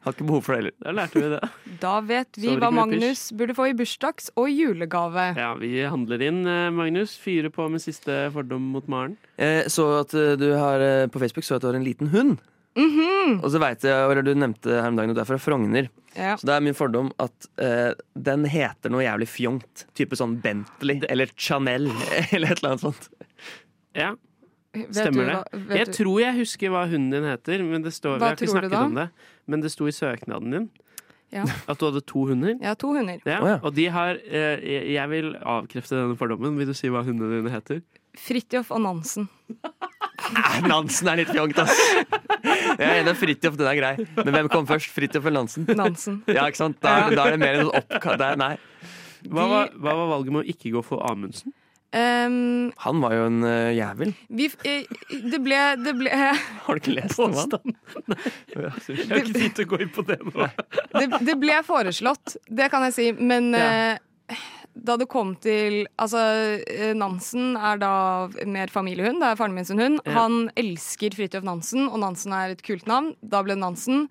Har 0.02 0.14
ikke 0.16 0.26
behov 0.26 0.42
for 0.42 0.54
det 0.56 0.60
heller. 0.62 0.74
Da 0.82 0.92
lærte 0.98 1.20
vi 1.20 1.28
det. 1.30 1.40
Da 1.82 1.92
vet 2.06 2.38
vi 2.42 2.54
hva 2.58 2.70
Magnus 2.74 3.24
burde 3.38 3.54
få 3.58 3.68
i 3.70 3.74
bursdags- 3.78 4.30
og 4.38 4.48
julegave. 4.50 5.28
Ja, 5.38 5.52
vi 5.58 5.70
handler 5.86 6.22
inn, 6.26 6.40
eh, 6.46 6.70
Magnus. 6.74 7.14
Fyrer 7.22 7.52
på 7.54 7.68
med 7.70 7.82
siste 7.84 8.24
fordom 8.34 8.64
mot 8.74 8.88
Maren. 8.90 9.14
Jeg 9.38 9.70
så 9.70 9.86
at 10.00 10.14
eh, 10.18 10.34
du 10.40 10.48
har 10.58 10.82
eh, 10.82 11.06
på 11.10 11.22
Facebook 11.22 11.46
så 11.46 11.56
at 11.58 11.62
du 11.64 11.70
har 11.70 11.78
en 11.78 11.86
liten 11.86 12.10
hund. 12.14 12.40
Mhm. 12.78 13.40
Og 13.44 13.50
så 13.52 13.60
vet 13.60 13.82
jeg, 13.84 13.92
eller 13.92 14.24
Du 14.24 14.32
nevnte 14.34 14.78
her 14.80 14.88
om 14.88 14.96
dagen 14.96 15.12
at 15.12 15.18
du 15.18 15.22
er 15.22 15.28
fra 15.28 15.38
Frogner. 15.42 15.90
Ja. 16.16 16.34
Så 16.40 16.48
det 16.48 16.54
er 16.56 16.64
min 16.64 16.76
fordom 16.76 17.10
at 17.22 17.48
eh, 17.60 17.92
den 18.16 18.46
heter 18.48 18.92
noe 18.92 19.04
jævlig 19.04 19.28
fjongt. 19.30 19.86
Type 19.98 20.16
sånn 20.18 20.38
Bentley 20.44 21.02
eller 21.12 21.30
Chanel 21.36 21.90
eller 22.32 22.52
et 22.54 22.62
eller 22.62 22.74
annet 22.74 22.86
sånt. 22.88 23.08
Ja. 23.96 24.14
Stemmer 24.72 25.12
du 25.12 25.24
det? 25.28 25.36
hva- 25.68 25.76
Jeg 25.76 25.86
du- 25.86 25.92
tror 25.92 26.20
jeg 26.20 26.34
husker 26.38 26.70
hva 26.72 26.84
hunden 26.88 27.10
din 27.12 27.24
heter, 27.28 27.62
men 27.62 27.82
det 27.82 27.92
står, 27.92 28.18
vi 28.18 28.24
har 28.24 28.36
ikke 28.36 28.48
snakket 28.48 28.78
om 28.78 28.94
det. 28.94 29.10
Men 29.46 29.60
det 29.60 29.70
sto 29.72 29.84
i 29.86 29.92
søknaden 29.92 30.50
din 30.50 30.70
Ja. 31.32 31.44
at 31.68 31.78
du 31.78 31.84
hadde 31.90 32.00
to 32.06 32.26
hunder. 32.26 32.54
Ja, 32.60 32.74
to 32.74 32.92
hunder. 32.92 33.18
Ja, 33.24 33.40
oh, 33.42 33.48
ja. 33.48 33.58
Og 33.62 33.74
de 33.74 33.86
har 33.88 34.16
eh, 34.24 34.92
Jeg 34.92 35.08
vil 35.10 35.34
avkrefte 35.36 35.96
denne 35.96 36.16
fordommen. 36.16 36.56
Vil 36.58 36.66
du 36.66 36.74
si 36.74 36.88
hva 36.88 37.02
hundene 37.04 37.40
dine 37.42 37.50
heter? 37.52 37.82
Fridtjof 38.16 38.70
og 38.70 38.80
Nansen. 38.84 39.28
Nansen 40.68 41.08
er 41.08 41.16
litt 41.22 41.28
fjongt, 41.32 41.58
ass. 41.58 41.78
Jeg 42.44 42.84
er 42.84 42.98
enig, 43.02 43.14
Fridtjof, 43.16 43.56
den 43.58 43.66
er 43.66 43.78
grei. 43.78 44.06
Men 44.24 44.34
hvem 44.36 44.50
kom 44.52 44.66
først? 44.68 44.90
Fridtjof 44.94 45.24
eller 45.26 45.40
Nansen? 45.42 45.64
Nansen. 45.76 46.22
Ja, 46.28 46.44
ikke 46.48 46.60
sant? 46.60 46.78
Da, 46.84 47.08
da 47.10 47.26
er 47.28 47.36
det 47.36 47.40
mer 47.42 47.60
en 47.62 47.70
oppkall. 47.72 48.20
Nei. 48.40 48.54
Hva 49.28 49.44
var, 49.48 49.68
hva 49.78 49.94
var 49.96 50.08
valget 50.18 50.32
med 50.36 50.44
å 50.44 50.48
ikke 50.52 50.72
gå 50.74 50.82
for 50.84 51.02
Amundsen? 51.08 51.52
Um, 51.92 52.70
Han 52.86 53.00
var 53.02 53.12
jo 53.12 53.24
en 53.28 53.42
uh, 53.44 53.68
jævel. 53.76 54.14
vi, 54.32 54.46
eh, 54.64 54.86
det 55.28 55.40
ble, 55.44 55.58
det 55.84 55.92
ble 55.98 56.08
Har 56.64 56.78
du 56.78 56.80
ikke 56.80 56.94
lest 56.96 57.18
om 57.20 57.34
han? 57.36 57.74
Jeg 58.48 59.08
har 59.10 59.18
ikke 59.20 59.34
tid 59.36 59.56
til 59.58 59.66
å 59.66 59.70
gå 59.74 59.80
inn 59.84 59.90
på 59.92 60.04
det 60.08 60.16
nå. 60.24 60.46
det, 60.96 61.08
det 61.28 61.36
ble 61.42 61.58
foreslått, 61.66 62.38
det 62.48 62.70
kan 62.72 62.86
jeg 62.88 62.96
si, 62.96 63.06
men 63.20 63.50
Ja. 63.52 63.68
eh, 63.92 64.48
da 64.72 64.96
det 64.96 65.04
kom 65.12 65.34
til 65.36 65.82
Altså, 66.00 66.22
Nansen 66.96 67.58
er 67.60 67.76
da 67.82 67.90
mer 68.48 68.72
familiehund. 68.72 69.20
Det 69.20 69.28
er 69.28 69.36
faren 69.36 69.52
min 69.52 69.68
sin 69.68 69.76
hund. 69.82 70.00
Ja. 70.08 70.14
Han 70.22 70.46
elsker 70.56 71.12
Fridtjof 71.12 71.44
Nansen, 71.44 71.90
og 71.92 72.00
Nansen 72.00 72.32
er 72.32 72.54
et 72.54 72.62
kult 72.64 72.88
navn. 72.88 73.10
Da 73.20 73.42
ble 73.44 73.52
det 73.52 73.60
Nansen. 73.60 74.06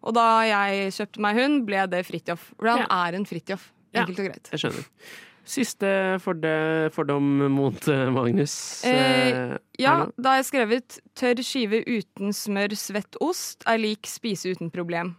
Og 0.00 0.16
da 0.16 0.24
jeg 0.48 0.94
kjøpte 0.96 1.20
meg 1.20 1.36
hund, 1.36 1.66
ble 1.68 1.84
det 1.92 2.00
Fridtjof. 2.08 2.48
For 2.56 2.72
han 2.72 2.86
Ja. 2.86 3.04
er 3.04 3.18
en 3.20 3.28
Fridtjof. 3.28 3.68
Ja. 3.92 4.06
Enkelt 4.06 4.24
og 4.24 4.30
greit. 4.32 4.48
Jeg 4.56 4.64
skjønner. 4.64 4.88
Siste 5.46 5.88
forde, 6.24 6.50
fordom 6.94 7.26
mot 7.54 7.88
eh, 7.88 8.08
Magnus. 8.10 8.56
Eh, 8.84 8.94
Eh, 8.96 9.58
ja, 9.78 10.06
da 10.18 10.32
har 10.32 10.40
jeg 10.42 10.48
skrevet 10.50 10.98
'tørr 11.14 11.42
skive 11.46 11.82
uten 11.86 12.32
smør, 12.34 12.74
svett 12.74 13.16
ost' 13.22 13.62
er 13.66 13.78
lik 13.78 14.06
spise 14.10 14.50
uten 14.50 14.70
problem. 14.74 15.14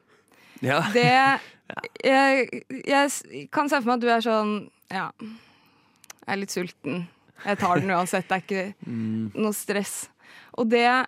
Ja. 0.61 0.81
Det 0.91 1.39
jeg, 2.03 2.49
jeg 2.87 3.47
kan 3.51 3.69
se 3.69 3.79
for 3.81 3.85
meg 3.87 3.95
at 3.97 4.01
du 4.03 4.09
er 4.09 4.21
sånn 4.25 4.69
Ja, 4.91 5.11
jeg 5.19 6.27
er 6.27 6.37
litt 6.41 6.51
sulten. 6.51 7.07
Jeg 7.45 7.57
tar 7.59 7.79
den 7.79 7.91
uansett. 7.91 8.27
Det 8.27 8.35
er 8.35 8.43
ikke 8.43 8.73
Mm. 8.87 9.31
noe 9.35 9.53
stress. 9.53 10.09
Og 10.57 10.69
det 10.69 11.05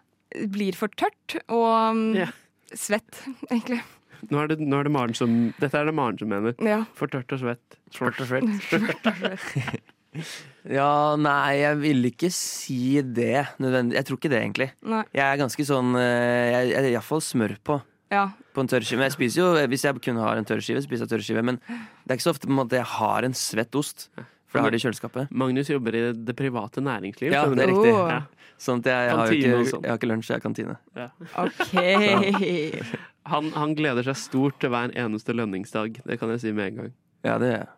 blir 0.48 0.76
for 0.76 0.88
tørt 0.96 1.40
og 1.50 1.92
um, 1.92 2.14
Ja. 2.16 2.28
svett, 2.74 3.24
egentlig. 3.52 3.82
Nå 4.28 4.42
er 4.42 4.52
det, 4.52 4.60
nå 4.60 4.80
er 4.80 4.90
det 4.90 4.92
Maren 4.94 5.16
som 5.18 5.38
Dette 5.62 5.80
er 5.80 5.88
det 5.88 5.96
Maren 5.96 6.20
som 6.20 6.30
mener. 6.32 6.58
Ja. 6.66 6.84
For 7.00 7.12
tørt 7.12 7.32
og 7.36 7.42
svett. 7.42 7.80
Tørt 7.96 8.20
og 8.20 8.30
svett. 8.30 9.80
Ja, 10.70 11.16
nei, 11.22 11.60
jeg 11.62 11.78
vil 11.84 12.08
ikke 12.10 12.30
si 12.34 13.00
det 13.06 13.46
nødvendig. 13.62 13.98
Jeg 14.00 14.08
tror 14.08 14.20
ikke 14.20 14.32
det, 14.34 14.42
egentlig. 14.42 14.68
Nei. 14.90 15.04
Jeg 15.16 15.26
er 15.26 15.40
ganske 15.40 15.66
sånn 15.66 15.94
eh, 15.98 16.50
Jeg 16.50 16.72
jeg 16.74 16.80
er 16.82 16.90
iallfall 16.96 17.24
smør 17.24 17.56
på. 17.66 17.80
Ja. 18.10 18.26
På 18.56 18.64
en 18.64 18.70
tørrskive. 18.70 19.06
Jeg 19.06 19.16
spiser 19.16 19.42
jo, 19.42 19.48
Hvis 19.70 19.86
jeg 19.86 20.02
kun 20.04 20.20
har 20.22 20.40
en 20.40 20.48
tørrskive, 20.50 20.82
spiser 20.86 21.06
jeg 21.06 21.14
tørrskive. 21.14 21.46
Men 21.46 21.62
det 21.62 22.10
er 22.10 22.18
ikke 22.18 22.28
så 22.28 22.34
ofte 22.34 22.50
på 22.50 22.54
en 22.56 22.62
måte 22.64 22.80
jeg 22.80 22.90
har 22.98 23.28
en 23.28 23.38
svett 23.38 23.78
ost. 23.80 24.10
For 24.50 24.58
det 24.58 24.66
har 24.66 24.74
de 24.74 24.80
i 24.80 24.82
kjøleskapet. 24.82 25.32
Magnus 25.32 25.70
jobber 25.70 25.96
i 25.96 26.04
det 26.26 26.34
private 26.38 26.82
næringsliv. 26.82 27.34
Ja, 27.36 27.44
det 27.46 27.64
er 27.64 27.70
riktig. 27.70 27.92
riktig. 27.94 28.14
Ja. 28.16 28.50
Sånn 28.60 28.82
at 28.82 28.90
jeg, 28.90 29.04
jeg, 29.06 29.18
har 29.20 29.34
ikke, 29.36 29.60
sånn. 29.70 29.84
jeg 29.86 29.94
har 29.94 30.00
ikke 30.00 30.10
lunsj, 30.10 30.30
jeg 30.32 30.40
har 30.40 30.44
kantine. 30.44 30.78
Ja. 30.98 31.10
OK. 31.46 32.96
Han, 33.30 33.52
han 33.54 33.76
gleder 33.78 34.02
seg 34.08 34.16
stort 34.18 34.56
til 34.58 34.72
hver 34.74 34.90
eneste 34.98 35.36
lønningsdag. 35.38 36.00
Det 36.02 36.16
kan 36.18 36.32
jeg 36.34 36.42
si 36.42 36.54
med 36.56 36.72
en 36.72 36.80
gang. 36.80 36.88
Ja, 37.22 37.36
det 37.38 37.52
gjør 37.52 37.60
jeg. 37.60 37.70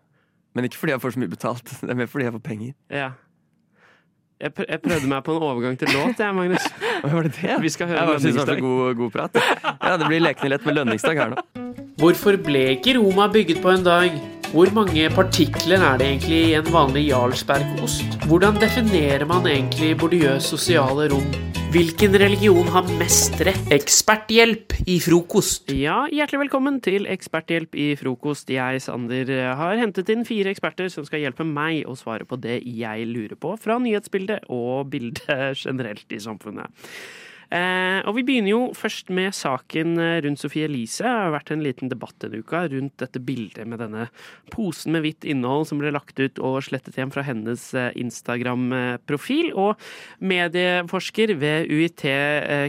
Men 0.55 0.67
ikke 0.69 0.79
fordi 0.79 0.93
jeg 0.93 1.03
får 1.03 1.15
så 1.17 1.21
mye 1.25 1.31
betalt. 1.33 1.73
Det 1.81 1.91
er 1.91 1.99
mer 1.99 2.07
fordi 2.07 2.27
jeg 2.29 2.35
får 2.37 2.43
penger. 2.45 2.73
Ja. 2.87 3.09
Jeg, 4.41 4.53
pr 4.57 4.65
jeg 4.69 4.81
prøvde 4.85 5.09
meg 5.11 5.25
på 5.27 5.35
en 5.35 5.43
overgang 5.45 5.75
til 5.77 5.91
låt, 5.91 6.23
jeg, 6.23 6.33
Magnus. 6.37 6.69
Var 7.03 7.27
det 7.27 7.33
det? 7.41 7.57
Vi 7.61 7.69
skal 7.75 7.91
høre 7.91 8.05
Jeg 8.13 8.23
synes 8.23 8.39
det 8.39 8.47
var 8.47 8.53
lønningsdag. 8.55 8.61
god, 8.61 8.95
god 8.95 9.11
prat. 9.11 9.41
Ja, 9.83 9.97
det 9.97 10.07
blir 10.07 10.23
lekende 10.23 10.53
lett 10.55 10.65
med 10.69 10.79
lønningsdag 10.79 11.19
her 11.19 11.35
nå. 11.35 11.43
Hvorfor 12.01 12.39
ble 12.41 12.69
ikke 12.77 12.95
Roma 12.97 13.27
bygget 13.29 13.59
på 13.61 13.75
en 13.75 13.83
dag? 13.85 14.15
Hvor 14.51 14.67
mange 14.75 15.05
partikler 15.15 15.79
er 15.79 15.99
det 16.01 16.07
egentlig 16.09 16.39
i 16.49 16.55
en 16.57 16.65
vanlig 16.73 17.05
Jarlsbergost? 17.07 18.17
Hvordan 18.27 18.57
definerer 18.59 19.23
man 19.23 19.45
egentlig 19.47 19.93
bordiøs 20.01 20.49
sosiale 20.51 21.05
rom? 21.13 21.29
Hvilken 21.71 22.17
religion 22.19 22.67
har 22.73 22.89
mest 22.99 23.39
rett? 23.47 23.71
Eksperthjelp 23.71 24.75
i 24.91 24.97
frokost. 24.99 25.71
Ja, 25.71 26.01
hjertelig 26.11 26.41
velkommen 26.41 26.81
til 26.83 27.07
Eksperthjelp 27.07 27.79
i 27.79 27.87
frokost. 27.95 28.51
Jeg, 28.51 28.83
Sander, 28.83 29.31
har 29.55 29.79
hentet 29.79 30.11
inn 30.11 30.27
fire 30.27 30.51
eksperter 30.51 30.91
som 30.91 31.07
skal 31.07 31.23
hjelpe 31.23 31.47
meg 31.47 31.87
å 31.87 31.95
svare 31.95 32.27
på 32.27 32.35
det 32.43 32.59
jeg 32.67 33.07
lurer 33.07 33.39
på 33.39 33.55
fra 33.55 33.79
nyhetsbildet 33.79 34.51
og 34.51 34.91
bildet 34.91 35.63
generelt 35.63 36.11
i 36.11 36.19
samfunnet. 36.19 36.75
Eh, 37.51 37.99
og 38.07 38.15
vi 38.15 38.23
begynner 38.23 38.53
jo 38.53 38.59
først 38.77 39.09
med 39.11 39.33
saken 39.35 39.97
eh, 39.99 40.17
rundt 40.23 40.39
Sophie 40.39 40.63
Elise. 40.69 41.03
Det 41.03 41.11
har 41.11 41.33
vært 41.33 41.51
en 41.51 41.63
liten 41.65 41.91
debatt 41.91 42.15
denne 42.23 42.39
uka 42.39 42.61
rundt 42.71 42.95
dette 43.01 43.19
bildet 43.27 43.67
med 43.67 43.81
denne 43.83 44.05
posen 44.53 44.95
med 44.95 45.03
hvitt 45.03 45.27
innhold 45.27 45.67
som 45.67 45.81
ble 45.81 45.91
lagt 45.91 46.19
ut 46.21 46.39
og 46.39 46.61
slettet 46.63 46.95
igjen 46.95 47.11
fra 47.11 47.25
hennes 47.27 47.65
eh, 47.75 47.89
Instagram-profil. 47.99 49.51
Og 49.59 49.75
medieforsker 50.23 51.35
ved 51.41 51.67
UiT, 51.67 52.05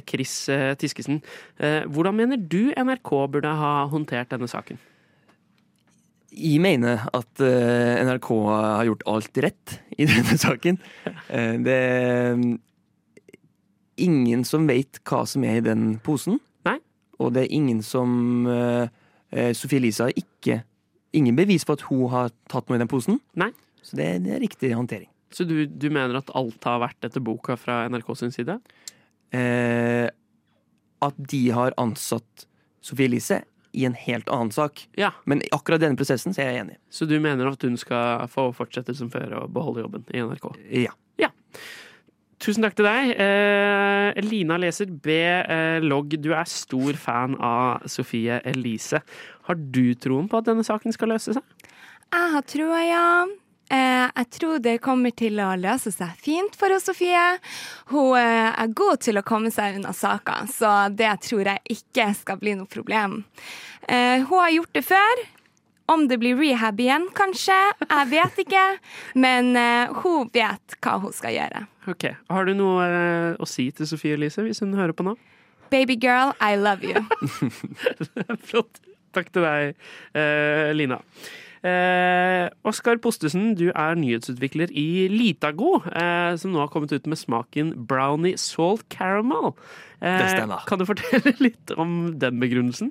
Chris 0.09 0.35
Tiskesen, 0.83 1.23
eh, 1.63 1.87
hvordan 1.87 2.19
mener 2.19 2.43
du 2.43 2.75
NRK 2.75 3.15
burde 3.37 3.55
ha 3.63 3.75
håndtert 3.93 4.35
denne 4.35 4.51
saken? 4.51 4.83
Jeg 6.33 6.59
mener 6.65 7.07
at 7.13 7.43
NRK 7.45 8.29
har 8.49 8.87
gjort 8.89 9.09
alt 9.15 9.41
rett 9.45 9.79
i 10.01 10.09
denne 10.09 10.39
saken. 10.41 10.79
Det 11.69 11.81
ingen 14.03 14.45
som 14.49 14.67
vet 14.71 15.01
hva 15.09 15.23
som 15.29 15.45
er 15.49 15.61
i 15.61 15.65
den 15.65 15.97
posen. 16.05 16.41
Nei. 16.69 16.79
Og 17.23 17.33
det 17.37 17.47
er 17.47 17.57
ingen 17.57 17.83
som 17.87 18.47
uh, 18.49 18.87
Sophie 19.57 19.81
Elise 19.83 20.09
har 20.09 20.19
ikke 20.19 20.63
Ingen 21.13 21.37
bevis 21.37 21.67
på 21.69 21.75
at 21.77 21.83
hun 21.91 22.07
har 22.09 22.31
tatt 22.49 22.71
noe 22.71 22.79
i 22.79 22.81
den 22.81 22.89
posen. 22.89 23.19
Nei. 23.37 23.51
Så 23.85 23.99
det, 23.99 24.07
det 24.25 24.31
er 24.33 24.41
riktig 24.41 24.71
håndtering. 24.73 25.11
Så 25.29 25.45
du, 25.45 25.67
du 25.67 25.91
mener 25.93 26.17
at 26.17 26.31
alt 26.33 26.65
har 26.65 26.81
vært 26.81 27.05
etter 27.05 27.21
boka 27.21 27.57
fra 27.61 27.83
NRK 27.93 28.09
sin 28.17 28.33
side? 28.33 28.57
Eh, 29.37 30.09
at 31.03 31.21
de 31.33 31.43
har 31.53 31.77
ansatt 31.81 32.47
Sophie 32.81 33.11
Elise 33.11 33.43
i 33.73 33.87
en 33.89 33.97
helt 33.97 34.29
annen 34.29 34.53
sak. 34.53 34.87
Ja. 35.01 35.13
Men 35.25 35.43
i 35.43 35.49
akkurat 35.53 35.81
denne 35.81 35.97
prosessen 35.97 36.37
så 36.37 36.45
er 36.45 36.51
jeg 36.51 36.65
enig. 36.67 36.77
Så 36.93 37.09
du 37.09 37.17
mener 37.21 37.49
at 37.49 37.65
hun 37.65 37.79
skal 37.81 38.27
få 38.33 38.51
fortsette 38.57 38.95
som 38.97 39.11
før 39.13 39.39
og 39.41 39.55
beholde 39.57 39.87
jobben 39.87 40.05
i 40.13 40.21
NRK? 40.21 40.51
Ja. 40.85 40.93
Ja. 41.21 41.33
Tusen 42.43 42.65
takk 42.65 42.75
til 42.75 42.89
deg. 42.89 43.13
Eh, 43.23 44.23
Lina 44.27 44.57
leser 44.59 44.91
B. 44.91 45.15
Eh, 45.15 45.79
logg, 45.85 46.17
du 46.19 46.33
er 46.35 46.49
stor 46.51 46.99
fan 46.99 47.37
av 47.39 47.85
Sofie 47.87 48.41
Elise. 48.51 48.99
Har 49.47 49.61
du 49.61 49.95
troen 49.95 50.27
på 50.31 50.41
at 50.41 50.49
denne 50.49 50.67
saken 50.67 50.95
skal 50.95 51.15
løse 51.15 51.37
seg? 51.37 51.71
Jeg 52.13 52.33
har 52.35 52.45
troa, 52.51 52.81
ja. 52.83 53.07
Eh, 53.73 54.09
jeg 54.11 54.29
tror 54.37 54.59
det 54.61 54.81
kommer 54.85 55.15
til 55.17 55.39
å 55.41 55.53
løse 55.57 55.93
seg 55.95 56.19
fint 56.21 56.59
for 56.59 56.69
henne, 56.69 56.83
Sofie. 56.83 57.23
Hun 57.93 58.19
eh, 58.19 58.51
er 58.51 58.75
god 58.75 59.05
til 59.07 59.21
å 59.21 59.25
komme 59.25 59.53
seg 59.55 59.79
unna 59.79 59.95
saker, 59.97 60.51
så 60.51 60.73
det 60.93 61.15
tror 61.29 61.47
jeg 61.55 61.79
ikke 61.79 62.11
skal 62.19 62.43
bli 62.43 62.57
noe 62.59 62.69
problem. 62.69 63.23
Eh, 63.87 64.27
hun 64.27 64.43
har 64.43 64.53
gjort 64.59 64.75
det 64.77 64.85
før, 64.91 65.23
Om 65.93 66.07
det 66.09 66.19
blir 66.23 66.39
rehab 66.39 66.81
igjen, 66.81 67.09
kanskje. 67.17 67.57
Jeg 67.85 68.09
vet 68.13 68.41
ikke. 68.47 68.63
Men 69.19 69.53
uh, 69.59 69.93
hun 70.03 70.31
vet 70.33 70.77
hva 70.81 70.97
hun 71.03 71.13
skal 71.17 71.35
gjøre. 71.37 71.65
Ok, 71.93 72.07
Har 72.31 72.49
du 72.49 72.55
noe 72.57 72.87
uh, 72.87 73.43
å 73.43 73.49
si 73.51 73.69
til 73.77 73.89
Sofie 73.91 74.17
Elise 74.17 74.45
hvis 74.47 74.63
hun 74.65 74.73
hører 74.79 74.95
på 74.97 75.05
nå? 75.07 75.17
Baby 75.73 75.97
girl, 76.01 76.33
I 76.41 76.57
love 76.61 76.85
you. 76.85 77.01
Flott. 78.49 78.81
Takk 79.13 79.29
til 79.35 79.45
deg, 79.45 79.75
uh, 80.17 80.71
Lina. 80.77 81.03
Eh, 81.63 82.49
Oskar 82.67 82.99
Postesen, 82.99 83.53
du 83.55 83.69
er 83.71 83.95
nyhetsutvikler 83.95 84.73
i 84.75 85.07
Litago, 85.13 85.77
eh, 85.95 86.35
som 86.35 86.51
nå 86.51 86.59
har 86.59 86.71
kommet 86.73 86.91
ut 86.91 87.07
med 87.07 87.21
smaken 87.21 87.69
brownie 87.87 88.35
salt 88.35 88.83
caramel. 88.91 89.53
Eh, 90.03 90.11
Det 90.19 90.31
stemmer. 90.33 90.65
Kan 90.67 90.81
du 90.83 90.87
fortelle 90.89 91.35
litt 91.47 91.71
om 91.79 92.19
den 92.19 92.41
begrunnelsen? 92.43 92.91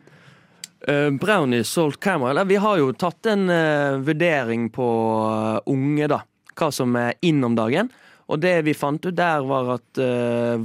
Eh, 0.88 1.10
brownie 1.10 1.64
salt 1.64 2.00
caramel. 2.00 2.48
Vi 2.48 2.56
har 2.56 2.78
jo 2.78 2.94
tatt 2.94 3.26
en 3.30 3.50
eh, 3.50 4.00
vurdering 4.02 4.70
på 4.74 4.88
eh, 5.30 5.60
unge, 5.70 6.08
da. 6.10 6.22
Hva 6.58 6.72
som 6.74 6.96
er 6.98 7.14
inn 7.22 7.44
om 7.46 7.56
dagen. 7.56 7.92
Og 8.32 8.40
det 8.42 8.56
vi 8.66 8.74
fant 8.78 9.04
ut 9.06 9.16
der, 9.16 9.44
var 9.44 9.74
at 9.76 10.00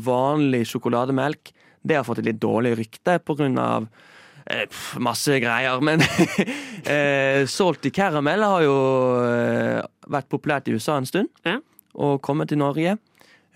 vanlig 0.06 0.66
sjokolademelk 0.70 1.50
det 1.86 1.96
har 1.98 2.04
fått 2.06 2.20
et 2.20 2.28
litt 2.28 2.38
dårlig 2.42 2.76
rykte 2.78 3.16
av 3.18 3.86
eh, 4.46 4.66
masse 5.02 5.38
greier. 5.42 5.80
Men 5.82 6.02
salt 6.02 7.50
salty 7.56 7.90
caramel 7.90 8.42
har 8.42 8.62
jo 8.62 8.76
vært 10.06 10.30
populært 10.30 10.68
i 10.68 10.76
USA 10.76 10.98
en 11.00 11.10
stund, 11.10 11.30
og 11.94 12.22
kommet 12.22 12.52
til 12.52 12.62
Norge. 12.62 12.96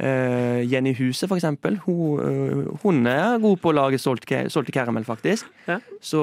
Eh, 0.01 0.63
Jenny 0.65 0.95
Huse, 0.97 1.29
for 1.29 1.37
eksempel. 1.37 1.77
Hun, 1.85 2.21
uh, 2.21 2.77
hun 2.83 3.05
er 3.11 3.41
god 3.43 3.59
på 3.61 3.69
å 3.69 3.77
lage 3.77 3.99
solgte 4.01 4.73
karamell, 4.73 5.05
faktisk. 5.05 5.49
Så 6.01 6.21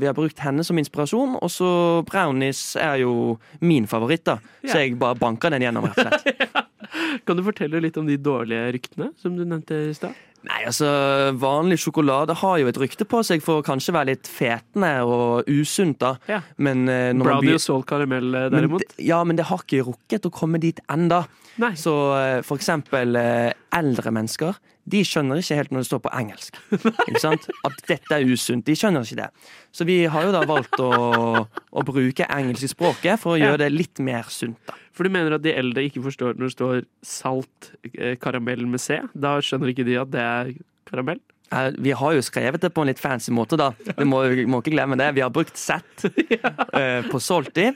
vi 0.00 0.08
har 0.08 0.16
brukt 0.16 0.40
henne 0.42 0.64
som 0.66 0.78
inspirasjon. 0.80 1.36
Og 1.38 1.52
så 1.52 1.70
brownies 2.08 2.74
er 2.80 3.04
jo 3.04 3.36
min 3.62 3.86
favoritt, 3.90 4.24
da. 4.26 4.40
Ja. 4.64 4.72
Så 4.72 4.82
jeg 4.82 4.98
bare 4.98 5.18
banker 5.20 5.54
den 5.54 5.62
gjennom, 5.62 5.86
rett 5.86 6.02
og 6.02 6.10
slett. 6.10 6.66
Kan 7.26 7.38
du 7.38 7.44
fortelle 7.46 7.78
litt 7.84 7.98
om 8.00 8.08
de 8.08 8.16
dårlige 8.18 8.72
ryktene 8.74 9.12
som 9.20 9.36
du 9.38 9.44
nevnte 9.44 9.78
i 9.92 9.94
stad? 9.94 10.16
Nei, 10.48 10.62
altså, 10.64 10.88
Vanlig 11.36 11.76
sjokolade 11.82 12.32
har 12.40 12.56
jo 12.62 12.70
et 12.70 12.78
rykte 12.80 13.04
på 13.06 13.20
seg 13.28 13.44
for 13.44 13.60
å 13.60 13.64
kanskje 13.64 13.92
være 13.94 14.14
litt 14.14 14.30
fetende 14.30 14.94
og 15.06 15.50
usunt. 15.52 16.00
da. 16.02 16.16
Ja. 16.26 16.40
Men, 16.56 16.88
uh, 16.88 17.12
når 17.14 17.30
Brownie 17.30 17.60
og 17.60 17.62
salt 17.62 17.86
karamell, 17.86 18.32
derimot? 18.50 18.82
Men 18.96 19.06
ja, 19.06 19.20
men 19.22 19.38
det 19.38 19.46
har 19.52 19.62
ikke 19.62 19.84
rukket 19.92 20.26
å 20.26 20.34
komme 20.34 20.58
dit 20.58 20.82
enda. 20.90 21.28
Så 21.76 21.92
eh, 22.16 22.40
for 22.46 22.56
eksempel 22.60 23.16
eh, 23.18 23.52
eldre 23.76 24.10
mennesker, 24.14 24.54
de 24.90 25.02
skjønner 25.06 25.38
ikke 25.42 25.56
helt 25.58 25.70
når 25.74 25.82
det 25.84 25.88
står 25.90 26.00
på 26.02 26.10
engelsk. 26.16 26.56
Ikke 27.08 27.20
sant? 27.22 27.44
At 27.68 27.76
dette 27.86 28.16
er 28.16 28.24
usunt. 28.26 28.64
De 28.66 28.74
skjønner 28.74 29.04
ikke 29.06 29.18
det. 29.20 29.26
Så 29.76 29.84
vi 29.86 29.98
har 30.10 30.24
jo 30.26 30.32
da 30.34 30.40
valgt 30.48 30.80
å, 30.82 30.88
å 31.46 31.82
bruke 31.86 32.26
engelsk 32.32 32.64
i 32.66 32.70
språket 32.72 33.20
for 33.22 33.36
å 33.36 33.38
Ja. 33.38 33.50
gjøre 33.52 33.60
det 33.66 33.68
litt 33.74 34.00
mer 34.02 34.26
sunt. 34.32 34.56
da. 34.66 34.74
For 34.96 35.06
du 35.06 35.12
mener 35.14 35.36
at 35.36 35.44
de 35.44 35.52
eldre 35.54 35.84
ikke 35.86 36.02
forstår 36.02 36.34
når 36.40 36.48
det 36.48 36.54
står 36.56 36.80
salt 37.06 37.70
eh, 37.92 38.16
karamell 38.20 38.64
med 38.66 38.80
C? 38.82 38.98
Da 39.14 39.36
skjønner 39.44 39.70
ikke 39.74 39.86
de 39.86 39.98
at 40.00 40.10
det 40.10 40.24
er 40.26 40.50
karamell? 40.90 41.20
Vi 41.82 41.90
har 41.98 42.12
jo 42.16 42.22
skrevet 42.22 42.62
det 42.62 42.72
på 42.74 42.82
en 42.82 42.90
litt 42.90 43.00
fancy 43.02 43.32
måte, 43.34 43.56
da. 43.60 43.72
Vi 43.98 44.04
må, 44.08 44.24
må 44.50 44.60
ikke 44.62 44.74
glemme 44.74 44.98
det. 44.98 45.08
Vi 45.16 45.22
har 45.22 45.30
brukt 45.34 45.58
Z 45.60 45.82
eh, 46.74 47.06
på 47.10 47.20
Salty. 47.22 47.68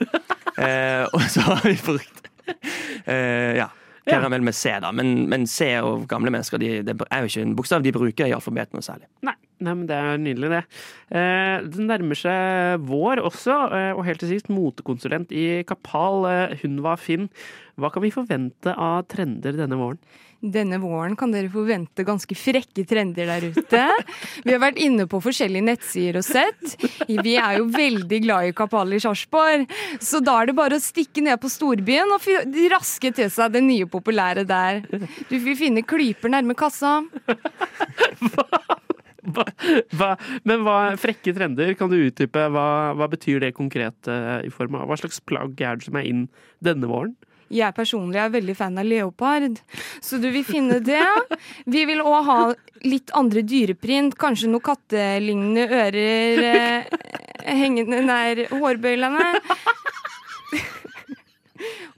Og 1.13 1.25
så 1.31 1.43
har 1.47 1.63
vi 1.67 1.75
brukt 1.85 2.29
eh, 3.11 3.55
ja, 3.59 3.69
karamell 4.05 4.43
med 4.45 4.55
C, 4.55 4.71
da. 4.81 4.91
Men, 4.95 5.25
men 5.31 5.45
C 5.49 5.67
og 5.81 6.05
gamle 6.09 6.31
mennesker 6.33 6.61
de, 6.61 6.71
det 6.85 6.95
er 7.07 7.23
jo 7.23 7.31
ikke 7.31 7.45
en 7.45 7.55
bokstav 7.57 7.85
de 7.85 7.93
bruker 7.95 8.29
i 8.29 8.35
alfabetet 8.35 8.75
noe 8.75 8.85
særlig. 8.85 9.09
Nei, 9.25 9.35
nei, 9.59 9.73
men 9.73 9.85
det 9.89 9.97
er 9.97 10.21
nydelig, 10.21 10.51
det. 10.53 10.61
Eh, 11.21 11.55
det 11.65 11.87
nærmer 11.89 12.19
seg 12.19 12.85
vår 12.89 13.23
også, 13.25 13.57
eh, 13.77 13.91
og 13.95 14.05
helt 14.07 14.21
til 14.23 14.35
sist 14.35 14.51
motekonsulent 14.53 15.33
i 15.35 15.63
Kapal, 15.67 16.29
eh, 16.29 16.57
Hunva 16.61 16.95
Finn. 17.01 17.29
Hva 17.81 17.91
kan 17.91 18.05
vi 18.05 18.13
forvente 18.13 18.75
av 18.75 19.07
trender 19.11 19.57
denne 19.57 19.79
våren? 19.79 19.99
Denne 20.45 20.77
våren 20.81 21.15
kan 21.17 21.31
dere 21.33 21.49
forvente 21.49 22.05
ganske 22.05 22.35
frekke 22.37 22.85
trender 22.87 23.29
der 23.29 23.47
ute. 23.49 23.83
Vi 24.45 24.53
har 24.53 24.61
vært 24.61 24.81
inne 24.81 25.07
på 25.09 25.21
forskjellige 25.23 25.65
nettsider 25.65 26.19
og 26.21 26.27
sett. 26.27 26.75
Vi 27.09 27.35
er 27.39 27.59
jo 27.59 27.67
veldig 27.73 28.19
glad 28.27 28.49
i 28.49 28.55
Kapal 28.57 28.93
i 28.93 29.01
Sarpsborg, 29.01 29.65
så 30.03 30.21
da 30.23 30.37
er 30.41 30.51
det 30.51 30.57
bare 30.57 30.77
å 30.77 30.83
stikke 30.83 31.23
ned 31.25 31.41
på 31.41 31.51
storbyen 31.51 32.13
og 32.13 32.29
raske 32.73 33.11
til 33.15 33.31
seg 33.33 33.55
det 33.55 33.63
nye 33.65 33.89
populære 33.89 34.45
der. 34.47 34.83
Du 35.31 35.37
vil 35.39 35.57
finne 35.59 35.85
klyper 35.85 36.31
nærme 36.33 36.57
kassa. 36.57 36.99
Hva, 39.25 40.11
men 40.45 40.63
hva, 40.65 40.77
frekke 41.01 41.33
trender, 41.35 41.73
kan 41.77 41.89
du 41.89 41.97
utdype? 41.97 42.45
Hva, 42.53 42.67
hva 42.97 43.07
betyr 43.11 43.41
det 43.41 43.55
konkret 43.57 44.09
eh, 44.11 44.45
i 44.45 44.51
form 44.53 44.77
av? 44.77 44.85
Hva 44.89 44.99
slags 45.01 45.21
plagg 45.25 45.57
er 45.61 45.79
det 45.79 45.87
som 45.87 45.97
er 45.99 46.09
inn 46.09 46.27
denne 46.63 46.89
våren? 46.89 47.15
Jeg 47.53 47.75
personlig 47.77 48.19
er 48.21 48.31
veldig 48.33 48.55
fan 48.57 48.79
av 48.81 48.87
leopard, 48.89 49.59
så 50.01 50.17
du 50.21 50.31
vil 50.33 50.45
finne 50.47 50.79
det. 50.81 51.03
Vi 51.69 51.85
vil 51.85 52.01
òg 52.01 52.17
ha 52.25 52.39
litt 52.85 53.13
andre 53.17 53.43
dyreprint, 53.45 54.17
kanskje 54.17 54.49
noen 54.49 54.65
kattelignende 54.65 55.67
ører 55.69 56.43
eh, 56.49 56.97
hengende 57.45 58.01
nær 58.05 58.45
hårbøylene. 58.53 59.29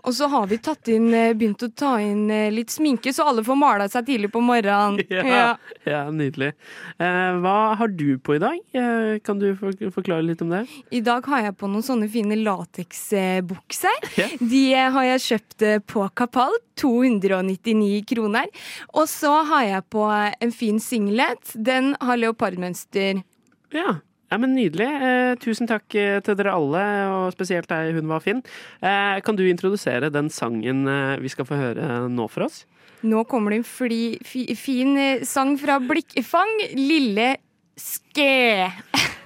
Og 0.08 0.16
så 0.16 0.28
har 0.32 0.48
vi 0.48 0.60
inn, 0.94 1.14
eh, 1.14 1.34
begynt 1.34 1.64
å 1.64 1.70
ta 1.76 1.98
inn 2.00 2.30
eh, 2.32 2.52
litt 2.54 2.72
sminke, 2.72 3.12
så 3.14 3.28
alle 3.28 3.44
får 3.44 3.58
mala 3.60 3.88
seg 3.92 4.06
tidlig 4.08 4.32
på 4.32 4.42
morgenen. 4.42 5.02
Ja, 5.28 5.58
ja 5.84 6.04
nydelig. 6.14 6.54
Eh, 7.00 7.40
hva 7.42 7.76
har 7.80 7.88
du 7.88 8.18
på 8.20 8.38
i 8.38 8.42
dag? 8.42 8.60
Eh, 8.78 9.18
kan 9.26 9.40
du 9.42 9.50
forklare 9.58 10.24
litt 10.24 10.42
om 10.46 10.54
det? 10.54 10.64
I 10.92 11.02
dag 11.04 11.26
har 11.28 11.48
jeg 11.48 11.58
på 11.60 11.70
noen 11.72 11.86
sånne 11.86 12.08
fine 12.12 12.38
lateksbukser. 12.40 14.08
Ja. 14.20 14.30
De 14.40 14.64
eh, 14.74 14.90
har 14.94 15.10
jeg 15.12 15.26
kjøpt 15.28 15.68
på 15.92 16.08
Kapal. 16.18 16.56
299 16.78 18.04
kroner. 18.06 18.46
Og 18.94 19.08
så 19.10 19.32
har 19.50 19.64
jeg 19.66 19.86
på 19.90 20.04
en 20.14 20.54
fin 20.54 20.78
singlet. 20.78 21.56
Den 21.56 21.96
har 22.02 22.20
leopardmønster. 22.22 23.24
Ja. 23.74 23.98
Ja, 24.28 24.38
men 24.42 24.56
Nydelig. 24.58 24.88
Eh, 24.88 25.34
tusen 25.40 25.70
takk 25.70 25.96
eh, 25.96 26.18
til 26.26 26.36
dere 26.36 26.56
alle, 26.58 26.84
og 27.14 27.36
spesielt 27.36 27.70
deg, 27.72 27.94
hun 27.96 28.10
var 28.12 28.24
fin. 28.24 28.42
Eh, 28.82 29.20
kan 29.24 29.38
du 29.40 29.46
introdusere 29.48 30.12
den 30.12 30.32
sangen 30.34 30.84
eh, 30.92 31.16
vi 31.24 31.32
skal 31.32 31.48
få 31.48 31.60
høre 31.60 32.08
nå 32.12 32.28
for 32.32 32.50
oss? 32.50 32.66
Nå 33.08 33.24
kommer 33.30 33.54
det 33.54 33.62
en 33.62 33.68
fli, 33.68 34.18
fi, 34.26 34.48
fin 34.58 34.98
eh, 35.00 35.24
sang 35.28 35.56
fra 35.62 35.78
Blikkfang. 35.80 36.58
Lille 36.76 37.36
Ske. 37.78 38.68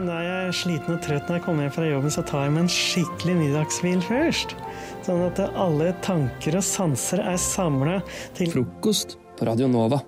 Når 0.00 0.22
jeg 0.22 0.44
er 0.48 0.54
sliten 0.54 0.94
og 0.94 1.00
trøtt 1.02 1.26
når 1.26 1.36
jeg 1.36 1.44
kommer 1.44 1.66
hjem 1.66 1.72
fra 1.74 1.88
jobben, 1.88 2.12
så 2.14 2.22
tar 2.26 2.46
jeg 2.46 2.52
meg 2.54 2.62
en 2.62 2.70
skikkelig 2.72 3.34
middagshvil 3.40 4.04
først. 4.06 4.54
Sånn 5.06 5.24
at 5.26 5.42
alle 5.50 5.90
tanker 6.06 6.60
og 6.60 6.64
sanser 6.64 7.24
er 7.26 7.42
samla 7.42 7.98
til 8.38 8.54
Frokost 8.54 9.18
på 9.36 9.50
Radio 9.50 9.68
Nova. 9.70 9.98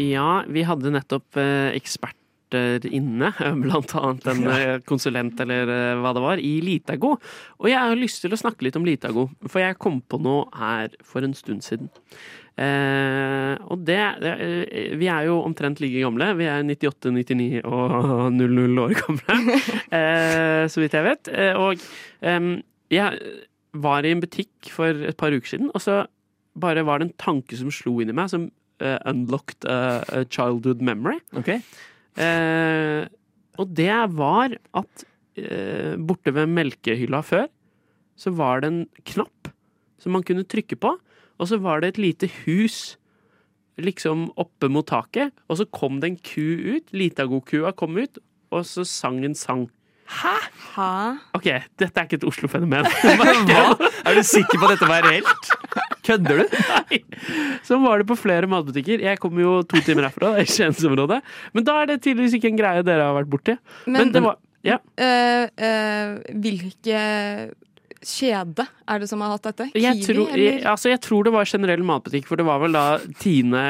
Ja, 0.00 0.42
vi 0.48 0.62
hadde 0.64 0.92
nettopp 0.94 1.36
eh, 1.36 1.74
eksperter 1.76 2.86
inne, 2.88 3.30
blant 3.64 3.92
annet 3.96 4.28
en 4.32 4.46
eh, 4.48 4.76
konsulent 4.88 5.40
eller 5.44 5.68
eh, 5.68 5.96
hva 6.00 6.12
det 6.16 6.22
var, 6.24 6.40
i 6.40 6.52
Litago. 6.64 7.16
Og 7.60 7.68
jeg 7.68 7.76
har 7.76 7.98
lyst 8.00 8.22
til 8.24 8.32
å 8.32 8.40
snakke 8.40 8.64
litt 8.64 8.78
om 8.80 8.86
Litago, 8.88 9.26
for 9.44 9.60
jeg 9.60 9.76
kom 9.80 10.00
på 10.00 10.20
noe 10.24 10.46
her 10.56 10.96
for 11.04 11.24
en 11.26 11.36
stund 11.36 11.64
siden. 11.66 11.92
Eh, 12.60 13.52
og 13.72 13.84
det, 13.88 14.00
Vi 15.00 15.08
er 15.08 15.28
jo 15.28 15.38
omtrent 15.40 15.80
like 15.80 16.00
gamle. 16.04 16.30
Vi 16.36 16.48
er 16.48 16.64
98, 16.68 17.12
99 17.12 17.62
og 17.64 18.32
00 18.40 18.82
år 18.86 18.96
gamle, 18.96 19.38
eh, 20.00 20.64
så 20.72 20.84
vidt 20.84 20.96
jeg 20.96 21.08
vet. 21.10 21.32
Og 21.60 21.84
eh, 22.24 22.48
jeg 22.92 23.22
var 23.72 24.08
i 24.08 24.16
en 24.16 24.24
butikk 24.24 24.72
for 24.72 25.04
et 25.08 25.20
par 25.20 25.36
uker 25.36 25.52
siden, 25.52 25.68
og 25.72 25.84
så 25.84 26.02
bare 26.56 26.84
var 26.84 27.00
det 27.00 27.10
en 27.10 27.16
tanke 27.20 27.56
som 27.56 27.72
slo 27.72 27.98
inn 28.00 28.12
i 28.12 28.16
meg, 28.16 28.32
som 28.32 28.48
unlocked 29.08 29.66
eh, 29.68 30.02
a 30.20 30.24
childhood 30.28 30.82
memory. 30.84 31.18
Eh, 32.16 33.08
og 33.60 33.74
det 33.76 33.92
var 34.16 34.56
at 34.78 35.04
eh, 35.38 35.94
borte 36.00 36.34
ved 36.34 36.50
melkehylla 36.52 37.22
før, 37.24 37.48
så 38.16 38.32
var 38.36 38.62
det 38.62 38.72
en 38.72 38.82
knapp 39.08 39.52
som 40.02 40.16
man 40.16 40.24
kunne 40.26 40.46
trykke 40.48 40.78
på, 40.82 40.96
og 41.38 41.48
så 41.48 41.58
var 41.62 41.82
det 41.82 41.94
et 41.94 42.02
lite 42.02 42.28
hus 42.42 42.96
liksom 43.80 44.28
oppe 44.40 44.68
mot 44.68 44.86
taket, 44.86 45.32
og 45.48 45.60
så 45.60 45.66
kom 45.72 46.00
det 46.02 46.10
en 46.10 46.18
ku 46.20 46.76
ut, 46.76 46.92
Litago-kua 46.92 47.72
kom 47.76 47.96
ut, 47.96 48.20
og 48.52 48.66
så 48.68 48.84
sang 48.88 49.22
en 49.24 49.36
sang. 49.38 49.70
Hæ? 50.12 50.34
Hæ? 50.74 50.90
Ok, 51.38 51.48
dette 51.80 52.00
er 52.00 52.04
ikke 52.04 52.18
et 52.20 52.26
Oslo-fenomen. 52.28 52.84
Er 54.06 54.18
du 54.18 54.22
sikker 54.26 54.58
på 54.58 54.66
at 54.66 54.74
dette 54.74 54.88
var 54.90 55.06
reelt? 55.06 55.52
Kødder 56.02 56.42
du? 56.42 56.56
Nei. 56.90 57.00
Sånn 57.66 57.82
var 57.84 58.02
det 58.02 58.08
på 58.10 58.16
flere 58.18 58.48
matbutikker. 58.50 59.02
Jeg 59.06 59.20
kommer 59.22 59.44
jo 59.44 59.52
to 59.62 59.78
timer 59.86 60.08
herfra, 60.08 60.34
i 60.42 60.46
Skiensområdet. 60.50 61.20
Men 61.54 61.64
da 61.68 61.76
er 61.82 61.92
det 61.92 62.00
tydeligvis 62.02 62.34
ikke 62.40 62.50
en 62.50 62.58
greie 62.58 62.82
dere 62.86 63.06
har 63.10 63.14
vært 63.20 63.30
borti. 63.30 63.58
Men, 63.86 63.98
Men- 64.08 64.12
det 64.16 64.22
var 64.26 64.38
Ja. 64.62 64.76
øh, 64.98 65.48
øh, 65.58 66.18
hvilke 66.38 67.50
kjede 68.02 68.64
er 68.90 68.98
det 68.98 69.08
som 69.10 69.20
har 69.22 69.30
hatt 69.36 69.44
dette? 69.46 69.68
Jeg 69.78 70.00
Kiwi, 70.02 70.06
tror, 70.14 70.28
eller? 70.32 70.42
jeg, 70.42 70.62
altså 70.66 70.90
jeg 70.90 71.00
tror 71.04 71.24
det 71.26 71.32
var 71.34 71.44
generell 71.46 71.82
matbutikk, 71.86 72.26
for 72.26 72.36
det 72.40 72.46
var 72.48 72.58
vel 72.62 72.74
da 72.74 72.84
Tine 73.22 73.62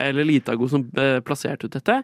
eller 0.00 0.24
Litago 0.28 0.68
som 0.72 0.86
eh, 0.96 1.18
plasserte 1.24 1.68
ut 1.68 1.76
dette. 1.76 1.98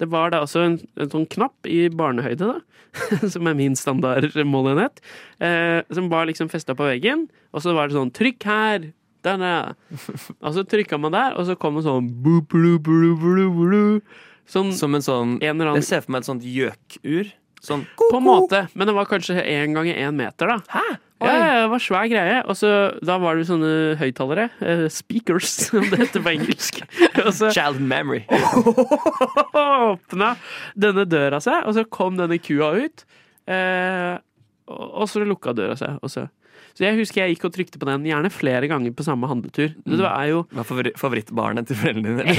Det 0.00 0.08
var 0.08 0.32
da 0.32 0.40
altså 0.44 0.64
en, 0.64 0.78
en 0.96 1.10
sånn 1.12 1.26
knapp 1.28 1.68
i 1.68 1.88
barnehøyde, 1.92 2.48
da, 2.54 2.60
som 3.34 3.48
er 3.50 3.58
min 3.58 3.76
standard 3.76 4.32
målenhet, 4.48 5.02
eh, 5.40 5.82
som 5.92 6.08
var 6.12 6.28
liksom 6.30 6.48
festa 6.52 6.76
på 6.78 6.88
veggen, 6.88 7.26
og 7.52 7.64
så 7.64 7.76
var 7.76 7.88
det 7.88 7.98
sånn 7.98 8.12
'trykk 8.14 8.48
her'. 8.48 8.88
Ja. 9.36 9.58
Og 10.40 10.56
så 10.56 10.64
trykka 10.68 10.98
man 11.00 11.12
der, 11.16 11.36
og 11.38 11.48
så 11.48 11.58
kom 11.60 11.78
det 11.78 11.84
sånn 11.88 12.08
Sånn, 14.48 14.70
Som 14.72 14.96
en 14.96 15.04
sånn 15.04 15.34
en 15.42 15.58
eller 15.58 15.74
annen 15.74 15.82
Jeg 15.82 15.88
ser 15.90 16.04
for 16.06 16.14
meg 16.14 16.24
et 16.24 16.28
sånt 16.30 16.46
gjøkur. 16.48 17.34
Sånn 17.60 17.82
På 17.98 18.16
en 18.16 18.24
måte, 18.24 18.62
men 18.72 18.88
det 18.88 18.94
var 18.96 19.08
kanskje 19.10 19.42
én 19.42 19.74
gang 19.76 19.90
én 19.92 20.16
meter, 20.16 20.54
da. 20.54 20.58
Hæ? 20.72 20.86
Ja, 21.18 21.32
det 21.64 21.70
var 21.72 21.82
svær 21.82 22.06
greie. 22.06 22.38
Og 22.46 22.56
så 22.58 22.70
da 23.04 23.16
var 23.18 23.36
det 23.38 23.48
sånne 23.48 23.96
høyttalere. 23.98 24.46
Uh, 24.62 24.86
speakers, 24.92 25.50
som 25.66 25.86
det 25.90 26.04
heter 26.04 26.22
på 26.22 26.34
engelsk. 26.36 26.80
Så 27.34 27.50
Child 27.54 27.82
memory. 27.82 28.22
åpna 29.58 30.34
denne 30.78 31.04
døra 31.10 31.42
seg, 31.42 31.66
og 31.66 31.74
så 31.76 31.84
kom 31.90 32.18
denne 32.20 32.38
kua 32.42 32.70
ut. 32.78 33.04
Uh, 33.50 34.16
og 34.68 35.08
så 35.10 35.24
lukka 35.24 35.56
døra 35.56 35.76
seg. 35.80 35.98
Og 36.04 36.12
så. 36.12 36.28
Så 36.78 36.84
jeg 36.86 36.94
husker 37.00 37.24
jeg 37.24 37.34
gikk 37.34 37.44
og 37.48 37.54
trykte 37.56 37.78
på 37.82 37.88
den 37.88 38.04
gjerne 38.06 38.28
flere 38.30 38.68
ganger 38.70 38.92
på 38.94 39.02
samme 39.02 39.26
handletur. 39.26 39.72
Det 39.82 39.96
var 39.98 40.28
jo 40.30 40.44
Hva 40.54 40.62
favori 40.62 40.92
favorittbarnet 40.94 41.66
til 41.66 41.78
foreldrene 41.80 42.22
dine? 42.22 42.36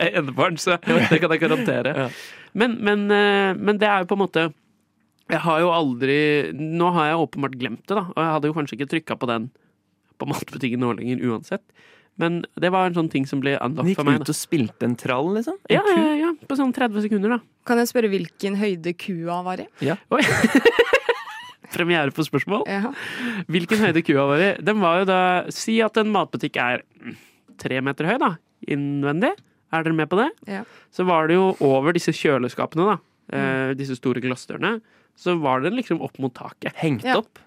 Jeg 0.00 0.08
er 0.08 0.20
enebarn, 0.22 0.56
så 0.56 0.78
det 0.80 1.18
kan 1.20 1.34
jeg 1.34 1.42
garantere. 1.42 2.08
Men, 2.56 2.78
men, 2.80 3.04
eh, 3.12 3.50
men 3.60 3.76
det 3.82 3.90
er 3.90 4.00
jo 4.06 4.08
på 4.08 4.16
en 4.16 4.22
måte 4.24 4.46
Jeg 5.28 5.40
har 5.44 5.60
jo 5.60 5.68
aldri 5.74 6.16
Nå 6.56 6.88
har 6.96 7.10
jeg 7.10 7.20
åpenbart 7.26 7.58
glemt 7.60 7.84
det, 7.84 7.98
da. 7.98 8.06
Og 8.08 8.22
jeg 8.22 8.32
hadde 8.38 8.48
jo 8.50 8.56
kanskje 8.56 8.78
ikke 8.78 8.90
trykka 8.94 9.18
på 9.20 9.28
den 9.34 9.50
på 10.14 10.28
matbutikken 10.30 10.80
nå 10.80 10.92
lenger 10.94 11.20
uansett. 11.28 11.64
Men 12.22 12.44
det 12.62 12.70
var 12.70 12.86
en 12.86 12.94
sånn 12.96 13.08
ting 13.10 13.24
som 13.26 13.40
ble 13.42 13.56
unlocked 13.58 13.90
gikk 13.90 13.98
for 13.98 14.06
meg. 14.08 14.22
ut 14.22 14.30
og 14.30 14.36
spilte 14.38 14.86
en 14.86 14.94
trall, 14.96 15.32
liksom? 15.34 15.56
En 15.66 15.74
Ja, 15.74 15.82
ja, 15.90 16.12
ja, 16.22 16.28
på 16.46 16.56
sånn 16.56 16.72
30 16.72 17.02
sekunder, 17.08 17.34
da. 17.36 17.40
Kan 17.66 17.82
jeg 17.82 17.90
spørre 17.90 18.12
hvilken 18.12 18.56
høyde 18.60 18.94
kua 18.94 19.40
var 19.44 19.64
i? 19.64 19.66
Ja. 19.82 19.98
Oi. 20.14 20.22
Premiere 21.74 22.12
på 22.14 22.24
spørsmål. 22.26 22.64
Ja. 22.70 22.92
Hvilken 23.50 23.80
høyde 23.82 24.02
kua 24.06 24.26
var 24.30 24.42
i? 24.44 24.50
Den 24.64 24.80
var 24.82 25.00
jo 25.02 25.08
da 25.10 25.18
Si 25.54 25.80
at 25.84 25.96
en 26.00 26.12
matbutikk 26.14 26.56
er 26.62 26.82
mm, 27.02 27.16
tre 27.60 27.80
meter 27.84 28.08
høy, 28.08 28.16
da. 28.22 28.32
Innvendig. 28.70 29.32
Er 29.74 29.82
dere 29.82 29.96
med 29.98 30.08
på 30.12 30.18
det? 30.20 30.28
Ja. 30.46 30.62
Så 30.94 31.04
var 31.08 31.26
det 31.28 31.34
jo 31.38 31.50
over 31.66 31.92
disse 31.96 32.14
kjøleskapene, 32.14 32.94
da. 32.94 32.98
Eh, 33.34 33.72
disse 33.78 33.96
store 33.98 34.20
glassdørene. 34.22 34.76
Så 35.18 35.34
var 35.42 35.60
den 35.64 35.74
liksom 35.78 36.00
opp 36.04 36.18
mot 36.22 36.32
taket. 36.34 36.74
Hengt 36.78 37.04
Ja. 37.06 37.18
opp? 37.22 37.38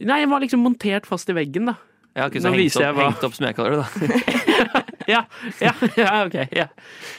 Nei, 0.00 0.20
den 0.22 0.30
var 0.30 0.40
liksom 0.40 0.60
montert 0.62 1.06
fast 1.08 1.28
i 1.28 1.34
veggen, 1.36 1.66
da. 1.72 1.74
Ja, 2.16 2.28
ikke 2.28 2.40
så 2.42 2.50
hengt 2.54 2.76
opp, 2.78 2.96
hva- 2.96 3.08
hengt 3.10 3.24
opp, 3.26 3.34
som 3.34 3.46
jeg 3.46 3.56
kaller 3.58 3.76
det, 3.76 3.84
da. 3.84 4.82
Ja, 5.14 5.24
ja, 5.62 5.72
ja 5.96 6.14
ok. 6.26 6.36
Ja. 6.52 6.66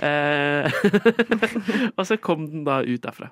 Eh, 0.05 0.71
og 1.97 2.05
så 2.05 2.19
kom 2.21 2.45
den 2.49 2.65
da 2.67 2.79
ut 2.85 3.01
derfra 3.01 3.31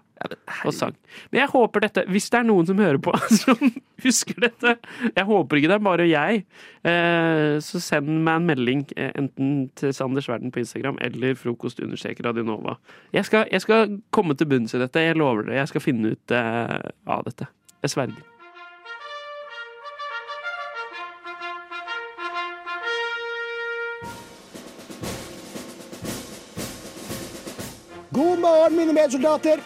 og 0.66 0.74
sang. 0.74 0.96
Men 1.32 1.44
jeg 1.44 1.52
håper 1.52 1.84
dette, 1.86 2.04
hvis 2.10 2.30
det 2.34 2.40
er 2.40 2.48
noen 2.48 2.68
som 2.70 2.80
hører 2.82 3.00
på 3.04 3.14
som 3.42 3.60
husker 4.04 4.40
dette 4.48 4.74
Jeg 5.12 5.26
håper 5.28 5.60
ikke 5.60 5.72
det 5.72 5.78
er 5.78 5.84
bare 5.86 6.08
jeg. 6.10 6.44
Eh, 6.88 7.58
så 7.64 7.82
send 7.84 8.10
meg 8.26 8.42
en 8.42 8.48
melding, 8.50 8.86
eh, 8.98 9.12
enten 9.20 9.68
til 9.78 9.94
Sanders 9.96 10.30
Verden 10.32 10.54
på 10.54 10.64
Instagram 10.64 10.98
eller 11.06 11.38
frokost 11.38 11.82
understreker 11.84 12.30
Radionova. 12.30 12.78
Jeg 13.14 13.30
skal, 13.30 13.46
jeg 13.52 13.62
skal 13.66 14.00
komme 14.10 14.38
til 14.38 14.50
bunns 14.50 14.74
i 14.74 14.82
dette, 14.82 15.06
jeg 15.06 15.20
lover 15.20 15.52
det. 15.52 15.60
Jeg 15.62 15.74
skal 15.74 15.86
finne 15.86 16.16
ut 16.16 16.36
eh, 16.36 16.90
av 17.06 17.24
dette. 17.30 17.50
Jeg 17.86 17.94
sverger. 17.94 18.37
God 28.18 28.40
morgen, 28.40 28.76
mine 28.76 28.94
medsoldater. 28.98 29.60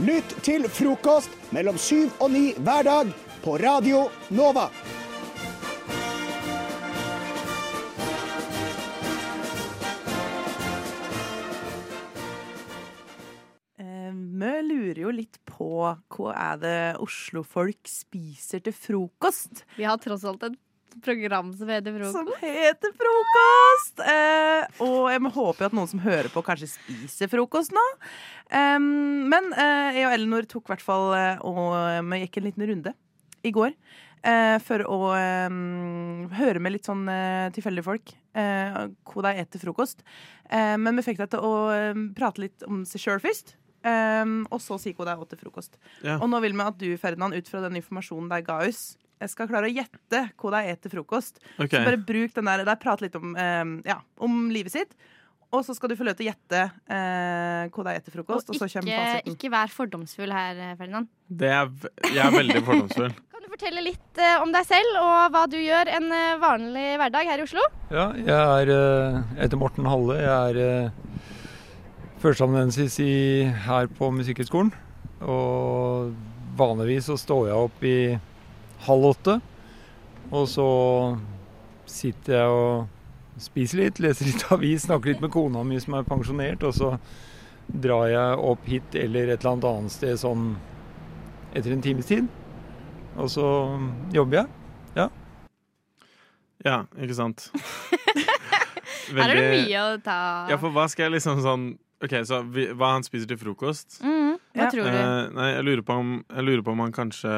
Lytt 0.00 0.30
til 0.46 0.64
frokost 0.72 1.34
mellom 1.52 1.76
syv 1.76 2.14
og 2.24 2.30
ni 2.32 2.46
hver 2.64 2.86
dag 2.86 3.10
på 3.44 3.58
Radio 3.60 4.06
Nova. 4.32 4.70
Eh, 13.78 14.12
Vi 14.14 14.52
lurer 14.70 15.02
jo 15.04 15.12
litt 15.14 15.38
på 15.48 15.68
hva 15.84 16.34
er 16.48 16.60
det 16.62 16.76
Oslo-folk 17.04 17.84
spiser 17.88 18.64
til 18.64 18.74
frokost? 18.76 19.66
Vi 19.76 19.84
har 19.88 20.00
tross 20.00 20.24
alt 20.24 20.48
et 20.92 21.02
program 21.04 21.50
som 21.56 21.70
heter 21.72 21.94
Frokost. 21.96 22.14
Som 22.16 22.30
heter 22.42 22.92
frokost! 23.00 24.02
Eh, 24.04 24.84
og 24.84 25.10
jeg 25.12 25.32
håper 25.38 25.64
jo 25.64 25.70
at 25.70 25.76
noen 25.78 25.90
som 25.90 26.02
hører 26.04 26.28
på, 26.32 26.42
kanskje 26.46 26.70
spiser 26.74 27.30
frokost 27.32 27.74
nå. 27.76 27.84
Eh, 28.52 28.78
men 28.78 29.50
eh, 29.56 29.98
jeg 30.00 30.06
og 30.08 30.16
Elinor 30.18 30.48
tok 30.50 30.68
i 30.68 30.74
hvert 30.74 30.84
fall 30.86 31.12
eh, 31.18 31.42
og 31.48 32.08
vi 32.12 32.22
gikk 32.24 32.40
en 32.42 32.48
liten 32.50 32.68
runde 32.72 32.94
i 33.42 33.50
går. 33.54 33.72
eh, 34.22 34.58
for 34.62 34.84
å 34.86 34.98
høre 36.38 36.60
med 36.62 36.76
litt 36.76 36.86
sånn 36.86 37.08
eh, 37.10 37.48
tilfeldige 37.54 37.86
folk 37.88 38.12
eh, 38.38 38.76
hva 39.10 39.24
de 39.26 39.32
spiser 39.48 39.64
frokost. 39.66 40.04
Eh, 40.52 40.76
men 40.78 40.96
vi 40.98 41.02
fikk 41.08 41.18
deg 41.24 41.32
til 41.34 41.42
å 41.42 41.52
prate 42.16 42.44
litt 42.44 42.62
om 42.68 42.84
seg 42.88 43.02
sjøl 43.06 43.22
først. 43.24 43.56
Um, 43.82 44.44
og 44.54 44.60
så 44.62 44.76
si 44.78 44.92
hva 44.94 45.08
de 45.08 45.16
spiser 45.16 45.30
til 45.32 45.38
frokost. 45.40 45.72
Ja. 46.06 46.14
Og 46.22 46.28
nå 46.30 46.38
vil 46.44 46.54
vi 46.54 46.62
at 46.62 46.76
du, 46.78 46.86
Ferdinand, 47.02 47.34
ut 47.34 47.48
fra 47.50 47.64
den 47.64 47.80
informasjonen 47.80 48.28
de 48.30 48.38
ga 48.46 48.60
oss, 48.68 48.92
jeg 49.22 49.32
skal 49.32 49.50
klare 49.50 49.70
å 49.70 49.72
gjette 49.72 50.26
hva 50.34 50.52
de 50.56 50.62
spiser 50.66 50.84
til 50.84 50.94
frokost. 50.96 51.42
Okay. 51.56 51.78
Så 51.78 51.82
bare 51.86 52.04
bruk 52.12 52.36
den 52.36 52.48
der, 52.50 52.64
der 52.66 52.78
Prat 52.82 53.02
litt 53.04 53.18
om, 53.18 53.34
eh, 53.38 53.64
ja, 53.88 54.00
om 54.22 54.46
livet 54.52 54.74
sitt. 54.74 54.96
Og 55.52 55.66
så 55.66 55.74
skal 55.76 55.90
du 55.92 55.98
få 55.98 56.06
lov 56.08 56.16
til 56.16 56.24
å 56.24 56.30
gjette 56.30 56.60
eh, 56.64 57.66
hva 57.68 57.84
de 57.84 57.92
spiser 57.92 58.06
til 58.06 58.14
frokost. 58.14 58.48
Og, 58.48 58.56
så 58.56 58.68
ikke, 58.70 58.86
fasiten. 58.88 59.34
ikke 59.34 59.50
vær 59.52 59.74
fordomsfull 59.74 60.32
her, 60.32 60.62
Ferdinand. 60.78 61.10
Det 61.28 61.50
er, 61.52 61.68
jeg 62.08 62.22
er 62.24 62.32
veldig 62.38 62.62
fordomsfull. 62.64 63.12
Kan 63.32 63.44
du 63.44 63.52
fortelle 63.52 63.84
litt 63.84 64.22
eh, 64.22 64.38
om 64.40 64.54
deg 64.54 64.64
selv 64.64 64.96
og 65.02 65.34
hva 65.34 65.44
du 65.52 65.58
gjør 65.60 65.92
en 65.92 66.08
eh, 66.16 66.40
vanlig 66.40 66.86
hverdag 67.02 67.28
her 67.28 67.42
i 67.42 67.44
Oslo? 67.44 67.66
Ja, 67.92 68.08
jeg 68.16 68.32
er 68.32 68.72
eh, 68.78 69.20
heter 69.42 69.60
Morten 69.60 69.88
Halle. 69.90 70.16
Jeg 70.22 70.56
er 70.56 70.88
uh, 70.88 71.28
førsteamanuensis 72.24 72.96
her 73.66 73.92
på 73.98 74.08
Musikkhøgskolen. 74.16 74.72
Og 75.28 76.14
vanligvis 76.56 77.12
så 77.12 77.18
står 77.20 77.50
jeg 77.50 77.66
opp 77.68 77.84
i 77.84 77.96
halv 78.86 79.10
åtte. 79.12 79.38
Og 80.32 80.46
så 80.48 80.66
sitter 81.88 82.38
jeg 82.38 82.56
og 82.56 83.42
spiser 83.42 83.82
litt, 83.84 84.00
leser 84.02 84.28
litt 84.30 84.46
avis, 84.54 84.86
snakker 84.86 85.12
litt 85.12 85.24
med 85.24 85.32
kona 85.34 85.64
mi 85.66 85.80
som 85.82 85.98
er 85.98 86.06
pensjonert. 86.08 86.64
Og 86.68 86.76
så 86.76 86.94
drar 87.72 88.08
jeg 88.10 88.40
opp 88.52 88.66
hit 88.68 88.96
eller 88.98 89.32
et 89.32 89.44
eller 89.44 89.72
annet 89.76 89.94
sted 89.94 90.18
sånn 90.20 90.54
etter 91.52 91.74
en 91.74 91.84
times 91.84 92.08
tid. 92.08 92.28
Og 93.20 93.28
så 93.32 93.46
jobber 94.14 94.42
jeg. 94.42 94.48
Ja. 94.96 95.08
Ja, 96.64 96.76
ikke 96.96 97.16
sant? 97.18 97.48
Her 99.12 99.28
er 99.28 99.36
det 99.36 99.48
mye 99.66 99.80
å 99.82 99.96
ta 100.00 100.16
Ja, 100.48 100.56
for 100.62 100.72
hva 100.72 100.86
skal 100.88 101.08
jeg 101.08 101.18
liksom 101.18 101.40
sånn 101.44 101.64
OK, 102.02 102.14
så 102.26 102.40
vi, 102.50 102.64
hva 102.74 102.94
han 102.96 103.04
spiser 103.06 103.28
til 103.30 103.38
frokost? 103.38 104.00
Mm, 104.02 104.38
Hva 104.56 104.68
tror 104.72 104.86
du? 104.88 104.94
Eh, 104.96 105.26
nei, 105.36 105.48
jeg 105.52 105.66
lurer 105.68 105.82
på 105.86 105.96
om, 106.00 106.08
jeg 106.26 106.46
lurer 106.48 106.64
på 106.66 106.72
om 106.74 106.80
han 106.82 106.94
kanskje 106.96 107.34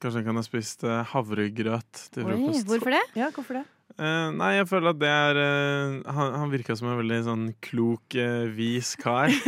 Kanskje 0.00 0.22
han 0.22 0.28
kan 0.30 0.40
ha 0.40 0.44
spist 0.46 0.84
eh, 0.88 1.02
havregrøt 1.12 2.02
til 2.14 2.24
Oi, 2.24 2.32
frokost. 2.32 2.66
hvorfor 2.70 2.96
det? 2.96 3.04
Ja, 3.20 3.30
hvorfor 3.36 3.60
det? 3.60 3.66
Uh, 4.00 4.30
nei, 4.32 4.54
jeg 4.56 4.68
føler 4.70 4.94
at 4.94 5.00
det 5.02 5.08
er 5.12 5.38
uh, 5.38 6.12
Han, 6.14 6.36
han 6.40 6.52
virka 6.52 6.76
som 6.78 6.88
en 6.88 7.00
veldig 7.02 7.18
sånn 7.26 7.46
klok, 7.60 8.16
uh, 8.16 8.46
vis 8.56 8.96
kar. 9.00 9.32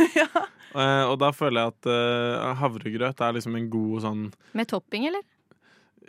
Eh, 0.73 1.03
og 1.05 1.19
da 1.21 1.27
føler 1.29 1.67
jeg 1.67 1.69
at 1.69 2.55
havregrøt 2.57 3.19
er 3.21 3.35
liksom 3.35 3.53
en 3.59 3.67
god 3.69 3.99
sånn 4.01 4.21
Med 4.57 4.65
topping, 4.71 5.03
eller? 5.05 5.21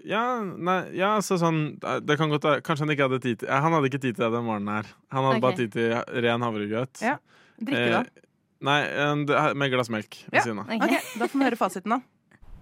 Ja, 0.04 0.40
nei, 0.42 0.78
ja 0.98 1.14
så 1.24 1.38
sånn 1.40 1.62
eh, 1.80 2.00
Det 2.04 2.16
kan 2.20 2.32
godt 2.32 2.46
Kanskje 2.66 2.84
han 2.84 2.94
ikke 2.94 3.08
hadde 3.08 3.20
tid 3.24 3.40
til 3.42 3.50
Han 3.52 3.72
hadde 3.76 3.90
ikke 3.90 4.02
tid 4.02 4.16
til 4.16 4.26
det 4.26 4.32
den 4.34 4.46
morgenen 4.46 4.72
her. 4.76 4.90
Han 5.14 5.28
hadde 5.28 5.38
okay. 5.38 5.44
bare 5.46 5.58
tid 5.60 5.74
til 5.74 6.24
ren 6.26 6.44
havregrøt. 6.44 7.04
Ja. 7.04 7.16
Drikke, 7.60 8.00
da? 8.00 8.26
Nei, 8.64 8.80
en- 9.04 9.26
med 9.60 9.72
glass 9.72 9.90
melk 9.92 10.16
ved 10.26 10.38
Ja, 10.38 10.44
siden 10.46 10.62
av. 10.62 10.70
Okay. 10.72 11.00
Da 11.20 11.28
får 11.28 11.40
vi 11.40 11.48
høre 11.48 11.60
fasiten, 11.60 11.94
da. 11.94 12.00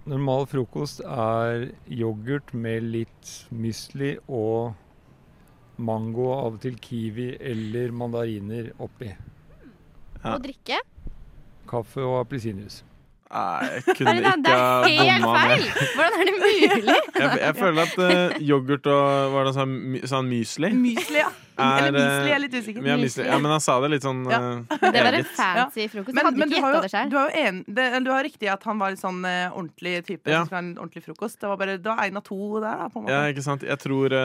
Normal 0.03 0.49
frokost 0.51 0.99
er 1.07 1.69
yoghurt 1.87 2.49
med 2.59 2.89
litt 2.91 3.29
mysli 3.55 4.17
og 4.27 4.73
mango, 5.79 6.25
av 6.35 6.57
og 6.57 6.65
til 6.65 6.75
kiwi 6.83 7.29
eller 7.39 7.95
mandariner 7.95 8.73
oppi. 8.83 9.13
Og 10.27 10.43
drikke? 10.43 10.81
Kaffe 11.71 12.03
og 12.03 12.19
appelsinjuice. 12.25 12.83
Nei, 13.33 13.69
jeg 13.73 13.83
kunne 13.97 14.13
det, 14.13 14.23
ikke 14.23 14.43
det 14.45 14.53
er 14.53 15.07
helt 15.09 15.23
bomma 15.25 15.43
feil! 15.43 15.63
mer. 15.63 15.93
Hvordan 15.97 16.17
er 16.21 16.29
det 16.29 16.35
mulig? 16.43 16.97
Jeg, 17.23 17.39
jeg 17.43 17.55
føler 17.57 17.81
at 17.87 17.95
uh, 18.03 18.43
yoghurt 18.43 18.87
og 18.93 19.33
Var 19.33 19.47
det 19.49 19.53
sa, 19.57 19.65
my- 19.69 20.01
sånn 20.11 20.29
mysli? 20.29 20.71
Mysli, 20.77 21.19
ja. 21.23 21.31
Er, 21.63 21.87
Eller 21.87 21.93
mysli, 21.97 22.29
jeg 22.31 22.35
er 22.35 22.41
litt 22.43 22.55
usikker. 22.57 22.87
Ja, 22.89 22.95
mysli. 22.99 23.25
ja, 23.29 23.37
men 23.39 23.53
han 23.53 23.61
sa 23.63 23.75
det 23.85 23.91
litt 23.93 24.05
sånn 24.07 24.23
Ja. 24.33 24.39
eh, 24.73 24.85
Det 24.97 25.03
var 25.05 25.17
en 25.19 25.27
fancy 25.37 25.87
frokost. 25.93 26.17
Men, 26.17 26.31
men 26.41 26.49
du, 26.51 26.57
ikke 26.57 26.65
har 26.65 26.77
gjetta 26.77 26.83
det 26.83 26.91
jo, 26.91 26.97
sjøl. 26.97 27.11
du, 27.13 27.17
har 27.21 27.29
jo 27.29 27.47
en, 27.47 27.61
det, 27.79 27.87
du 28.07 28.11
har 28.15 28.25
riktig 28.27 28.51
at 28.53 28.65
han 28.69 28.81
var 28.83 28.95
litt 28.95 29.03
sånn 29.05 29.21
uh, 29.25 29.49
ordentlig 29.53 29.95
type 30.09 30.33
Ja. 30.33 30.43
som 30.49 30.59
en 30.61 30.71
ordentlig 30.79 31.05
frokost. 31.09 31.39
Det 31.41 31.49
var 31.53 31.61
bare 31.61 31.77
det 31.79 31.89
var 31.93 32.05
en 32.09 32.21
av 32.23 32.25
to 32.27 32.41
der, 32.59 32.69
da. 32.85 32.89
På 32.93 33.01
en 33.03 33.07
måte. 33.09 33.17
Ja, 33.17 33.33
ikke 33.33 33.45
sant? 33.49 33.65
Jeg 33.69 33.79
tror 33.85 34.17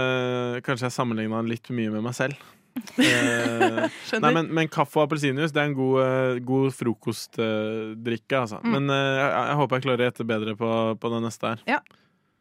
kanskje 0.67 0.87
jeg 0.89 0.95
sammenligna 0.95 1.39
han 1.43 1.51
litt 1.51 1.67
mye 1.75 1.91
med 1.95 2.07
meg 2.07 2.15
selv. 2.17 2.39
Eh, 2.77 3.87
Skjønner. 4.07 4.23
nei, 4.23 4.33
men, 4.39 4.49
men 4.59 4.71
kaffe 4.71 4.99
og 4.99 5.07
appelsinjuice 5.07 5.53
det 5.55 5.61
er 5.63 5.71
en 5.71 5.77
god, 5.77 5.97
eh, 6.03 6.41
god 6.47 6.71
frokostdrikke, 6.77 8.39
altså. 8.39 8.61
Mm. 8.63 8.75
Men 8.75 8.89
eh, 8.95 9.13
jeg, 9.19 9.31
jeg 9.51 9.59
håper 9.61 9.79
jeg 9.79 9.87
klarer 9.87 10.05
å 10.05 10.09
gjette 10.11 10.27
bedre 10.27 10.55
på, 10.59 10.71
på 11.01 11.13
det 11.13 11.23
neste 11.25 11.53
her. 11.53 11.81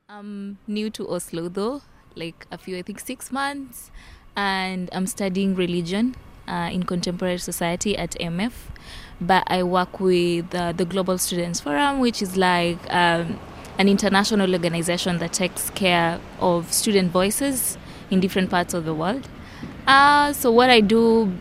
I'm 0.08 0.58
new 0.66 0.88
to 0.90 1.06
Oslo 1.10 1.48
though, 1.48 1.82
like 2.14 2.46
a 2.52 2.58
few, 2.58 2.76
I 2.78 2.82
think 2.82 3.00
six 3.00 3.32
months, 3.32 3.90
and 4.36 4.88
I'm 4.92 5.06
studying 5.06 5.56
religion 5.56 6.14
uh, 6.48 6.70
in 6.72 6.84
contemporary 6.84 7.38
society 7.38 7.96
at 7.96 8.12
MF. 8.20 8.52
But 9.20 9.44
I 9.46 9.62
work 9.62 9.98
with 9.98 10.54
uh, 10.54 10.72
the 10.72 10.84
Global 10.84 11.18
Students 11.18 11.60
Forum, 11.60 12.00
which 12.00 12.20
is 12.22 12.36
like 12.36 12.78
um, 12.92 13.38
an 13.78 13.88
international 13.88 14.52
organization 14.52 15.18
that 15.18 15.32
takes 15.32 15.70
care 15.70 16.20
of 16.40 16.72
student 16.72 17.10
voices 17.10 17.78
in 18.10 18.20
different 18.20 18.50
parts 18.50 18.74
of 18.74 18.84
the 18.84 18.94
world. 18.94 19.28
Uh, 19.86 20.32
so 20.32 20.50
what 20.50 20.70
I 20.70 20.80
do 20.80 21.32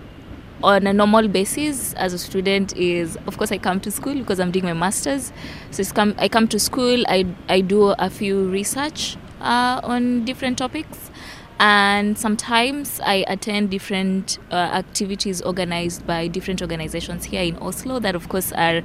on 0.64 0.88
a 0.88 0.94
normal 0.94 1.28
basis 1.28 1.94
as 1.94 2.14
a 2.14 2.18
student 2.18 2.76
is 2.78 3.18
of 3.28 3.38
course 3.38 3.52
I 3.52 3.58
come 3.58 3.80
to 3.82 3.92
school 3.92 4.16
because 4.16 4.40
I'm 4.40 4.52
doing 4.52 4.66
my 4.66 4.74
masters. 4.74 5.32
So 5.72 5.84
come, 5.86 6.16
I 6.18 6.28
come 6.28 6.48
to 6.50 6.60
school 6.60 7.04
I, 7.08 7.26
I 7.50 7.62
do 7.62 7.90
a 7.98 8.10
few 8.10 8.50
research 8.50 9.18
uh, 9.42 9.82
on 9.84 10.26
different 10.26 10.58
topics. 10.58 11.12
And 11.58 12.18
sometimes 12.18 13.00
I 13.00 13.24
attend 13.30 13.70
different 13.72 14.40
uh, 14.52 14.56
activities 14.56 15.42
organized 15.42 16.06
by 16.06 16.28
different 16.28 16.62
organizations 16.62 17.24
here 17.26 17.44
in 17.44 17.58
Oslo 17.60 18.00
that 18.00 18.14
of 18.14 18.28
course 18.28 18.52
are 18.52 18.82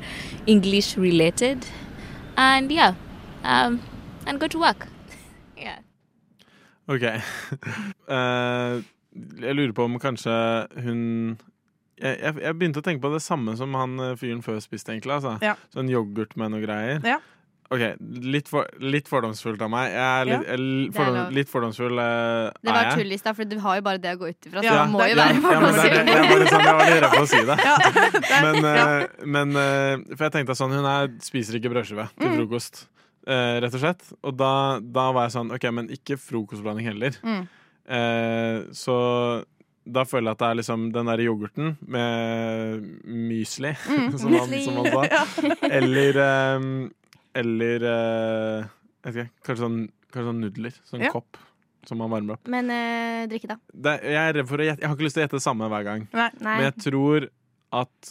English 0.46 0.96
related. 0.96 1.66
And 2.36 2.70
yeah 2.70 2.94
um, 3.42 3.82
and 4.26 4.40
go 4.40 4.48
to 4.48 4.58
work. 4.58 4.86
Yeah. 5.56 5.80
OK. 6.88 7.20
Eh, 8.08 8.80
jeg 9.40 9.56
lurer 9.58 9.72
på 9.76 9.84
om 9.88 9.98
kanskje 10.02 10.34
hun 10.84 11.00
jeg, 12.00 12.16
jeg, 12.16 12.34
jeg 12.40 12.56
begynte 12.56 12.80
å 12.80 12.84
tenke 12.86 13.02
på 13.04 13.10
det 13.12 13.20
samme 13.20 13.52
som 13.60 13.74
han 13.76 13.98
eh, 14.00 14.14
fyren 14.16 14.40
før 14.44 14.56
spiste, 14.64 14.94
egentlig. 14.94 15.12
Altså. 15.18 15.34
Ja. 15.44 15.52
Sånn 15.74 15.90
yoghurt 15.92 16.32
med 16.40 16.54
noe 16.54 16.62
greier. 16.64 17.02
Ja. 17.04 17.18
OK, 17.70 17.82
litt, 18.26 18.48
for, 18.50 18.66
litt 18.82 19.06
fordomsfullt 19.06 19.60
av 19.62 19.68
meg. 19.70 19.92
Jeg 19.92 20.00
er 20.02 20.24
litt, 20.26 20.46
Ja. 20.48 20.54
jeg, 20.56 20.88
fordom, 20.96 21.18
er 21.20 21.34
litt 21.36 21.50
fordomsfull 21.52 22.00
eh, 22.02 22.48
Det 22.66 22.72
var 22.74 22.88
tull 22.98 23.12
i 23.14 23.18
stad, 23.20 23.36
for 23.38 23.46
du 23.46 23.58
har 23.62 23.76
jo 23.78 23.84
bare 23.86 24.00
det 24.02 24.14
å 24.16 24.18
gå 24.18 24.30
ut 24.32 24.48
ifra. 24.48 24.58
Så 24.58 24.64
Ja, 24.66 24.86
må 24.90 25.04
det- 25.04 25.10
jo 25.12 25.20
være 25.20 25.36
ja, 25.52 25.60
det 25.60 25.84
er 25.84 26.08
jeg, 26.08 26.24
var 26.32 26.40
litt 26.40 26.50
sånn, 26.50 26.64
jeg 26.66 26.78
var 26.80 26.88
litt 26.88 27.04
redd 27.04 27.14
for 27.14 27.22
å 27.22 27.30
si 27.30 27.44
det. 27.52 27.58
Ja. 27.68 27.76
Men, 28.48 28.58
eh, 28.72 29.06
men 29.36 29.54
uh, 29.60 30.16
For 30.16 30.24
jeg 30.26 30.34
tenkte 30.38 30.56
sånn 30.58 30.74
Hun 30.74 30.88
er, 30.96 31.12
spiser 31.22 31.60
ikke 31.60 31.70
brødskive 31.76 32.08
til 32.16 32.32
Mm. 32.32 32.36
frokost, 32.40 32.86
eh, 33.28 33.60
rett 33.62 33.76
og 33.76 33.84
slett. 33.84 34.02
Og 34.24 34.34
da, 34.40 34.52
da 34.80 35.06
var 35.14 35.28
jeg 35.28 35.36
sånn 35.36 35.52
OK, 35.54 35.68
men 35.70 35.92
ikke 35.94 36.16
frokostblanding 36.18 36.88
heller. 36.90 37.20
Mm. 37.22 37.44
Eh, 37.90 38.68
så 38.76 38.96
da 39.90 40.04
føler 40.06 40.30
jeg 40.30 40.36
at 40.36 40.42
det 40.42 40.48
er 40.52 40.58
liksom 40.60 40.82
den 40.94 41.08
der 41.10 41.22
yoghurten 41.24 41.72
med 41.90 42.84
mysli, 43.06 43.72
Mm, 43.88 44.10
som, 44.20 44.34
han, 44.36 44.56
som 44.64 44.80
han 44.80 44.90
sa. 44.94 45.44
Eller 45.80 46.20
eh, 46.22 46.66
Eller 47.40 47.86
eh, 47.90 48.68
jeg 49.06 49.14
vet 49.14 49.24
ikke, 49.24 49.30
kanskje 49.48 49.62
sånn, 49.64 49.78
kanskje 50.12 50.28
sånn 50.30 50.42
nudler. 50.44 50.76
Sånn 50.90 51.06
Ja. 51.06 51.12
kopp 51.14 51.38
som 51.88 51.96
man 51.96 52.10
varmer 52.12 52.36
opp. 52.36 52.48
Men 52.52 52.68
øh, 52.70 53.22
drikke, 53.30 53.48
da. 53.54 53.56
Det, 53.72 53.94
jeg 54.04 54.20
er 54.20 54.34
redd 54.36 54.48
for 54.50 54.60
å 54.60 54.64
gjette 54.66 54.82
Jeg 54.84 54.90
har 54.90 54.96
ikke 54.98 55.06
lyst 55.06 55.16
til 55.16 55.22
å 55.22 55.24
gjette 55.24 55.38
det 55.40 55.44
samme 55.46 55.68
hver 55.72 55.86
gang. 55.86 56.02
Nei. 56.12 56.26
Men 56.44 56.64
jeg 56.66 56.74
tror 56.84 57.26
at 57.80 58.10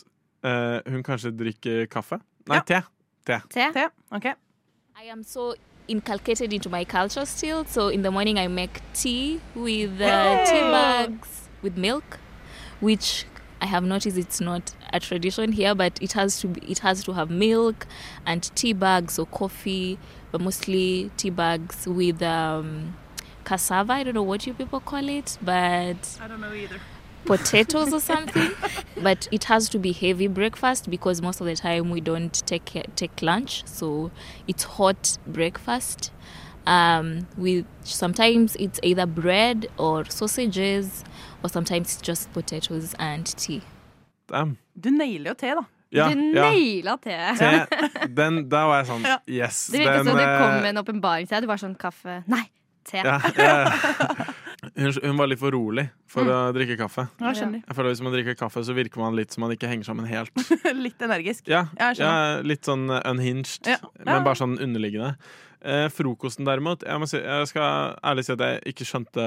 øh, 0.50 0.78
hun 0.90 1.04
kanskje 1.06 1.32
drikker 1.38 1.84
kaffe. 1.94 2.18
Nei, 2.50 2.60
te. 2.66 2.80
Te. 3.30 3.38
Te? 3.54 3.86
Okay. 4.18 4.34
I 4.98 5.12
am 5.14 5.22
so 5.24 5.52
inculcated 5.90 6.54
into 6.54 6.70
my 6.70 6.86
culture 6.86 7.26
still. 7.26 7.66
So 7.66 7.90
in 7.90 8.04
the 8.04 8.12
morning, 8.12 8.38
I 8.40 8.48
make 8.48 8.82
tea 8.94 9.42
with 9.56 10.00
uh, 10.00 10.46
tea 10.46 10.62
bags 10.62 11.50
with 11.62 11.78
milk, 11.78 12.20
which 12.80 13.26
I 13.62 13.66
have 13.66 13.84
noticed 13.84 14.18
it's 14.18 14.40
not 14.40 14.74
a 14.94 15.00
tradition 15.00 15.52
here, 15.52 15.76
but 15.76 16.02
it 16.02 16.14
has 16.14 16.40
to 16.42 16.48
be, 16.48 16.62
it 16.72 16.80
has 16.80 17.04
to 17.04 17.14
have 17.14 17.30
milk 17.30 17.88
and 18.26 18.44
tea 18.56 18.74
bags 18.74 19.20
or 19.20 19.26
coffee, 19.26 20.00
but 20.32 20.40
mostly 20.40 21.12
tea 21.18 21.30
bags 21.30 21.86
with 21.86 22.22
um, 22.22 22.96
cassava. 23.44 23.94
I 23.94 24.04
don't 24.04 24.14
know 24.14 24.24
what 24.24 24.48
you 24.48 24.54
people 24.54 24.80
call 24.80 25.10
it, 25.10 25.38
but 25.42 26.20
I 26.22 26.28
don't 26.28 26.40
know 26.40 26.54
either. 26.54 26.80
Potatoes 27.26 27.94
or 27.94 28.00
something. 28.00 28.52
but 29.04 29.28
it 29.32 29.46
has 29.46 29.70
to 29.70 29.80
be 29.80 29.92
heavy 29.92 30.28
breakfast 30.28 30.90
because 30.90 31.22
most 31.22 31.42
of 31.42 31.48
the 31.48 31.56
time 31.56 31.90
we 31.90 32.02
don't 32.02 32.46
take 32.46 32.86
take 32.96 33.22
lunch, 33.22 33.64
so 33.66 34.12
it's 34.48 34.64
hot 34.64 35.18
breakfast. 35.28 36.12
Um, 36.66 37.28
we 37.38 37.66
sometimes 37.84 38.56
it's 38.58 38.80
either 38.84 39.06
bread 39.06 39.68
or 39.78 40.06
sausages, 40.06 41.04
or 41.44 41.50
sometimes 41.50 41.96
it's 41.96 42.02
just 42.02 42.32
potatoes 42.34 42.96
and 43.00 43.26
tea. 43.26 43.62
Damn. 44.28 44.58
Du 44.80 44.92
nailer 44.92 45.32
jo 45.32 45.34
te, 45.34 45.56
da. 45.56 45.66
Ja, 45.92 46.10
du 46.10 46.22
ja. 46.36 46.44
naila 46.44 46.98
te. 47.02 47.16
Te, 47.38 48.08
den, 48.20 48.44
da 48.50 48.68
var 48.70 48.84
jeg 48.84 48.90
sånn 48.92 49.08
Ja. 49.08 49.18
Yes. 49.26 49.64
Det 49.74 49.82
virket 49.82 50.06
som 50.06 50.20
du 50.20 50.22
kom 50.22 50.52
eh, 50.52 50.62
med 50.62 50.70
en 50.76 50.82
åpenbaring 50.84 51.30
til 51.30 51.36
deg. 51.36 51.48
Du 51.48 51.50
var 51.50 51.62
sånn 51.62 51.74
kaffe 51.80 52.20
Nei, 52.30 52.44
te. 52.86 53.02
ja, 53.02 53.18
ja. 53.34 54.28
Hun, 54.80 54.94
hun 55.04 55.18
var 55.20 55.28
litt 55.28 55.40
for 55.42 55.52
rolig 55.52 55.90
for 56.10 56.24
Mm. 56.24 56.32
å 56.32 56.54
drikke 56.56 56.78
kaffe. 56.80 57.08
Ja, 57.20 57.34
skjønner. 57.36 57.62
Jeg 57.68 57.76
føler 57.78 57.90
Hvis 57.94 58.02
man 58.06 58.14
drikker 58.16 58.36
kaffe, 58.40 58.64
så 58.66 58.74
virker 58.78 58.98
man 59.04 59.16
litt 59.16 59.32
som 59.36 59.42
man 59.46 59.52
ikke 59.56 59.68
henger 59.70 59.86
sammen 59.90 60.08
helt. 60.08 60.32
Litt 60.86 61.00
energisk. 61.06 61.48
Ja, 61.52 61.66
Ja. 61.78 62.40
Litt 62.42 62.64
sånn 62.66 62.88
unhinged, 63.04 63.68
men 64.06 64.24
bare 64.24 64.36
sånn 64.40 64.58
underliggende. 64.60 65.16
Eh, 65.62 65.90
frokosten 65.92 66.46
derimot, 66.48 66.84
jeg, 66.88 67.00
må 67.02 67.08
si, 67.12 67.18
jeg 67.20 67.48
skal 67.52 67.98
ærlig 68.04 68.24
si 68.26 68.32
at 68.32 68.40
jeg 68.40 68.62
ikke 68.72 68.86
skjønte 68.88 69.26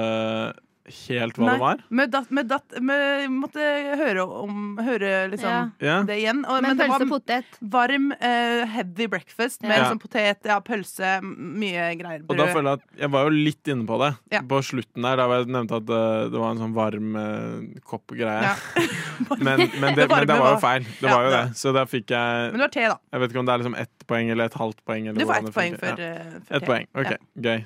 helt 0.83 1.37
hva 1.39 1.45
Nei, 1.47 1.53
det 1.55 1.61
var. 1.63 1.83
Vi 1.89 2.05
datt, 2.11 2.27
vi 2.29 2.43
datt, 2.43 2.73
vi 2.75 3.27
måtte 3.31 3.67
høre 3.99 4.23
om 4.27 4.77
Høre 4.83 5.11
liksom 5.31 5.71
Ja. 5.79 5.99
Det 6.03 6.17
igjen. 6.19 6.41
Og, 6.43 6.61
Men 6.61 6.75
det 6.77 6.87
pølse 6.89 6.97
var 6.99 7.05
og 7.05 7.11
potet. 7.13 7.57
Varm, 7.61 8.09
uh, 8.11 8.65
heavy 8.73 9.07
breakfast 9.07 9.61
med 9.63 9.71
Ja. 9.77 9.83
liksom 9.85 9.99
potet, 10.03 10.43
ja, 10.45 10.59
pølse, 10.59 11.13
mye 11.23 11.85
greier. 11.99 12.23
Og 12.27 12.35
da 12.37 12.47
føler 12.51 12.69
jeg 12.73 12.81
at 12.81 12.99
jeg 13.05 13.11
var 13.15 13.23
jo 13.29 13.29
litt 13.29 13.71
inne 13.71 13.85
på 13.87 13.99
det. 14.03 14.11
Ja. 14.35 14.41
På 14.41 14.59
slutten 14.61 15.01
der, 15.07 15.15
da 15.21 15.27
jeg 15.37 15.47
nevnte 15.47 15.79
at 15.79 15.89
uh, 15.89 16.29
det 16.33 16.39
var 16.43 16.51
en 16.51 16.61
sånn 16.65 16.75
varm 16.75 17.15
uh, 17.15 17.79
kopp-greie. 17.87 18.43
Ja. 18.43 18.55
men, 19.39 19.69
men, 19.79 19.95
det, 19.95 20.07
Det 20.07 20.09
men 20.11 20.27
det 20.27 20.39
var 20.39 20.55
jo 20.55 20.59
feil. 20.63 20.83
Det 20.99 21.07
Ja, 21.07 21.15
var 21.15 21.23
jo 21.23 21.31
det-. 21.37 21.55
Så 21.63 21.73
da 21.73 21.85
fikk 21.87 22.11
jeg 22.11 22.51
Men 22.51 22.59
det 22.59 22.67
var 22.67 22.73
te, 22.75 22.87
da. 22.91 22.97
Jeg 23.13 23.23
vet 23.23 23.31
ikke 23.31 23.39
om 23.39 23.45
det 23.47 23.53
er 23.55 23.63
liksom 23.63 23.77
ett 23.79 24.07
poeng 24.09 24.29
eller 24.35 24.51
et 24.51 24.59
halvt 24.59 24.83
poeng. 24.85 25.07
Eller 25.07 25.19
Du 25.19 25.25
får 25.31 25.47
ett 25.47 25.53
poeng 25.55 25.77
for, 25.79 25.87
Ja. 25.87 25.95
for 25.95 26.39
te. 26.49 26.59
te. 26.59 26.65
poeng. 26.67 26.87
OK, 26.93 27.11
Ja. 27.15 27.17
gøy. 27.47 27.65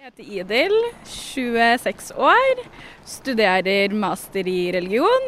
Jeg 0.00 0.14
heter 0.14 0.28
Idil, 0.32 0.74
26 1.04 2.06
år, 2.16 2.60
studerer 3.04 3.92
master 3.92 4.46
i 4.48 4.70
religion. 4.72 5.26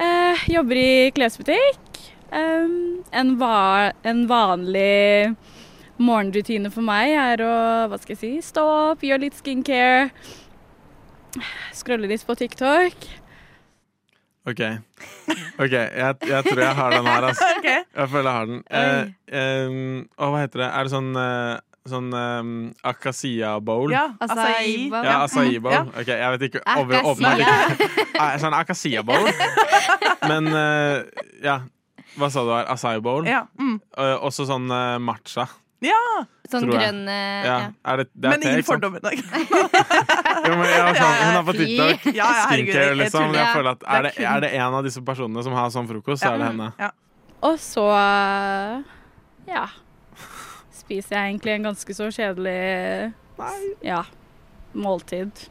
Eh, 0.00 0.44
jobber 0.48 0.78
i 0.80 1.10
klesbutikk. 1.12 1.98
Eh, 2.32 2.70
en, 3.12 3.32
va 3.36 3.90
en 4.08 4.22
vanlig 4.30 5.34
morgenrutine 6.00 6.72
for 6.72 6.86
meg 6.86 7.12
er 7.26 7.42
å 7.44 7.50
hva 7.92 7.98
skal 8.00 8.14
jeg 8.14 8.22
si, 8.22 8.30
stå 8.46 8.64
opp, 8.94 9.04
gjøre 9.04 9.26
litt 9.26 9.36
skincare, 9.42 10.08
scrolle 11.76 12.08
litt 12.08 12.24
på 12.24 12.38
TikTok. 12.40 13.06
OK. 14.48 14.64
Ok, 15.60 15.76
Jeg, 15.76 16.16
jeg 16.24 16.40
tror 16.48 16.64
jeg 16.64 16.80
har 16.80 16.96
den 16.96 17.12
her, 17.12 17.28
altså. 17.34 17.52
Jeg 18.00 18.08
føler 18.16 18.30
jeg 18.30 18.40
har 18.40 18.48
den. 18.48 18.64
Eh, 18.80 19.14
eh, 19.28 19.78
og 20.16 20.32
hva 20.32 20.42
heter 20.46 20.64
det? 20.64 20.72
Er 20.72 20.88
det 20.88 20.96
sånn 20.96 21.12
eh, 21.20 21.60
Sånn 21.84 22.06
um, 22.16 22.52
Acacia 22.80 23.58
bowl? 23.60 23.90
Ja, 23.92 24.06
acai 24.24 24.86
bowl. 24.88 25.04
Ja, 25.04 25.16
acai 25.26 25.58
bowl. 25.60 25.74
Ja. 25.74 25.82
Ok, 25.92 26.08
jeg 26.08 26.30
vet 26.34 26.44
ikke 26.46 26.62
over, 26.80 27.10
åpenbart 27.10 27.42
ikke. 27.44 27.88
Ah, 28.16 28.38
Sånn 28.40 28.56
Acacia 28.56 29.02
bowl. 29.04 29.28
Men 30.30 30.48
uh, 30.48 31.02
ja. 31.44 31.58
Hva 32.16 32.30
sa 32.32 32.46
du 32.46 32.54
her? 32.54 32.70
Acai 32.72 32.94
bowl? 33.04 33.28
Ja, 33.28 33.42
mm. 33.60 33.76
Uh, 33.98 34.14
også 34.24 34.46
sånn 34.48 34.64
uh, 34.72 34.96
matcha. 35.02 35.44
Ja! 35.84 36.00
Sånn 36.48 36.70
grønn 36.70 37.04
eh, 37.08 37.44
Ja. 37.44 37.54
ja. 37.58 37.68
Er 37.92 38.00
det, 38.00 38.08
det 38.14 38.28
er 38.28 38.32
Men 38.38 38.48
ingen 38.48 38.64
fordommer. 38.64 39.04
Jo, 40.44 40.56
men 40.56 40.66
jeg 40.68 40.82
var 40.84 40.96
sånn, 40.98 41.14
hun 41.20 41.36
har 41.36 41.44
på 41.44 41.52
fy. 41.56 41.64
TikTok. 41.66 42.08
Ja, 42.12 42.24
ja, 42.24 42.48
Skincare, 42.48 42.96
liksom. 43.00 43.36
Jeg 43.36 43.52
føler 43.58 43.70
at 43.74 43.86
er 43.88 44.06
det, 44.08 44.12
er 44.24 44.42
det 44.44 44.50
en 44.56 44.76
av 44.80 44.84
disse 44.84 45.04
personene 45.04 45.44
som 45.44 45.56
har 45.56 45.70
sånn 45.72 45.88
frokost, 45.88 46.24
så 46.24 46.32
er 46.34 46.40
det 46.42 46.50
henne. 46.52 46.72
Ja. 46.80 46.90
Og 47.44 47.56
så 47.60 47.84
eh, 47.92 48.92
ja, 49.52 49.66
spiser 50.84 51.16
jeg 51.18 51.32
egentlig 51.32 51.56
en 51.56 51.66
ganske 51.70 51.96
så 51.96 52.10
kjedelig 52.12 53.12
ja, 53.84 54.04
måltid. 54.74 55.46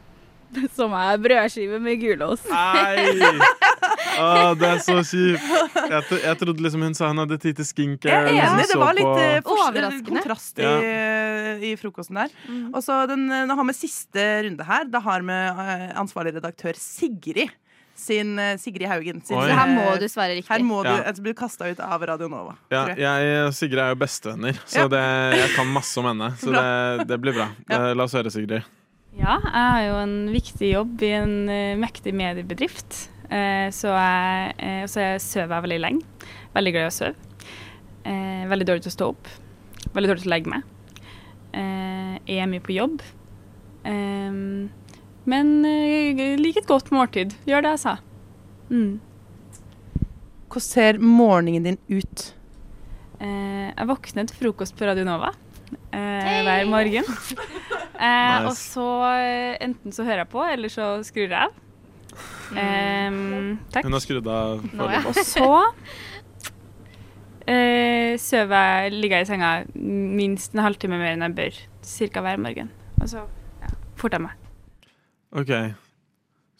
Som 0.76 0.92
er 0.94 1.18
brødskive 1.18 1.80
med 1.82 1.98
gulost. 1.98 2.46
Nei! 2.46 3.18
Å, 4.22 4.52
det 4.54 4.68
er 4.68 4.78
så 4.84 5.00
kjipt. 5.02 5.42
Jeg, 5.74 6.02
tro- 6.06 6.20
jeg 6.22 6.38
trodde 6.38 6.62
liksom 6.62 6.84
hun 6.86 6.94
sa 6.94 7.08
hun 7.10 7.18
hadde 7.24 7.38
tid 7.42 7.56
til 7.58 7.66
skincare. 7.66 8.20
Jeg 8.30 8.36
er 8.38 8.52
enig, 8.52 8.66
det 8.70 8.76
var 8.78 8.94
litt 8.94 9.08
på- 9.08 9.24
eh, 9.24 9.50
Overraskende. 9.50 10.06
kontrast 10.12 10.60
i, 10.62 10.68
Ja. 10.68 11.56
i 11.58 11.72
frokosten 11.80 12.20
der. 12.20 12.30
Og 12.70 12.78
så 12.86 13.00
den, 13.10 13.26
den 13.32 13.50
Nå 13.50 13.56
har 13.58 13.66
vi 13.66 13.74
siste 13.74 14.22
runde 14.46 14.68
her. 14.68 14.86
Da 14.92 15.00
har 15.02 15.26
vi 15.26 15.34
eh, 15.34 15.88
ansvarlig 15.98 16.36
redaktør 16.38 16.78
Sigrid. 16.78 17.50
Sin, 17.94 18.38
eh, 18.38 18.56
Sigrid 18.58 18.88
Haugen. 18.90 19.20
Sin, 19.24 19.36
Så 19.38 19.46
her 19.46 19.68
eh, 19.68 19.74
må 19.76 19.98
du 20.00 20.06
svare 20.10 20.34
riktig. 20.34 20.50
Her 20.50 20.64
må 20.66 20.82
du 20.82 20.90
Ja. 20.90 21.12
blir 21.12 21.32
du 21.32 21.38
kasta 21.38 21.68
ut 21.70 21.80
av 21.80 22.02
Radio 22.02 22.28
Nova. 22.28 22.56
Ja, 22.70 22.86
jeg. 22.88 22.98
jeg 22.98 23.52
Sigrid 23.54 23.78
er 23.78 23.92
jo 23.94 24.00
bestevenner, 24.02 24.58
så 24.66 24.84
Ja. 24.84 24.88
det, 24.88 25.38
jeg 25.38 25.50
kan 25.56 25.66
masse 25.72 25.96
om 25.98 26.06
henne. 26.10 26.32
Så 26.38 26.50
det, 26.52 27.06
det 27.08 27.20
blir 27.20 27.32
bra. 27.32 27.48
Eh, 27.70 27.94
La 27.94 28.04
oss 28.04 28.12
høre, 28.12 28.30
Sigrid. 28.30 28.64
Ja, 29.16 29.38
jeg 29.38 29.52
har 29.70 29.82
jo 29.86 29.94
en 30.02 30.16
viktig 30.34 30.72
jobb 30.72 31.02
i 31.06 31.12
en 31.14 31.48
uh, 31.48 31.76
mektig 31.78 32.12
mediebedrift. 32.12 33.08
Uh, 33.30 33.70
så 33.70 33.94
jeg, 33.94 34.56
uh, 34.58 34.86
så 34.90 35.00
jeg 35.00 35.20
sover 35.22 35.54
jeg 35.54 35.62
veldig 35.68 35.80
lenge. 35.80 36.02
Veldig 36.54 36.72
glad 36.74 36.82
i 36.82 36.90
å 36.90 36.96
sove. 36.98 37.14
Eh, 38.04 38.44
veldig 38.50 38.66
dårlig 38.68 38.82
til 38.84 38.92
å 38.92 38.96
stå 38.98 39.06
opp. 39.14 39.28
Veldig 39.94 40.10
dårlig 40.10 40.22
til 40.24 40.28
å 40.28 40.34
legge 40.34 40.50
meg. 40.52 40.64
Eh, 41.56 42.18
jeg 42.28 42.42
er 42.42 42.50
mye 42.50 42.60
på 42.60 42.74
jobb. 42.74 43.00
Eh, 43.84 44.68
men 45.30 45.64
eh, 45.64 46.12
jeg 46.14 46.56
et 46.60 46.68
godt 46.68 46.90
måltid. 46.94 47.34
Gjør 47.48 47.64
det 47.64 47.74
jeg 47.76 47.82
sa. 47.84 47.96
Mm. 48.70 49.00
Hvordan 50.48 50.66
ser 50.68 51.00
morgenen 51.02 51.64
din 51.66 51.80
ut? 51.90 52.26
Eh, 53.20 53.70
jeg 53.70 53.88
våkner 53.90 54.28
til 54.28 54.38
frokost 54.42 54.76
på 54.78 54.86
Radio 54.86 55.06
Nova 55.06 55.32
eh, 55.90 56.42
hver 56.46 56.70
morgen. 56.70 57.08
Eh, 57.94 58.10
Nice. 58.42 58.48
Og 58.50 58.56
så 58.58 58.84
eh, 59.14 59.52
enten 59.62 59.92
så 59.94 60.02
hører 60.02 60.24
jeg 60.24 60.28
på, 60.32 60.40
eller 60.42 60.68
så 60.68 60.86
skrur 61.06 61.30
jeg 61.30 61.38
av. 61.38 61.52
Eh, 62.58 63.14
takk. 63.70 63.86
Hun 63.86 63.94
har 63.94 64.02
skrudd 64.02 64.26
av 64.28 64.64
foreløpig. 64.66 65.12
Og 65.12 65.20
så 65.22 65.46
eh, 67.46 68.18
sover 68.20 68.66
jeg, 68.66 68.96
ligger 68.98 69.22
jeg 69.22 69.28
i 69.28 69.30
senga 69.30 69.52
minst 70.18 70.58
en 70.58 70.64
halvtime 70.66 70.98
mer 70.98 71.14
enn 71.14 71.24
jeg 71.28 71.36
bør. 71.38 71.62
Cirka 71.86 72.26
hver 72.26 72.42
morgen. 72.42 72.74
Og 72.98 73.06
så 73.14 73.22
ja, 73.62 73.70
forter 74.00 74.18
jeg 74.18 74.26
meg. 74.26 74.43
OK. 75.34 75.52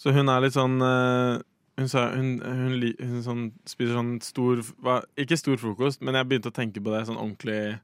Så 0.01 0.13
hun 0.15 0.31
er 0.31 0.45
litt 0.45 0.57
sånn 0.57 0.77
uh, 0.83 1.41
hun, 1.79 1.91
sa, 1.91 2.09
hun, 2.15 2.37
hun, 2.45 2.77
hun 3.01 3.25
sånn, 3.25 3.43
spiser 3.67 3.97
sånn 3.97 4.15
stor 4.23 4.63
hva, 4.85 5.01
Ikke 5.19 5.39
stor 5.39 5.59
frokost, 5.59 6.05
men 6.07 6.19
jeg 6.19 6.31
begynte 6.31 6.53
å 6.53 6.55
tenke 6.55 6.83
på 6.83 6.95
det. 6.95 7.05
Sånn 7.09 7.19
ordentlig 7.19 7.77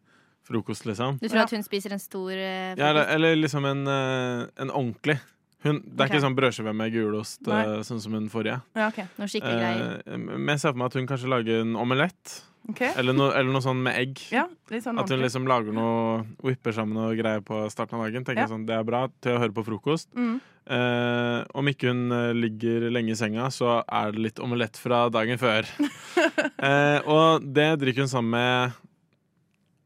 frokost, 0.46 0.86
liksom. 0.88 1.20
Du 1.22 1.28
tror 1.28 1.44
at 1.44 1.54
hun 1.54 1.66
spiser 1.66 1.94
en 1.94 2.02
stor 2.02 2.30
frokost? 2.30 2.80
Ja, 2.80 2.90
eller, 2.92 3.10
eller 3.14 3.38
liksom 3.38 3.66
en, 3.70 3.84
uh, 3.86 4.48
en 4.60 4.72
ordentlig. 4.72 5.20
Hun, 5.60 5.76
det 5.84 5.92
er 5.92 6.06
okay. 6.06 6.14
ikke 6.14 6.24
sånn 6.24 6.36
brødskive 6.38 6.72
med 6.72 6.92
gulost, 6.94 7.40
eh, 7.44 7.72
sånn 7.84 7.98
som 8.00 8.14
hun 8.16 8.30
forrige. 8.32 8.62
Ja, 8.78 8.86
okay. 8.86 9.04
Noe 9.20 9.28
skikkelig 9.28 9.58
greier. 9.58 9.98
Eh, 10.06 10.20
men 10.22 10.54
jeg 10.54 10.62
ser 10.62 10.72
for 10.72 10.80
meg 10.80 10.88
at 10.88 10.96
hun 10.96 11.08
kanskje 11.10 11.28
lager 11.28 11.60
en 11.66 11.74
omelett. 11.76 12.36
Ok. 12.68 12.82
Eller, 12.84 13.16
noe, 13.16 13.32
eller 13.34 13.50
noe 13.54 13.64
sånn 13.64 13.80
med 13.82 13.96
egg. 13.98 14.20
Ja, 14.34 14.44
litt 14.70 14.84
sånn 14.84 15.00
At 15.00 15.10
hun 15.10 15.22
liksom 15.22 15.48
lager 15.48 15.74
noe 15.74 16.20
Whipper 16.44 16.74
sammen 16.76 16.98
noe 16.98 17.16
greier 17.18 17.42
på 17.44 17.62
starten 17.72 17.98
av 17.98 18.04
dagen. 18.06 18.26
Tenker 18.26 18.44
Ja. 18.44 18.50
sånn, 18.50 18.66
Det 18.66 18.76
er 18.76 18.84
bra 18.84 19.08
til 19.20 19.36
å 19.36 19.40
høre 19.40 19.54
på 19.56 19.64
frokost. 19.64 20.12
Mm. 20.14 20.40
Eh, 20.70 21.44
om 21.54 21.66
ikke 21.66 21.88
hun 21.88 22.12
eh, 22.12 22.32
ligger 22.36 22.90
lenge 22.92 23.10
i 23.12 23.18
senga, 23.18 23.48
så 23.50 23.80
er 23.82 24.12
det 24.12 24.20
litt 24.20 24.38
omelett 24.38 24.76
fra 24.76 25.08
dagen 25.08 25.40
før. 25.40 25.66
eh, 26.68 27.00
og 27.08 27.42
det 27.42 27.80
drikker 27.80 28.04
hun 28.04 28.12
sammen 28.12 28.30
med 28.30 28.72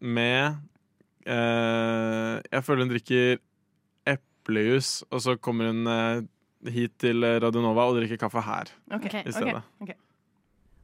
Med 0.05 0.57
eh, 1.25 2.43
Jeg 2.53 2.65
føler 2.67 2.85
hun 2.85 2.93
drikker 2.93 3.39
eplejus, 4.05 5.05
og 5.11 5.23
så 5.25 5.39
kommer 5.39 5.71
hun 5.71 5.87
eh, 5.87 6.27
hit 6.75 6.99
til 6.99 7.23
Radionova 7.23 7.87
og 7.89 7.97
drikker 8.01 8.21
kaffe 8.21 8.43
her 8.45 8.69
okay. 8.93 9.23
i 9.25 9.33
stedet. 9.33 9.63
Okay. 9.81 9.95
Okay. 9.95 9.97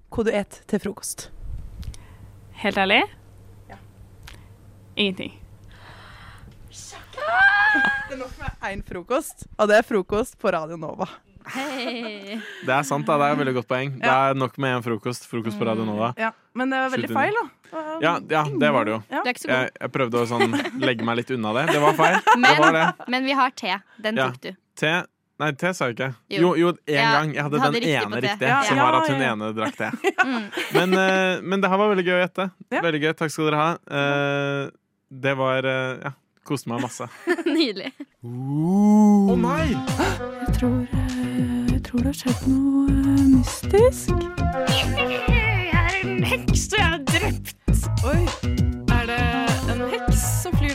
Kode 0.09 0.33
du 0.33 0.39
et 0.39 0.63
til 0.67 0.81
frokost? 0.81 1.29
Helt 2.61 2.77
ærlig? 2.79 3.01
Ja. 3.71 3.77
Ingenting. 4.97 5.37
Det 6.71 8.17
er 8.17 8.19
nok 8.19 8.33
med 8.41 8.65
én 8.73 8.81
frokost, 8.87 9.45
og 9.59 9.69
det 9.71 9.77
er 9.81 9.87
frokost 9.87 10.37
på 10.43 10.51
Radio 10.53 10.77
Nova. 10.81 11.07
Hei. 11.55 12.37
Det 12.67 12.73
er 12.75 12.83
sant, 12.87 13.07
da. 13.09 13.17
Det 13.19 13.29
er 13.29 13.33
et 13.37 13.39
veldig 13.41 13.55
godt 13.61 13.69
poeng. 13.71 13.93
Det 14.03 14.11
er 14.11 14.37
nok 14.39 14.59
med 14.61 14.75
én 14.77 14.83
frokost. 14.85 15.25
Frokost 15.31 15.59
på 15.59 15.67
Radio 15.69 15.87
Nova. 15.89 16.11
Ja, 16.21 16.33
men 16.59 16.71
det 16.75 16.81
var 16.83 16.93
veldig 16.97 17.11
feil, 17.15 17.39
da. 17.39 17.47
Ja, 18.03 18.13
ja, 18.31 18.43
det 18.61 18.71
var 18.75 18.85
det 18.89 18.93
jo. 18.97 18.99
Ja. 19.13 19.23
Du 19.23 19.31
er 19.31 19.35
ikke 19.37 19.45
så. 19.45 19.51
Jeg, 19.55 19.71
jeg 19.81 19.93
prøvde 19.95 20.21
å 20.21 20.27
sånn 20.31 20.57
legge 20.83 21.07
meg 21.07 21.21
litt 21.23 21.31
unna 21.37 21.55
det. 21.61 21.65
Det 21.71 21.81
var 21.83 21.97
feil. 21.99 22.19
Det 22.35 22.39
Men, 22.43 22.59
var 22.61 22.77
det. 22.77 22.85
men 23.15 23.29
vi 23.31 23.39
har 23.41 23.55
te. 23.57 23.79
Den 24.03 24.19
Ja. 24.21 24.29
tok 24.31 24.41
du. 24.49 24.51
Te 24.81 24.93
Nei, 25.41 25.51
te 25.57 25.71
sa 25.77 25.87
jeg 25.89 25.95
ikke. 25.97 26.09
Jo. 26.37 26.51
Jo, 26.59 26.71
én 26.85 26.99
Ja, 26.99 27.11
gang. 27.17 27.31
Jeg 27.35 27.43
hadde 27.47 27.61
hadde 27.63 27.71
den 27.73 27.81
riktig 27.81 27.95
ene 28.03 28.21
riktige, 28.21 28.49
Ja, 28.51 28.59
som 28.69 28.77
ja, 28.77 28.85
var 28.85 28.99
at 29.01 29.09
hun 29.09 29.23
ene 29.25 29.53
drakk 29.57 29.77
te. 29.81 29.91
Mm. 30.21 30.43
Men, 30.77 30.93
eh, 31.01 31.41
men 31.41 31.63
det 31.63 31.71
her 31.73 31.79
var 31.81 31.89
veldig 31.95 32.05
gøy 32.05 32.13
å 32.19 32.21
gjette. 32.21 32.45
Veldig 32.71 33.01
gøy. 33.03 33.13
Takk 33.17 33.33
skal 33.33 33.47
dere 33.49 33.61
ha. 33.61 33.71
Eh, 33.99 34.71
det 35.25 35.33
var 35.41 35.65
eh, 35.65 36.03
Ja, 36.05 36.13
koste 36.47 36.69
meg 36.71 36.85
masse. 36.85 37.09
Nydelig. 37.49 37.89
Å 38.21 39.37
nei! 39.41 39.67
Jeg 39.73 40.55
tror, 40.61 40.79
jeg 41.73 41.83
tror 41.89 42.05
det 42.05 42.13
har 42.13 42.19
skjedd 42.21 42.47
noe 42.53 43.17
mystisk. 43.33 44.13
Jeg 45.01 45.71
er 45.73 46.01
en 46.05 46.25
heks, 46.35 46.69
og 46.75 46.83
jeg 46.85 46.91
er 46.93 47.07
drept. 47.17 47.57
Oi. 48.05 48.60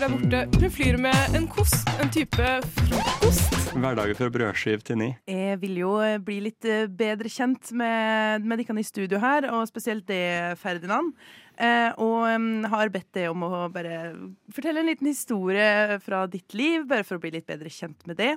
Der 0.05 0.13
borte? 0.13 0.39
Hun 0.61 0.71
flyr 0.71 0.97
med 1.01 1.35
en 1.37 1.45
kost. 1.49 1.87
En 2.01 2.11
type 2.13 2.49
frokost. 2.75 3.55
Hverdager 3.75 4.17
fra 4.17 4.27
brødskiv 4.31 4.83
til 4.85 4.99
ni. 4.99 5.07
Jeg 5.29 5.57
vil 5.61 5.79
jo 5.81 5.95
eh, 6.03 6.19
bli 6.21 6.37
litt 6.45 6.67
eh, 6.69 6.85
bedre 6.87 7.31
kjent 7.31 7.71
med, 7.75 8.45
med 8.45 8.61
dere 8.61 8.77
i 8.79 8.85
studio 8.85 9.19
her, 9.23 9.47
og 9.49 9.65
spesielt 9.69 10.05
det, 10.09 10.57
Ferdinand. 10.61 11.13
Eh, 11.57 11.89
og 12.03 12.27
um, 12.35 12.65
har 12.71 12.91
bedt 12.93 13.15
deg 13.17 13.31
om 13.31 13.45
å 13.47 13.65
bare 13.73 14.13
fortelle 14.53 14.83
en 14.83 14.91
liten 14.91 15.09
historie 15.09 15.97
fra 16.03 16.25
ditt 16.29 16.53
liv, 16.57 16.85
bare 16.89 17.07
for 17.07 17.17
å 17.17 17.23
bli 17.23 17.33
litt 17.37 17.47
bedre 17.49 17.71
kjent 17.71 18.05
med 18.09 18.19
det. 18.21 18.35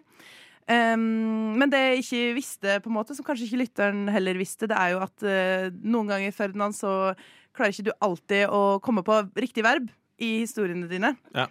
Um, 0.69 1.59
men 1.59 1.73
det 1.73 1.85
jeg 1.85 2.03
ikke 2.05 2.25
visste, 2.39 2.81
på 2.85 2.93
en 2.93 2.99
måte, 3.01 3.16
som 3.19 3.27
kanskje 3.27 3.49
ikke 3.49 3.62
lytteren 3.64 4.09
heller 4.14 4.41
visste, 4.41 4.71
det 4.71 4.79
er 4.79 4.95
jo 4.95 5.05
at 5.05 5.27
uh, 5.27 5.69
noen 5.85 6.14
ganger, 6.14 6.37
Ferdinand, 6.37 6.77
så 6.77 7.12
klarer 7.57 7.75
ikke 7.75 7.91
du 7.91 7.97
alltid 8.05 8.47
å 8.55 8.79
komme 8.85 9.05
på 9.05 9.23
riktig 9.37 9.66
verb 9.66 9.91
i 10.19 10.41
historiene 10.43 10.89
dine. 10.91 11.12
Ja. 11.35 11.47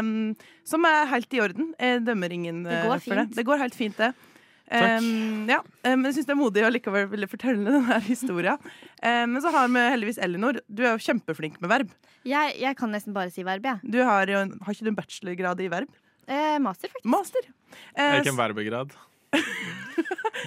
Um, 0.00 0.34
som 0.68 0.84
er 0.88 1.06
helt 1.12 1.32
i 1.36 1.40
orden. 1.44 1.72
Jeg 1.80 2.02
dømmer 2.06 2.32
ingen 2.36 2.62
Det 2.66 2.78
eh, 2.82 2.86
går 2.88 3.00
for 3.04 3.14
det. 3.16 3.26
fint. 3.26 3.36
Det 3.38 3.44
går 3.48 3.62
helt 3.64 3.74
fint, 3.78 3.96
det. 4.00 4.12
Takk. 4.64 5.04
Um, 5.04 5.44
ja, 5.48 5.58
um, 5.60 5.90
men 6.00 6.06
jeg 6.08 6.14
syns 6.18 6.28
det 6.30 6.32
er 6.34 6.40
modig 6.40 6.62
å 6.64 6.70
likevel 6.72 7.06
ville 7.12 7.28
fortelle 7.28 7.64
denne 7.76 7.98
historien. 8.06 8.60
Um, 9.04 9.34
men 9.34 9.40
så 9.44 9.52
har 9.52 9.68
vi 9.72 9.82
heldigvis 9.92 10.20
Elinor. 10.24 10.60
Du 10.68 10.84
er 10.84 10.94
jo 10.94 11.04
kjempeflink 11.04 11.60
med 11.64 11.72
verb. 11.72 11.92
Jeg, 12.24 12.54
jeg 12.62 12.76
kan 12.78 12.92
nesten 12.92 13.12
bare 13.16 13.32
si 13.32 13.44
verb, 13.44 13.64
jeg. 13.68 13.80
Du 13.92 14.00
har, 14.04 14.28
jo, 14.32 14.40
har 14.64 14.72
ikke 14.76 14.86
du 14.88 14.92
en 14.94 15.00
bachelorgrad 15.00 15.60
i 15.60 15.68
verb? 15.72 15.92
Eh, 16.24 16.56
master, 16.64 16.88
faktisk. 16.92 17.10
Master. 17.12 17.44
Det 17.44 18.00
er 18.00 18.14
Eh, 18.14 18.20
ikke 18.22 18.32
en 18.32 18.40
verbegrad. 18.40 18.94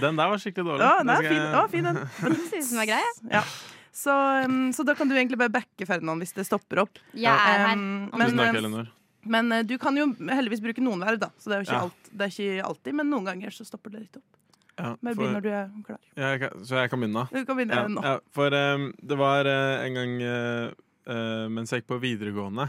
Den 0.01 0.17
der 0.17 0.29
var 0.29 0.37
skikkelig 0.41 0.65
dårlig. 0.65 0.85
Ja, 0.85 0.93
den 1.01 1.09
er 1.13 1.25
fin, 1.25 1.83
den 1.85 1.93
var 1.93 2.07
den. 2.27 2.35
Det 2.37 2.45
synes 2.51 2.69
som 2.71 2.81
er 2.81 2.89
grei, 2.89 3.01
jeg. 3.05 3.15
Ja. 3.33 3.43
Så, 3.97 4.13
um, 4.45 4.69
så 4.75 4.85
da 4.85 4.93
kan 4.97 5.09
du 5.09 5.15
egentlig 5.15 5.39
bare 5.41 5.53
backe 5.53 5.87
Ferdinand 5.89 6.21
hvis 6.21 6.35
det 6.37 6.45
stopper 6.45 6.83
opp. 6.85 7.01
Jeg 7.17 7.33
er 7.33 7.63
her. 7.65 7.73
Um, 7.73 8.07
Tusen 8.13 8.41
takk, 8.43 8.57
Elinor. 8.61 8.89
men 9.25 9.53
uh, 9.55 9.61
du 9.65 9.77
kan 9.81 9.97
jo 9.97 10.11
heldigvis 10.21 10.61
bruke 10.63 10.83
noen 10.85 11.01
verv, 11.01 11.21
da. 11.25 11.31
Så 11.41 11.49
det 11.49 11.57
er 11.57 11.63
jo 11.63 11.67
ikke, 11.69 11.77
Ja. 11.79 11.85
alt, 11.89 12.11
det 12.11 12.27
er 12.27 12.35
ikke 12.35 12.67
alltid, 12.71 12.97
men 13.01 13.09
noen 13.13 13.29
ganger 13.31 13.55
så 13.55 13.65
stopper 13.65 13.95
det 13.95 14.05
litt 14.05 14.19
opp. 14.21 14.27
Ja, 14.77 14.91
Bare 15.01 15.17
begynn 15.17 15.33
når 15.33 15.41
du 15.41 15.49
er 15.49 15.69
klar. 15.87 16.01
Ja, 16.13 16.27
jeg 16.35 16.43
kan, 16.43 16.65
så 16.69 16.77
jeg 16.77 16.91
kan 16.91 17.01
begynne 17.01 17.23
nå? 17.23 17.29
Du 17.33 17.45
kan 17.49 17.57
begynne 17.57 17.79
ja, 17.79 17.87
nå. 17.89 18.03
Ja, 18.05 18.19
for 18.37 18.53
um, 18.53 18.91
det 19.01 19.17
var 19.17 19.49
uh, 19.49 19.79
en 19.81 19.97
gang 19.97 20.19
uh, 20.21 20.75
eh, 21.07 21.47
mens 21.51 21.71
jeg 21.71 21.81
gikk 21.81 21.91
på 21.93 21.99
videregående, 22.03 22.67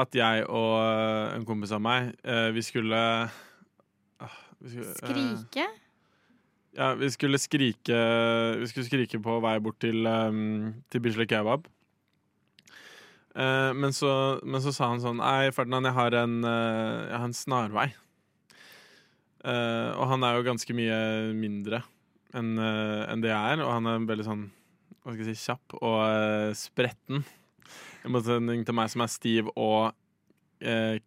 at 0.00 0.14
jeg 0.14 0.46
og 0.46 0.74
eh, 0.78 1.36
en 1.36 1.46
kompis 1.48 1.74
av 1.74 1.82
meg, 1.82 2.12
eh, 2.22 2.48
vi 2.54 2.62
skulle 2.62 3.00
ah, 3.26 4.36
vi 4.60 4.74
skulle, 4.74 4.90
eh, 4.92 4.98
Skrike? 5.00 5.66
Ja, 6.76 6.94
vi 6.94 7.10
skulle 7.10 7.38
skrike 7.40 7.98
Vi 8.60 8.68
skulle 8.70 8.86
skrike 8.86 9.20
på 9.22 9.38
vei 9.42 9.56
bort 9.62 9.80
til, 9.82 10.06
um, 10.06 10.74
til 10.90 11.02
Bislett 11.02 11.30
Kebab. 11.30 11.66
Uh, 13.30 13.70
men, 13.78 13.92
så, 13.94 14.40
men 14.42 14.62
så 14.62 14.72
sa 14.74 14.90
han 14.90 15.02
sånn 15.02 15.20
Nei, 15.22 15.52
Ferdinand, 15.54 15.86
jeg 15.86 15.96
har 15.96 16.16
en, 16.18 16.40
uh, 16.42 17.06
jeg 17.06 17.16
har 17.16 17.26
en 17.28 17.36
snarvei. 17.36 17.88
Uh, 19.40 19.96
og 19.96 20.04
han 20.10 20.26
er 20.26 20.36
jo 20.36 20.46
ganske 20.50 20.76
mye 20.76 21.00
mindre 21.32 21.84
enn 22.36 22.60
enn 22.60 23.22
det 23.24 23.30
jeg 23.32 23.54
er, 23.56 23.62
og 23.64 23.72
han 23.72 23.88
er 23.90 24.04
veldig 24.06 24.24
sånn 24.26 24.42
hva 25.00 25.14
skal 25.14 25.24
jeg 25.24 25.34
si, 25.34 25.48
kjapp 25.48 25.74
og 25.80 26.52
spretten. 26.54 27.24
I 28.06 28.12
motsetning 28.12 28.62
til 28.68 28.76
meg 28.76 28.92
som 28.92 29.02
er 29.02 29.10
stiv 29.10 29.48
og 29.56 29.96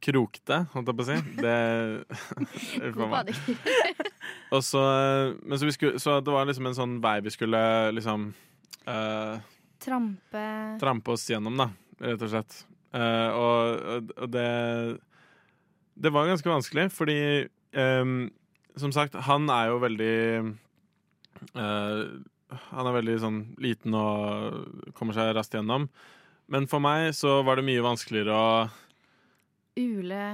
krokte, 0.03 0.57
holdt 0.73 0.89
jeg 0.89 0.97
på 0.97 1.05
å 1.05 1.07
si. 1.07 1.17
Det 1.37 1.55
Uff 2.89 2.99
a 3.05 3.09
meg. 3.13 4.09
Og 4.53 4.61
så, 4.61 4.81
men 5.41 5.57
så, 5.57 5.65
vi 5.65 5.73
skulle, 5.73 5.99
så 6.03 6.19
det 6.21 6.33
var 6.33 6.45
liksom 6.45 6.67
en 6.69 6.75
sånn 6.77 6.93
vei 7.01 7.15
vi 7.25 7.31
skulle 7.33 7.59
liksom 7.95 8.27
uh, 8.85 9.39
Trampe 9.83 10.43
trampe 10.79 11.11
oss 11.15 11.25
gjennom, 11.31 11.57
da, 11.59 11.65
rett 12.03 12.21
og 12.23 12.29
slett. 12.31 12.59
Uh, 12.93 13.29
og- 13.33 14.11
og 14.21 14.29
det 14.31 14.99
Det 15.97 16.11
var 16.13 16.27
ganske 16.29 16.49
vanskelig, 16.49 16.87
fordi 16.93 17.17
um, 17.73 18.29
Som 18.77 18.91
sagt, 18.93 19.13
han 19.27 19.49
er 19.49 19.67
jo 19.71 19.79
veldig 19.81 20.55
uh, 21.57 22.03
han 22.69 22.87
er 22.87 22.93
veldig 22.99 23.15
sånn 23.21 23.39
liten 23.61 23.93
og 23.97 24.93
kommer 24.93 25.13
seg 25.17 25.31
raskt 25.35 25.55
gjennom. 25.57 25.87
Men 26.53 26.67
for 26.69 26.79
meg 26.83 27.13
så 27.17 27.39
var 27.45 27.57
det 27.57 27.65
mye 27.65 27.81
vanskeligere 27.81 28.33
å 28.37 28.69
Ule 29.79 30.25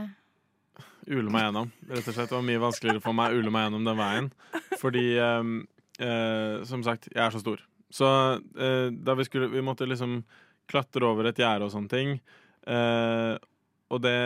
ule 1.07 1.31
meg 1.31 1.47
gjennom. 1.47 1.71
Rett 1.89 2.07
og 2.07 2.15
slett. 2.15 2.29
Det 2.29 2.37
var 2.37 2.45
mye 2.47 2.63
vanskeligere 2.63 3.03
for 3.03 3.17
meg 3.17 3.31
å 3.31 3.39
ule 3.39 3.53
meg 3.53 3.67
gjennom 3.67 3.87
den 3.87 3.99
veien. 3.99 4.29
Fordi, 4.81 5.05
ehm, 5.23 5.55
eh, 5.99 6.59
som 6.69 6.83
sagt, 6.85 7.09
jeg 7.13 7.23
er 7.23 7.35
så 7.35 7.41
stor. 7.43 7.63
Så 7.89 8.09
eh, 8.37 8.89
da 8.93 9.15
vi 9.17 9.25
skulle 9.25 9.47
Vi 9.49 9.63
måtte 9.65 9.87
liksom 9.89 10.19
klatre 10.69 11.07
over 11.07 11.25
et 11.25 11.39
gjerde 11.41 11.65
og 11.65 11.73
sånne 11.73 11.89
ting. 11.89 12.19
Eh, 12.69 13.35
og 13.89 14.01
det 14.03 14.19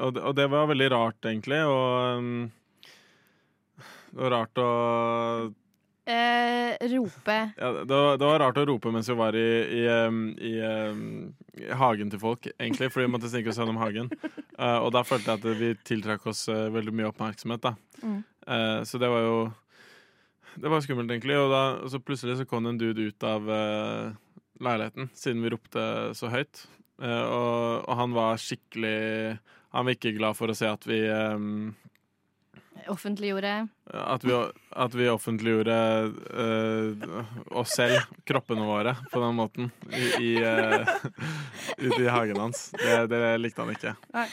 og 0.00 0.14
det, 0.16 0.22
og 0.24 0.36
det 0.36 0.48
var 0.48 0.70
veldig 0.70 0.88
rart, 0.92 1.20
egentlig. 1.28 1.60
Og 1.68 2.18
um, 2.18 2.46
det 4.12 4.22
var 4.24 4.34
rart 4.38 4.60
å 4.60 4.68
eh, 6.04 6.88
rope. 6.88 7.36
ja, 7.56 7.72
det, 7.72 7.94
var, 7.94 8.18
det 8.18 8.26
var 8.26 8.40
rart 8.42 8.60
å 8.60 8.66
rope 8.66 8.92
mens 8.94 9.08
vi 9.10 9.16
var 9.18 9.36
i, 9.38 9.48
i, 9.80 9.82
i, 10.50 10.52
i 11.62 11.70
hagen 11.78 12.12
til 12.12 12.22
folk, 12.22 12.48
egentlig, 12.56 12.90
fordi 12.92 13.06
vi 13.06 13.12
måtte 13.14 13.30
snike 13.32 13.52
oss 13.52 13.60
gjennom 13.60 13.80
hagen. 13.82 14.10
Uh, 14.58 14.78
og 14.82 14.92
da 14.94 15.04
følte 15.06 15.32
jeg 15.32 15.40
at 15.40 15.60
vi 15.60 15.72
tiltrakk 15.86 16.26
oss 16.30 16.44
uh, 16.50 16.68
veldig 16.74 16.94
mye 16.96 17.10
oppmerksomhet. 17.10 17.62
da. 17.64 17.74
Mm. 18.02 18.20
Uh, 18.46 18.80
så 18.88 18.98
det 18.98 19.10
var 19.10 19.26
jo 19.26 19.36
Det 20.52 20.68
var 20.68 20.82
skummelt, 20.84 21.10
egentlig. 21.10 21.38
Og, 21.40 21.48
da, 21.48 21.62
og 21.80 21.88
så 21.88 22.02
plutselig 22.02 22.36
så 22.42 22.44
kom 22.44 22.66
det 22.66 22.74
en 22.74 22.80
dude 22.82 23.08
ut 23.08 23.24
av 23.24 23.46
leiligheten, 24.60 25.08
siden 25.16 25.40
vi 25.40 25.52
ropte 25.54 25.84
så 26.12 26.28
høyt. 26.28 26.66
Og, 27.00 27.88
og 27.88 27.94
han 27.96 28.12
var 28.12 28.36
skikkelig 28.38 29.38
Han 29.72 29.86
var 29.88 29.96
ikke 29.96 30.12
glad 30.12 30.36
for 30.36 30.52
å 30.52 30.54
se 30.54 30.68
at 30.68 30.84
vi 30.86 31.00
um, 31.08 31.72
Offentliggjorde. 32.88 33.68
at 33.92 34.24
vi, 34.24 34.32
at 34.70 34.94
vi 34.94 35.08
offentliggjorde 35.08 35.76
uh, 36.34 37.24
oss 37.60 37.74
selv, 37.76 38.00
kroppene 38.24 38.66
våre, 38.66 38.96
på 39.12 39.20
den 39.22 39.36
måten. 39.38 39.70
I, 39.92 40.06
i, 40.22 40.32
eh, 40.42 40.88
ute 41.78 42.00
i 42.02 42.08
hagen 42.08 42.40
hans. 42.40 42.70
Det, 42.78 43.06
det 43.12 43.20
likte 43.42 43.62
han 43.62 43.74
ikke. 43.74 43.94
Nei. 44.16 44.26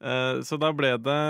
Eh, 0.00 0.40
så 0.46 0.56
da 0.56 0.70
ble 0.72 0.94
det 0.96 1.20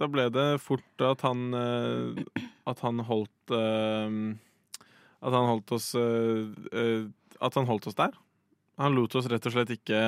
Da 0.00 0.06
ble 0.08 0.30
det 0.32 0.46
fort 0.64 1.02
at 1.04 1.20
han 1.26 1.50
At 1.52 2.78
han 2.80 3.02
holdt 3.04 3.52
At 3.52 5.34
han 5.34 5.48
holdt 5.50 5.74
oss 5.76 5.90
At 5.92 7.58
han 7.60 7.68
holdt 7.68 7.90
oss 7.90 7.98
der. 7.98 8.16
Han 8.80 8.96
lot 8.96 9.18
oss 9.18 9.28
rett 9.28 9.44
og 9.50 9.52
slett 9.58 9.74
ikke 9.76 10.00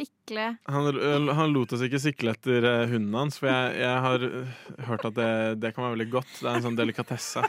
Sikle. 0.00 0.44
han, 0.72 1.28
han 1.36 1.52
lot 1.52 1.72
oss 1.76 1.82
ikke 1.84 2.00
sikle 2.00 2.32
etter 2.32 2.64
eh, 2.64 2.86
hunden 2.88 3.16
hans, 3.18 3.36
for 3.40 3.50
jeg, 3.50 3.74
jeg 3.82 4.04
har 4.06 4.22
eh, 4.24 4.60
hørt 4.88 5.04
at 5.10 5.16
det, 5.18 5.30
det 5.60 5.74
kan 5.76 5.84
være 5.84 5.96
veldig 5.98 6.10
godt. 6.14 6.30
Det 6.40 6.46
er 6.48 6.56
en 6.56 6.64
sånn 6.70 6.78
delikatesse. 6.78 7.42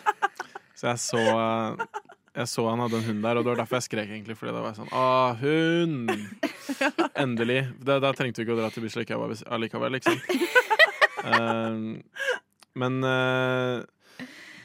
Så 0.76 0.90
jeg 0.90 1.00
så 1.00 1.22
Jeg 2.34 2.48
så 2.48 2.64
han 2.70 2.80
hadde 2.82 2.98
en 2.98 3.06
hund 3.06 3.24
der, 3.26 3.38
og 3.38 3.44
det 3.46 3.52
var 3.54 3.60
derfor 3.62 3.78
jeg 3.80 3.86
skrek, 3.90 4.12
egentlig. 4.12 4.36
Fordi 4.40 4.54
det 4.56 4.64
var 4.64 4.76
sånn 4.78 4.92
Å, 4.96 5.06
hund! 5.42 6.12
Endelig. 7.20 7.60
Da, 7.84 8.00
da 8.04 8.12
trengte 8.18 8.42
vi 8.42 8.48
ikke 8.48 8.56
å 8.56 8.60
dra 8.62 8.70
til 8.74 8.86
Bislett 8.86 9.12
allikevel, 9.52 9.98
liksom. 9.98 10.20
Uh, 11.22 12.00
men 12.82 12.96
uh, 13.06 13.84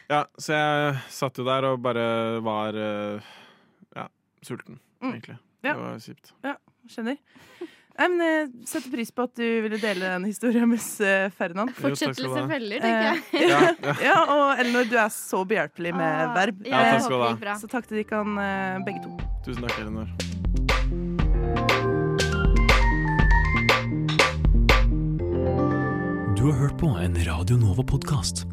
Ja, 0.08 0.22
så 0.40 0.54
jeg 0.54 1.00
satt 1.12 1.42
jo 1.42 1.44
der 1.44 1.66
og 1.72 1.82
bare 1.84 2.06
var 2.46 2.78
uh, 2.78 3.32
Ja, 3.98 4.06
sulten, 4.46 4.80
Mm. 5.02 5.10
egentlig. 5.12 5.36
Ja. 5.60 5.74
Det 5.74 5.82
var 5.82 5.98
kjipt. 6.00 6.30
Ja, 6.46 6.54
skjønner. 6.88 7.18
Nei, 7.96 8.08
men 8.12 8.20
Jeg 8.26 8.48
setter 8.68 8.92
pris 8.92 9.10
på 9.16 9.24
at 9.24 9.32
du 9.40 9.44
ville 9.64 9.78
dele 9.80 10.10
den 10.16 10.26
historien 10.28 10.68
med 10.68 10.82
eh, 11.00 11.30
Ferdinand. 11.38 11.72
Fortsettelse 11.78 12.42
følger, 12.50 12.84
tenker 12.84 13.06
jeg. 13.08 13.22
Eh, 13.32 13.48
ja. 13.48 13.60
Ja, 13.86 13.94
ja. 14.04 14.16
og 14.34 14.60
Elinor, 14.60 14.84
du 14.90 14.96
er 15.00 15.08
så 15.14 15.40
behjelpelig 15.48 15.94
med 15.96 16.04
Ah, 16.26 16.34
verb. 16.36 16.60
ja, 16.68 16.82
takk 16.92 17.06
skal 17.08 17.24
du 17.24 17.46
ha. 17.48 17.56
Så 17.62 17.72
takk 17.72 17.88
til 17.88 18.02
dere 18.02 18.10
kan, 18.12 18.36
eh, 18.42 18.84
begge 18.84 19.04
to. 19.06 19.16
Tusen 19.48 19.64
takk, 19.64 19.78
Elinor. 19.80 21.16
Du 26.36 26.42
har 26.50 26.58
hørt 26.60 26.78
på 26.80 26.86
en 27.00 27.14
Radio 27.26 27.56
Nova-podkast. 27.56 28.44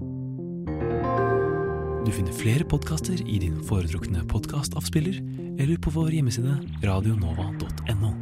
Du 2.05 2.11
finner 2.11 2.35
flere 2.35 2.63
podkaster 2.67 3.19
i 3.27 3.39
din 3.41 3.57
foretrukne 3.67 4.23
podkastavspiller 4.31 5.19
eller 5.59 5.77
på 5.83 5.91
vår 5.95 6.13
hjemmeside 6.15 6.55
radionova.no. 6.83 8.13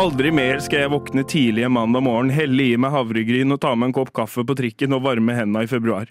Aldri 0.00 0.30
mer 0.32 0.56
skal 0.64 0.86
jeg 0.86 0.90
våkne 0.94 1.22
tidlig 1.28 1.66
en 1.66 1.74
mandag 1.76 2.00
morgen, 2.06 2.30
helle 2.32 2.64
i 2.64 2.78
meg 2.80 2.94
havregryn 2.94 3.52
og 3.52 3.58
ta 3.60 3.74
med 3.76 3.90
en 3.90 3.94
kopp 3.98 4.08
kaffe 4.16 4.40
på 4.40 4.54
trikken 4.56 4.96
og 4.96 5.02
varme 5.04 5.34
henda 5.36 5.60
i 5.66 5.68
februar. 5.68 6.08